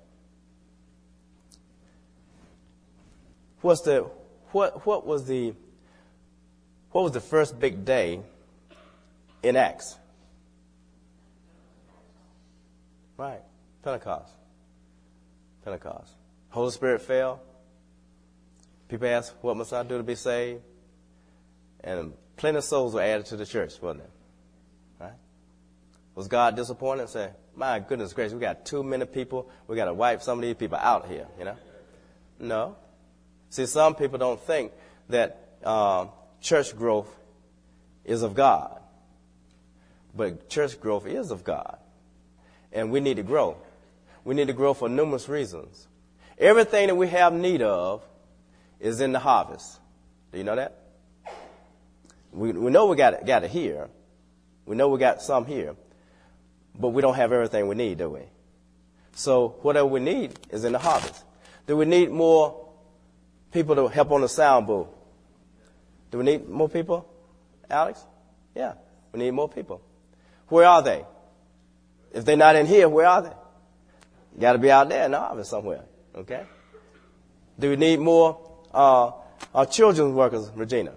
What's 3.60 3.82
the, 3.82 4.10
what, 4.52 4.86
what 4.86 5.06
was 5.06 5.26
the, 5.26 5.54
what 6.92 7.02
was 7.02 7.12
the 7.12 7.20
first 7.20 7.58
big 7.58 7.84
day 7.84 8.20
in 9.42 9.56
Acts? 9.56 9.96
Right. 13.16 13.42
Pentecost. 13.82 14.32
Pentecost. 15.64 16.12
Holy 16.48 16.70
Spirit 16.70 17.02
fell. 17.02 17.40
People 18.88 19.08
asked, 19.08 19.34
what 19.42 19.56
must 19.56 19.72
I 19.72 19.82
do 19.82 19.98
to 19.98 20.02
be 20.02 20.14
saved? 20.14 20.62
And 21.84 22.14
plenty 22.36 22.58
of 22.58 22.64
souls 22.64 22.94
were 22.94 23.02
added 23.02 23.26
to 23.26 23.36
the 23.36 23.46
church, 23.46 23.80
wasn't 23.80 24.04
it? 24.04 24.10
Right? 24.98 25.12
Was 26.14 26.28
God 26.28 26.56
disappointed 26.56 27.02
and 27.02 27.10
said, 27.10 27.34
my 27.54 27.78
goodness 27.78 28.12
gracious, 28.14 28.32
we 28.32 28.40
got 28.40 28.64
too 28.64 28.82
many 28.82 29.04
people. 29.04 29.50
We 29.68 29.76
got 29.76 29.84
to 29.84 29.94
wipe 29.94 30.22
some 30.22 30.38
of 30.38 30.42
these 30.42 30.56
people 30.56 30.78
out 30.78 31.08
here, 31.08 31.26
you 31.38 31.44
know? 31.44 31.56
No. 32.38 32.76
See, 33.50 33.66
some 33.66 33.94
people 33.94 34.18
don't 34.18 34.40
think 34.40 34.72
that 35.08 35.48
uh, 35.64 36.06
church 36.40 36.76
growth 36.76 37.08
is 38.04 38.22
of 38.22 38.34
God. 38.34 38.80
But 40.14 40.48
church 40.48 40.80
growth 40.80 41.06
is 41.06 41.30
of 41.30 41.44
God. 41.44 41.78
And 42.72 42.90
we 42.90 43.00
need 43.00 43.16
to 43.16 43.22
grow. 43.22 43.56
We 44.24 44.34
need 44.34 44.46
to 44.46 44.52
grow 44.52 44.74
for 44.74 44.88
numerous 44.88 45.28
reasons. 45.28 45.86
Everything 46.38 46.86
that 46.86 46.94
we 46.94 47.08
have 47.08 47.32
need 47.32 47.62
of 47.62 48.02
is 48.78 49.00
in 49.00 49.12
the 49.12 49.18
harvest. 49.18 49.78
Do 50.32 50.38
you 50.38 50.44
know 50.44 50.56
that? 50.56 50.76
We, 52.32 52.52
we 52.52 52.70
know 52.70 52.86
we 52.86 52.96
got 52.96 53.14
it, 53.14 53.26
got 53.26 53.42
it 53.42 53.50
here. 53.50 53.88
We 54.64 54.76
know 54.76 54.88
we 54.88 54.98
got 54.98 55.22
some 55.22 55.44
here. 55.44 55.74
But 56.78 56.90
we 56.90 57.02
don't 57.02 57.14
have 57.14 57.32
everything 57.32 57.66
we 57.66 57.74
need, 57.74 57.98
do 57.98 58.10
we? 58.10 58.22
So 59.14 59.56
whatever 59.62 59.86
we 59.86 60.00
need 60.00 60.38
is 60.50 60.64
in 60.64 60.72
the 60.72 60.78
harvest. 60.78 61.24
Do 61.66 61.76
we 61.76 61.84
need 61.84 62.10
more 62.10 62.69
people 63.52 63.74
to 63.76 63.88
help 63.88 64.10
on 64.10 64.20
the 64.20 64.28
sound 64.28 64.66
booth? 64.66 64.88
Do 66.10 66.18
we 66.18 66.24
need 66.24 66.48
more 66.48 66.68
people, 66.68 67.08
Alex? 67.68 68.04
Yeah, 68.54 68.74
we 69.12 69.20
need 69.20 69.30
more 69.32 69.48
people. 69.48 69.80
Where 70.48 70.66
are 70.66 70.82
they? 70.82 71.04
If 72.12 72.24
they're 72.24 72.36
not 72.36 72.56
in 72.56 72.66
here, 72.66 72.88
where 72.88 73.06
are 73.06 73.22
they? 73.22 73.32
Got 74.38 74.52
to 74.52 74.58
be 74.58 74.70
out 74.70 74.88
there 74.88 75.04
in 75.04 75.12
the 75.12 75.18
harvest 75.18 75.50
somewhere. 75.50 75.84
Okay? 76.14 76.44
Do 77.58 77.70
we 77.70 77.76
need 77.76 78.00
more 78.00 78.40
uh, 78.72 79.12
uh, 79.54 79.66
children's 79.66 80.12
workers, 80.12 80.50
Regina? 80.54 80.92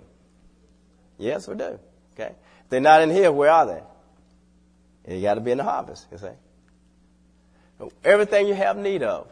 Yes, 1.18 1.48
we 1.48 1.56
do. 1.56 1.80
Okay? 2.14 2.32
If 2.64 2.70
they're 2.70 2.82
not 2.82 3.02
in 3.02 3.12
here, 3.12 3.32
where 3.32 3.52
are 3.52 3.66
they? 3.66 5.16
You 5.16 5.22
got 5.22 5.36
to 5.36 5.42
be 5.42 5.52
in 5.52 5.58
the 5.58 5.64
harvest, 5.64 6.08
you 6.12 6.18
see. 6.18 7.88
Everything 8.04 8.48
you 8.48 8.54
have 8.54 8.78
need 8.78 9.04
of, 9.04 9.28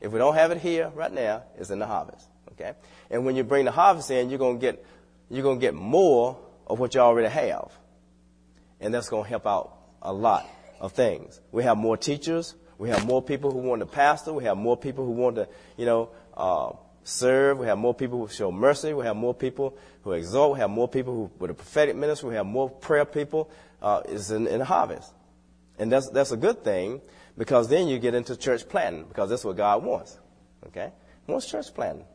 if 0.00 0.12
we 0.12 0.18
don't 0.18 0.34
have 0.34 0.50
it 0.50 0.58
here 0.58 0.90
right 0.94 1.12
now, 1.12 1.42
it's 1.58 1.70
in 1.70 1.78
the 1.78 1.86
harvest. 1.86 2.26
Okay? 2.52 2.72
And 3.10 3.24
when 3.24 3.36
you 3.36 3.44
bring 3.44 3.64
the 3.64 3.70
harvest 3.70 4.10
in, 4.10 4.30
you're 4.30 4.38
gonna 4.38 4.58
get 4.58 4.84
you're 5.28 5.42
gonna 5.42 5.60
get 5.60 5.74
more 5.74 6.38
of 6.66 6.78
what 6.78 6.94
you 6.94 7.00
already 7.00 7.28
have. 7.28 7.72
And 8.80 8.92
that's 8.92 9.08
gonna 9.08 9.28
help 9.28 9.46
out 9.46 9.76
a 10.02 10.12
lot 10.12 10.46
of 10.80 10.92
things. 10.92 11.40
We 11.52 11.64
have 11.64 11.76
more 11.76 11.96
teachers, 11.96 12.54
we 12.78 12.90
have 12.90 13.06
more 13.06 13.22
people 13.22 13.50
who 13.50 13.58
want 13.58 13.80
to 13.80 13.86
pastor. 13.86 14.32
We 14.32 14.44
have 14.44 14.56
more 14.56 14.76
people 14.76 15.06
who 15.06 15.12
want 15.12 15.36
to, 15.36 15.48
you 15.76 15.86
know, 15.86 16.10
uh, 16.36 16.72
serve. 17.04 17.58
We 17.58 17.66
have 17.66 17.78
more 17.78 17.94
people 17.94 18.18
who 18.18 18.32
show 18.32 18.52
mercy. 18.52 18.92
We 18.92 19.04
have 19.06 19.16
more 19.16 19.34
people 19.34 19.76
who 20.02 20.12
exalt. 20.12 20.54
We 20.54 20.60
have 20.60 20.70
more 20.70 20.88
people 20.88 21.14
who, 21.14 21.30
with 21.38 21.50
a 21.50 21.54
prophetic 21.54 21.96
ministry. 21.96 22.30
We 22.30 22.34
have 22.36 22.46
more 22.46 22.68
prayer 22.68 23.04
people. 23.04 23.50
Uh, 23.80 24.02
is 24.08 24.30
in, 24.30 24.46
in 24.46 24.60
the 24.60 24.64
harvest, 24.64 25.12
and 25.78 25.92
that's 25.92 26.08
that's 26.08 26.32
a 26.32 26.36
good 26.36 26.64
thing 26.64 26.98
because 27.36 27.68
then 27.68 27.88
you 27.88 27.98
get 27.98 28.14
into 28.14 28.36
church 28.36 28.68
planting 28.68 29.04
because 29.04 29.30
that's 29.30 29.44
what 29.44 29.56
God 29.56 29.84
wants. 29.84 30.18
Okay, 30.66 30.90
he 31.26 31.32
wants 31.32 31.46
church 31.46 31.72
planting, 31.74 32.06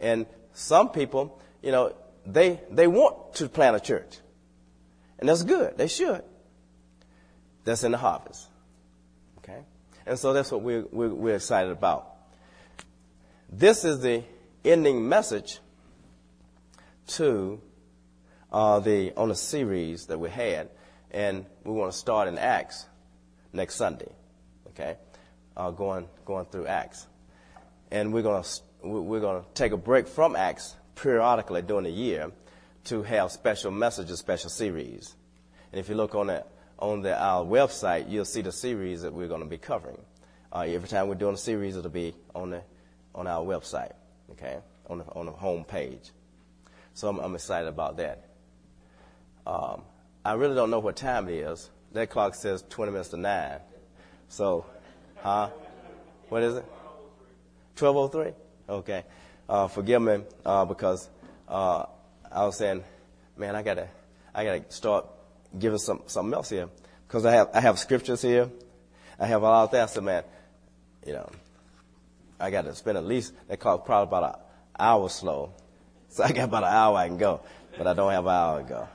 and 0.00 0.26
some 0.52 0.90
people, 0.90 1.40
you 1.62 1.70
know, 1.70 1.94
they 2.26 2.60
they 2.70 2.86
want 2.86 3.34
to 3.34 3.48
plant 3.48 3.76
a 3.76 3.80
church, 3.80 4.18
and 5.18 5.28
that's 5.28 5.42
good. 5.42 5.76
They 5.78 5.88
should. 5.88 6.22
That's 7.64 7.84
in 7.84 7.92
the 7.92 7.98
harvest. 7.98 8.48
Okay, 9.38 9.60
and 10.06 10.18
so 10.18 10.32
that's 10.32 10.50
what 10.50 10.62
we're 10.62 10.84
we're, 10.90 11.14
we're 11.14 11.36
excited 11.36 11.70
about. 11.70 12.08
This 13.50 13.84
is 13.84 14.00
the 14.00 14.24
ending 14.64 15.08
message 15.08 15.60
to 17.06 17.60
uh, 18.50 18.80
the 18.80 19.12
on 19.16 19.30
a 19.30 19.34
series 19.34 20.06
that 20.06 20.18
we 20.18 20.28
had, 20.28 20.68
and 21.10 21.46
we 21.64 21.72
want 21.72 21.92
to 21.92 21.98
start 21.98 22.28
in 22.28 22.38
Acts 22.38 22.86
next 23.52 23.76
Sunday. 23.76 24.10
Okay, 24.74 24.96
uh, 25.56 25.70
going 25.70 26.08
going 26.24 26.46
through 26.46 26.66
Acts, 26.66 27.06
and 27.90 28.12
we're 28.12 28.22
gonna 28.22 28.44
we're 28.82 29.20
gonna 29.20 29.44
take 29.54 29.72
a 29.72 29.76
break 29.76 30.08
from 30.08 30.34
Acts 30.34 30.76
periodically 30.94 31.62
during 31.62 31.84
the 31.84 31.90
year 31.90 32.32
to 32.84 33.02
have 33.02 33.30
special 33.30 33.70
messages, 33.70 34.18
special 34.18 34.50
series. 34.50 35.14
And 35.72 35.78
if 35.80 35.88
you 35.88 35.94
look 35.94 36.14
on 36.14 36.28
the 36.28 36.44
on 36.78 37.02
the 37.02 37.20
our 37.20 37.44
website, 37.44 38.10
you'll 38.10 38.24
see 38.24 38.42
the 38.42 38.52
series 38.52 39.02
that 39.02 39.12
we're 39.12 39.28
going 39.28 39.42
to 39.42 39.48
be 39.48 39.58
covering. 39.58 39.98
Uh, 40.52 40.60
every 40.60 40.88
time 40.88 41.08
we're 41.08 41.14
doing 41.14 41.34
a 41.34 41.38
series, 41.38 41.76
it'll 41.76 41.90
be 41.90 42.14
on 42.34 42.50
the 42.50 42.62
on 43.14 43.26
our 43.26 43.44
website, 43.44 43.92
okay, 44.30 44.58
on 44.88 44.98
the, 44.98 45.04
on 45.12 45.26
the 45.26 45.32
home 45.32 45.64
page. 45.64 46.10
So 46.94 47.08
I'm, 47.08 47.18
I'm 47.18 47.34
excited 47.34 47.68
about 47.68 47.98
that. 47.98 48.26
Um, 49.46 49.82
I 50.24 50.34
really 50.34 50.54
don't 50.54 50.70
know 50.70 50.78
what 50.78 50.96
time 50.96 51.28
it 51.28 51.34
is. 51.34 51.70
That 51.92 52.10
clock 52.10 52.34
says 52.34 52.64
20 52.68 52.92
minutes 52.92 53.10
to 53.10 53.16
9. 53.16 53.60
So, 54.32 54.64
huh? 55.16 55.50
What 56.30 56.42
is 56.42 56.54
it? 56.54 56.64
1203? 57.78 58.32
Okay. 58.66 59.04
Uh, 59.46 59.68
forgive 59.68 60.00
me 60.00 60.22
uh, 60.46 60.64
because 60.64 61.10
uh, 61.46 61.84
I 62.30 62.46
was 62.46 62.56
saying, 62.56 62.82
man, 63.36 63.54
I 63.54 63.62
gotta, 63.62 63.88
I 64.34 64.44
gotta 64.44 64.64
start 64.70 65.04
giving 65.58 65.78
some 65.78 66.00
something 66.06 66.32
else 66.32 66.48
here 66.48 66.70
because 67.06 67.26
I 67.26 67.32
have 67.32 67.50
I 67.52 67.60
have 67.60 67.78
scriptures 67.78 68.22
here, 68.22 68.48
I 69.20 69.26
have 69.26 69.44
all 69.44 69.68
that. 69.68 69.90
So 69.90 70.00
man, 70.00 70.24
you 71.06 71.12
know, 71.12 71.28
I 72.40 72.50
got 72.50 72.64
to 72.64 72.74
spend 72.74 72.96
at 72.96 73.04
least 73.04 73.34
that 73.48 73.60
cost 73.60 73.84
probably 73.84 74.16
about 74.16 74.34
an 74.34 74.40
hour 74.80 75.10
slow. 75.10 75.52
So 76.08 76.24
I 76.24 76.32
got 76.32 76.44
about 76.44 76.62
an 76.62 76.72
hour 76.72 76.96
I 76.96 77.06
can 77.06 77.18
go, 77.18 77.42
but 77.76 77.86
I 77.86 77.92
don't 77.92 78.10
have 78.10 78.24
an 78.24 78.32
hour 78.32 78.62
to 78.62 78.66
go. 78.66 78.88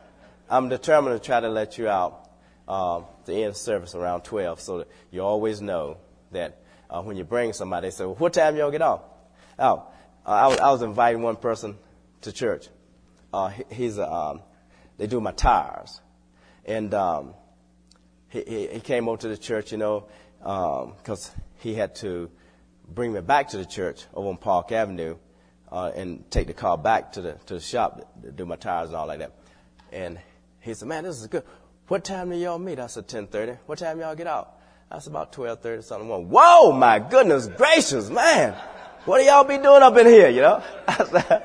I'm 0.49 0.67
determined 0.67 1.21
to 1.21 1.23
try 1.23 1.39
to 1.39 1.49
let 1.49 1.77
you 1.77 1.89
out 1.89 2.26
uh, 2.67 3.01
the 3.25 3.43
end 3.43 3.55
service 3.55 3.95
around 3.95 4.21
12 4.21 4.59
so 4.59 4.77
that 4.79 4.87
you 5.11 5.21
always 5.21 5.61
know 5.61 5.97
that 6.31 6.61
uh, 6.89 7.01
when 7.01 7.17
you 7.17 7.23
bring 7.23 7.53
somebody, 7.53 7.87
they 7.87 7.91
say, 7.91 8.05
well, 8.05 8.15
what 8.15 8.33
time 8.33 8.55
y'all 8.55 8.71
get 8.71 8.81
off? 8.81 9.01
Oh, 9.59 9.87
uh, 10.25 10.29
I, 10.29 10.47
was, 10.47 10.59
I 10.59 10.71
was 10.71 10.81
inviting 10.81 11.21
one 11.21 11.35
person 11.35 11.77
to 12.21 12.31
church. 12.31 12.67
Uh, 13.33 13.49
he, 13.49 13.63
he's 13.71 13.97
a, 13.97 14.11
um, 14.11 14.41
they 14.97 15.07
do 15.07 15.19
my 15.21 15.31
tires. 15.31 16.01
And 16.65 16.93
um, 16.93 17.33
he, 18.29 18.43
he, 18.47 18.67
he 18.67 18.79
came 18.79 19.07
over 19.07 19.21
to 19.21 19.27
the 19.27 19.37
church, 19.37 19.71
you 19.71 19.77
know, 19.77 20.07
because 20.39 21.29
um, 21.29 21.41
he 21.59 21.73
had 21.73 21.95
to 21.95 22.29
bring 22.87 23.13
me 23.13 23.21
back 23.21 23.49
to 23.49 23.57
the 23.57 23.65
church 23.65 24.05
over 24.13 24.29
on 24.29 24.37
Park 24.37 24.71
Avenue 24.71 25.17
uh, 25.71 25.91
and 25.95 26.29
take 26.31 26.47
the 26.47 26.53
car 26.53 26.77
back 26.77 27.13
to 27.13 27.21
the 27.21 27.33
to 27.47 27.55
the 27.55 27.59
shop 27.59 28.21
to 28.21 28.31
do 28.31 28.45
my 28.45 28.55
tires 28.55 28.89
and 28.89 28.97
all 28.97 29.07
like 29.07 29.19
that. 29.19 29.33
And 29.91 30.19
he 30.61 30.73
said, 30.73 30.87
"Man, 30.87 31.03
this 31.03 31.19
is 31.19 31.27
good. 31.27 31.43
What 31.87 32.03
time 32.03 32.29
do 32.29 32.37
y'all 32.37 32.59
meet?" 32.59 32.79
I 32.79 32.87
said, 32.87 33.07
"10:30." 33.07 33.57
What 33.65 33.79
time 33.79 33.99
y'all 33.99 34.15
get 34.15 34.27
out? 34.27 34.53
That's 34.89 35.07
"About 35.07 35.31
12:30 35.31 35.83
something." 35.83 36.29
Whoa, 36.29 36.71
my 36.71 36.99
goodness 36.99 37.47
gracious, 37.47 38.09
man! 38.09 38.53
What 39.05 39.19
do 39.19 39.25
y'all 39.25 39.43
be 39.43 39.57
doing 39.57 39.81
up 39.81 39.95
in 39.97 40.05
here? 40.05 40.29
You 40.29 40.41
know? 40.41 40.63
I 40.87 41.05
said, 41.05 41.43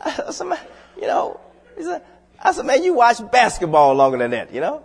I 0.00 0.30
said 0.30 0.46
man, 0.46 0.58
you 0.96 1.06
know, 1.08 1.40
he 1.76 1.82
said, 1.82 2.02
I 2.44 2.52
said, 2.52 2.66
man, 2.66 2.82
you 2.82 2.94
watch 2.94 3.18
basketball 3.30 3.94
longer 3.94 4.18
than 4.18 4.32
that, 4.32 4.52
you 4.52 4.60
know? 4.60 4.82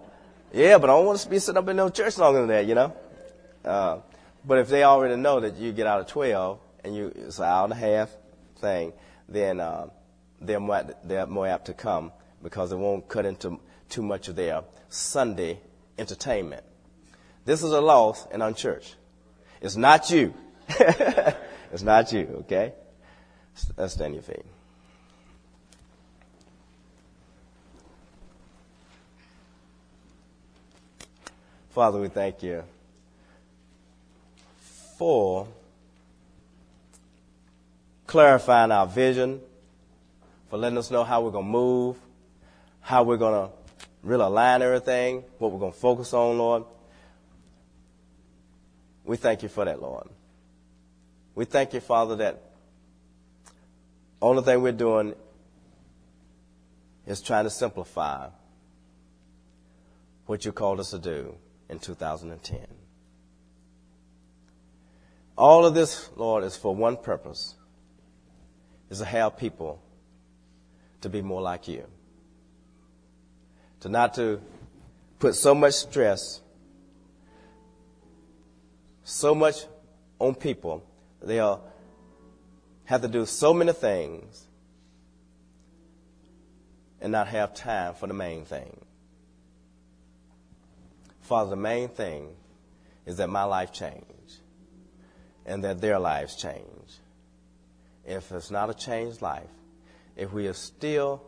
Yeah, 0.54 0.78
but 0.78 0.89
I 0.89 0.93
don't 0.93 1.06
want 1.08 1.20
to 1.20 1.30
be 1.30 1.39
sitting 1.39 1.58
up 1.58 1.68
in 1.68 1.76
no 1.76 1.89
church 1.89 2.18
longer 2.18 2.39
than 2.39 2.50
that, 2.50 2.66
you 2.68 2.76
know? 2.76 2.93
Uh, 3.66 4.00
but 4.45 4.60
if 4.60 4.70
they 4.70 4.84
already 4.84 5.16
know 5.16 5.39
that 5.39 5.58
you 5.58 5.72
get 5.72 5.88
out 5.88 6.00
of 6.00 6.08
12 6.08 6.60
and 6.84 6.95
you, 6.95 7.12
it's 7.16 7.39
an 7.39 7.45
hour 7.45 7.64
and 7.64 7.74
a 7.74 7.76
half 7.76 8.10
thing, 8.60 8.93
then 9.28 9.60
uh, 9.60 9.88
they're, 10.39 10.60
more, 10.60 10.86
they're 11.04 11.26
more 11.26 11.48
apt 11.48 11.66
to 11.66 11.74
come 11.74 12.12
because 12.43 12.72
it 12.72 12.78
won't 12.78 13.08
cut 13.08 13.26
into 13.26 13.60
too 13.90 14.02
much 14.02 14.28
of 14.28 14.36
their 14.36 14.64
Sunday 14.90 15.60
entertainment. 15.98 16.64
This 17.46 17.64
is 17.64 17.72
a 17.72 17.82
loss 17.82 18.28
in 18.32 18.42
unchurch. 18.42 18.94
It's 19.62 19.76
not 19.76 20.10
you. 20.10 20.34
it's 20.70 21.84
not 21.84 22.12
you, 22.12 22.28
okay? 22.42 22.74
Let's 23.78 23.94
stand 23.94 24.14
your 24.14 24.24
feet. 24.24 24.46
Father, 31.70 32.00
we 32.00 32.10
thank 32.10 32.42
you 32.42 32.64
for 34.98 35.48
clarifying 38.08 38.72
our 38.72 38.88
vision, 38.88 39.40
for 40.50 40.58
letting 40.58 40.78
us 40.78 40.90
know 40.90 41.04
how 41.04 41.22
we're 41.22 41.32
going 41.32 41.46
to 41.46 41.52
move, 41.52 41.98
how 42.82 43.04
we're 43.04 43.18
going 43.18 43.48
to 43.48 43.57
really 44.08 44.24
align 44.24 44.62
everything, 44.62 45.24
what 45.38 45.51
we're 45.51 45.60
going 45.60 45.74
to 45.74 45.78
focus 45.78 46.14
on, 46.14 46.38
Lord. 46.38 46.64
We 49.05 49.18
thank 49.18 49.43
you 49.43 49.49
for 49.49 49.66
that, 49.66 49.82
Lord. 49.82 50.08
We 51.36 51.45
thank 51.45 51.74
you, 51.74 51.80
Father, 51.80 52.16
that 52.18 52.41
only 54.22 54.43
thing 54.43 54.62
we're 54.62 54.72
doing 54.72 55.14
is 57.05 57.22
trying 57.22 57.43
to 57.43 57.49
simplify 57.49 58.30
what 60.26 60.43
you 60.43 60.51
called 60.51 60.80
us 60.80 60.91
to 60.91 60.99
do 60.99 61.36
in 61.70 61.80
2010. 61.80 62.60
All 65.38 65.66
of 65.66 65.74
this, 65.74 66.10
Lord, 66.16 66.43
is 66.43 66.58
for 66.58 66.76
one 66.76 66.97
purpose, 66.97 67.55
is 68.89 68.99
to 68.99 69.05
help 69.05 69.39
people 69.39 69.82
to 71.01 71.10
be 71.10 71.22
more 71.22 71.41
like 71.41 71.68
you. 71.68 71.86
To 73.82 73.89
not 73.89 74.15
to 74.15 74.41
put 75.19 75.36
so 75.36 75.53
much 75.53 75.73
stress, 75.73 76.41
so 79.03 79.34
much 79.36 79.65
on 80.19 80.36
people. 80.36 80.84
They'll 81.21 81.63
have 82.86 83.01
to 83.01 83.07
do 83.07 83.25
so 83.25 83.53
many 83.53 83.73
things 83.73 84.45
and 87.01 87.11
not 87.11 87.28
have 87.28 87.53
time 87.53 87.93
for 87.93 88.07
the 88.07 88.13
main 88.13 88.45
thing. 88.45 88.78
Father, 91.21 91.51
the 91.51 91.55
main 91.55 91.89
thing 91.89 92.30
is 93.05 93.17
that 93.17 93.30
my 93.30 93.43
life 93.43 93.73
changed 93.73 94.05
and 95.45 95.63
that 95.63 95.82
their 95.82 95.99
lives 95.99 96.36
change. 96.36 96.99
If 98.05 98.32
it's 98.32 98.51
not 98.51 98.69
a 98.69 98.73
changed 98.73 99.21
life, 99.21 99.49
if 100.15 100.32
we 100.32 100.47
are 100.47 100.53
still 100.53 101.21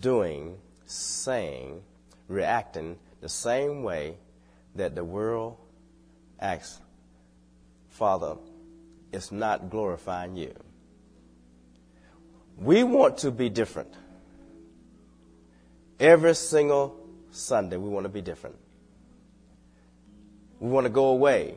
doing, 0.00 0.58
saying, 0.84 1.82
reacting 2.28 2.98
the 3.20 3.28
same 3.28 3.82
way 3.82 4.16
that 4.74 4.94
the 4.94 5.04
world 5.04 5.56
acts, 6.40 6.80
Father, 7.90 8.36
it's 9.12 9.32
not 9.32 9.70
glorifying 9.70 10.36
you. 10.36 10.54
We 12.58 12.84
want 12.84 13.18
to 13.18 13.30
be 13.30 13.48
different. 13.48 13.92
Every 15.98 16.34
single 16.34 16.98
Sunday, 17.30 17.76
we 17.76 17.88
want 17.88 18.04
to 18.04 18.10
be 18.10 18.20
different. 18.20 18.56
We 20.58 20.68
want 20.68 20.84
to 20.84 20.90
go 20.90 21.06
away 21.06 21.56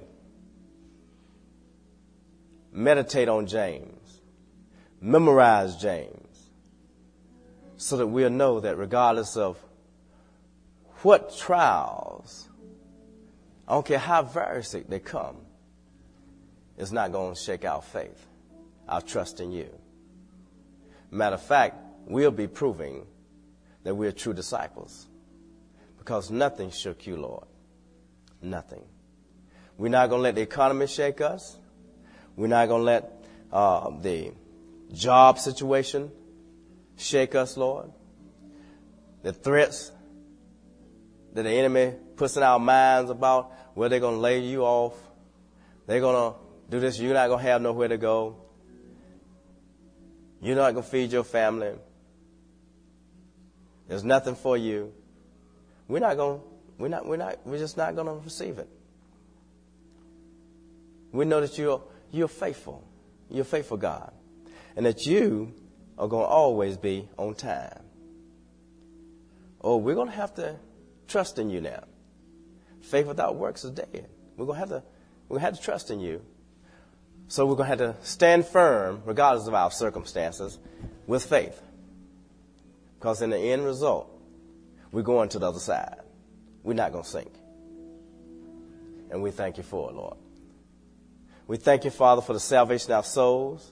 meditate 2.71 3.27
on 3.27 3.47
James, 3.47 4.21
memorize 5.01 5.75
James, 5.75 6.28
so 7.79 7.95
that 7.95 8.07
we'll 8.07 8.29
know 8.29 8.59
that 8.59 8.77
regardless 8.77 9.37
of 9.37 9.57
what 11.01 11.33
trials, 11.37 12.49
I 13.65 13.71
don't 13.71 13.85
care 13.85 13.97
how 13.97 14.21
various 14.21 14.73
they 14.73 14.99
come, 14.99 15.37
it's 16.77 16.91
not 16.91 17.13
going 17.13 17.35
to 17.35 17.39
shake 17.39 17.63
our 17.63 17.81
faith, 17.81 18.27
our 18.85 19.01
trust 19.01 19.39
in 19.39 19.53
you. 19.53 19.69
Matter 21.09 21.35
of 21.35 21.41
fact, 21.41 21.77
we'll 22.05 22.31
be 22.31 22.47
proving 22.47 23.05
that 23.83 23.95
we're 23.95 24.11
true 24.11 24.33
disciples 24.33 25.07
because 25.97 26.29
nothing 26.29 26.71
shook 26.71 27.07
you, 27.07 27.15
Lord. 27.15 27.45
Nothing. 28.41 28.83
We're 29.77 29.87
not 29.87 30.09
going 30.09 30.19
to 30.19 30.23
let 30.23 30.35
the 30.35 30.41
economy 30.41 30.87
shake 30.87 31.21
us. 31.21 31.57
We're 32.35 32.47
not 32.47 32.67
going 32.67 32.81
to 32.81 32.85
let 32.85 33.25
uh, 33.53 33.91
the 34.01 34.33
job 34.91 35.39
situation. 35.39 36.11
Shake 36.99 37.33
us, 37.33 37.55
Lord. 37.55 37.91
The 39.23 39.31
threats 39.31 39.89
that 41.33 41.43
the 41.43 41.49
enemy 41.49 41.93
puts 42.17 42.35
in 42.35 42.43
our 42.43 42.59
minds 42.59 43.09
about 43.09 43.53
where 43.73 43.87
they're 43.87 44.01
going 44.01 44.15
to 44.15 44.21
lay 44.21 44.39
you 44.39 44.63
off. 44.63 44.95
They're 45.87 46.01
going 46.01 46.33
to 46.33 46.37
do 46.69 46.81
this. 46.81 46.99
You're 46.99 47.13
not 47.13 47.27
going 47.27 47.39
to 47.39 47.49
have 47.49 47.61
nowhere 47.61 47.87
to 47.87 47.97
go. 47.97 48.35
You're 50.41 50.57
not 50.57 50.73
going 50.73 50.83
to 50.83 50.89
feed 50.89 51.13
your 51.13 51.23
family. 51.23 51.71
There's 53.87 54.03
nothing 54.03 54.35
for 54.35 54.57
you. 54.57 54.91
We're 55.87 55.99
not 55.99 56.17
going 56.17 56.39
to, 56.39 56.45
We're 56.77 56.89
not. 56.89 57.07
We're 57.07 57.15
not. 57.15 57.39
We're 57.45 57.59
just 57.59 57.77
not 57.77 57.95
going 57.95 58.07
to 58.07 58.23
receive 58.25 58.59
it. 58.59 58.67
We 61.13 61.23
know 61.23 61.39
that 61.39 61.57
you're 61.57 61.81
you're 62.11 62.27
faithful. 62.27 62.85
You're 63.29 63.45
faithful 63.45 63.77
God, 63.77 64.11
and 64.75 64.85
that 64.85 65.05
you 65.05 65.53
are 65.99 66.07
going 66.07 66.23
to 66.23 66.29
always 66.29 66.77
be 66.77 67.07
on 67.17 67.35
time. 67.35 67.81
Oh, 69.61 69.77
we're 69.77 69.95
going 69.95 70.07
to 70.07 70.15
have 70.15 70.33
to 70.35 70.55
trust 71.07 71.37
in 71.37 71.49
you 71.49 71.59
now. 71.59 71.83
Faith 72.81 73.05
without 73.05 73.35
works 73.35 73.65
is 73.65 73.71
dead. 73.71 74.07
We're 74.37 74.45
going 74.45 74.55
to 74.55 74.59
have 74.59 74.69
to. 74.69 74.83
We're 75.27 75.35
going 75.35 75.41
to 75.41 75.45
have 75.45 75.57
to 75.57 75.61
trust 75.61 75.91
in 75.91 75.99
you. 75.99 76.21
So 77.27 77.45
we're 77.45 77.55
going 77.55 77.69
to 77.69 77.83
have 77.85 77.97
to 77.97 78.05
stand 78.07 78.47
firm, 78.47 79.03
regardless 79.05 79.47
of 79.47 79.53
our 79.53 79.69
circumstances, 79.69 80.57
with 81.05 81.23
faith. 81.23 81.61
Because 82.97 83.21
in 83.21 83.29
the 83.29 83.37
end 83.37 83.65
result, 83.65 84.09
we're 84.91 85.03
going 85.03 85.29
to 85.29 85.39
the 85.39 85.49
other 85.49 85.59
side. 85.59 85.97
We're 86.63 86.73
not 86.73 86.93
going 86.93 87.03
to 87.03 87.09
sink. 87.09 87.31
And 89.11 89.21
we 89.21 89.31
thank 89.31 89.57
you 89.57 89.63
for 89.63 89.89
it, 89.89 89.95
Lord. 89.95 90.17
We 91.45 91.57
thank 91.57 91.83
you, 91.83 91.91
Father, 91.91 92.21
for 92.21 92.33
the 92.33 92.39
salvation 92.39 92.91
of 92.91 92.97
our 92.97 93.03
souls. 93.03 93.71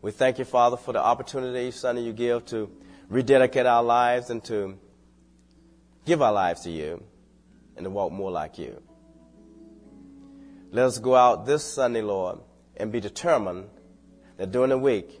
We 0.00 0.12
thank 0.12 0.38
you, 0.38 0.44
Father, 0.44 0.76
for 0.76 0.92
the 0.92 1.00
opportunity, 1.00 1.72
Son, 1.72 1.96
you 1.96 2.12
give 2.12 2.46
to 2.46 2.70
rededicate 3.08 3.66
our 3.66 3.82
lives 3.82 4.30
and 4.30 4.44
to 4.44 4.78
give 6.06 6.22
our 6.22 6.32
lives 6.32 6.60
to 6.62 6.70
you 6.70 7.02
and 7.76 7.84
to 7.84 7.90
walk 7.90 8.12
more 8.12 8.30
like 8.30 8.58
you. 8.58 8.80
Let 10.70 10.84
us 10.84 10.98
go 10.98 11.16
out 11.16 11.46
this 11.46 11.64
Sunday, 11.64 12.02
Lord, 12.02 12.38
and 12.76 12.92
be 12.92 13.00
determined 13.00 13.70
that 14.36 14.52
during 14.52 14.70
the 14.70 14.78
week, 14.78 15.20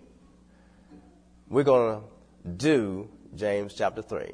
we're 1.48 1.64
going 1.64 2.00
to 2.00 2.48
do 2.48 3.08
James 3.34 3.74
chapter 3.74 4.02
3. 4.02 4.32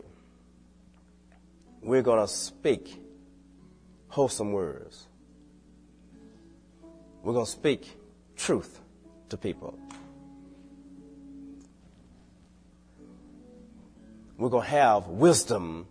We're 1.82 2.02
going 2.02 2.20
to 2.20 2.28
speak 2.28 3.00
wholesome 4.08 4.52
words. 4.52 5.06
We're 7.22 7.32
going 7.32 7.46
to 7.46 7.50
speak 7.50 7.96
truth 8.36 8.80
to 9.30 9.36
people. 9.38 9.78
We're 14.36 14.48
going 14.48 14.64
to 14.64 14.70
have 14.70 15.06
wisdom 15.06 15.86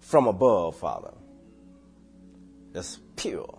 from 0.00 0.26
above, 0.26 0.76
Father. 0.76 1.12
That's 2.72 2.98
pure. 3.16 3.58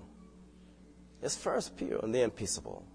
It's 1.22 1.36
first 1.36 1.78
pure 1.78 2.00
and 2.04 2.14
then 2.14 2.32
peaceable. 2.32 2.86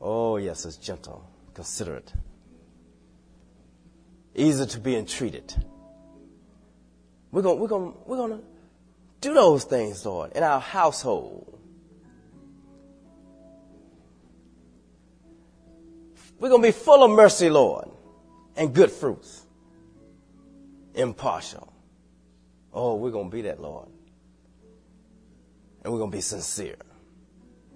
Oh, 0.00 0.36
yes, 0.36 0.64
it's 0.64 0.76
gentle, 0.76 1.28
considerate, 1.54 2.12
easy 4.34 4.64
to 4.64 4.80
be 4.80 4.96
entreated. 4.96 5.52
We're 7.32 7.42
going 7.42 7.58
we're 7.58 7.68
gonna, 7.68 7.92
we're 8.06 8.28
to 8.28 8.44
do 9.20 9.34
those 9.34 9.64
things, 9.64 10.06
Lord, 10.06 10.32
in 10.32 10.42
our 10.42 10.60
household. 10.60 11.58
We're 16.38 16.48
going 16.48 16.62
to 16.62 16.68
be 16.68 16.72
full 16.72 17.02
of 17.02 17.10
mercy, 17.10 17.50
Lord, 17.50 17.88
and 18.58 18.74
good 18.74 18.90
fruits. 18.90 19.46
Impartial. 20.94 21.72
Oh, 22.72 22.96
we're 22.96 23.12
going 23.12 23.30
to 23.30 23.34
be 23.34 23.42
that, 23.42 23.62
Lord. 23.62 23.88
And 25.82 25.92
we're 25.92 26.00
going 26.00 26.10
to 26.10 26.16
be 26.16 26.20
sincere. 26.20 26.76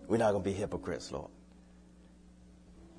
We're 0.08 0.18
not 0.18 0.32
going 0.32 0.42
to 0.42 0.50
be 0.50 0.54
hypocrites, 0.54 1.12
Lord. 1.12 1.30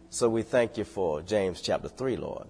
So 0.10 0.30
we 0.30 0.44
thank 0.44 0.78
you 0.78 0.86
for 0.86 1.22
James 1.22 1.62
chapter 1.62 1.90
3, 1.90 2.16
Lord. 2.16 2.48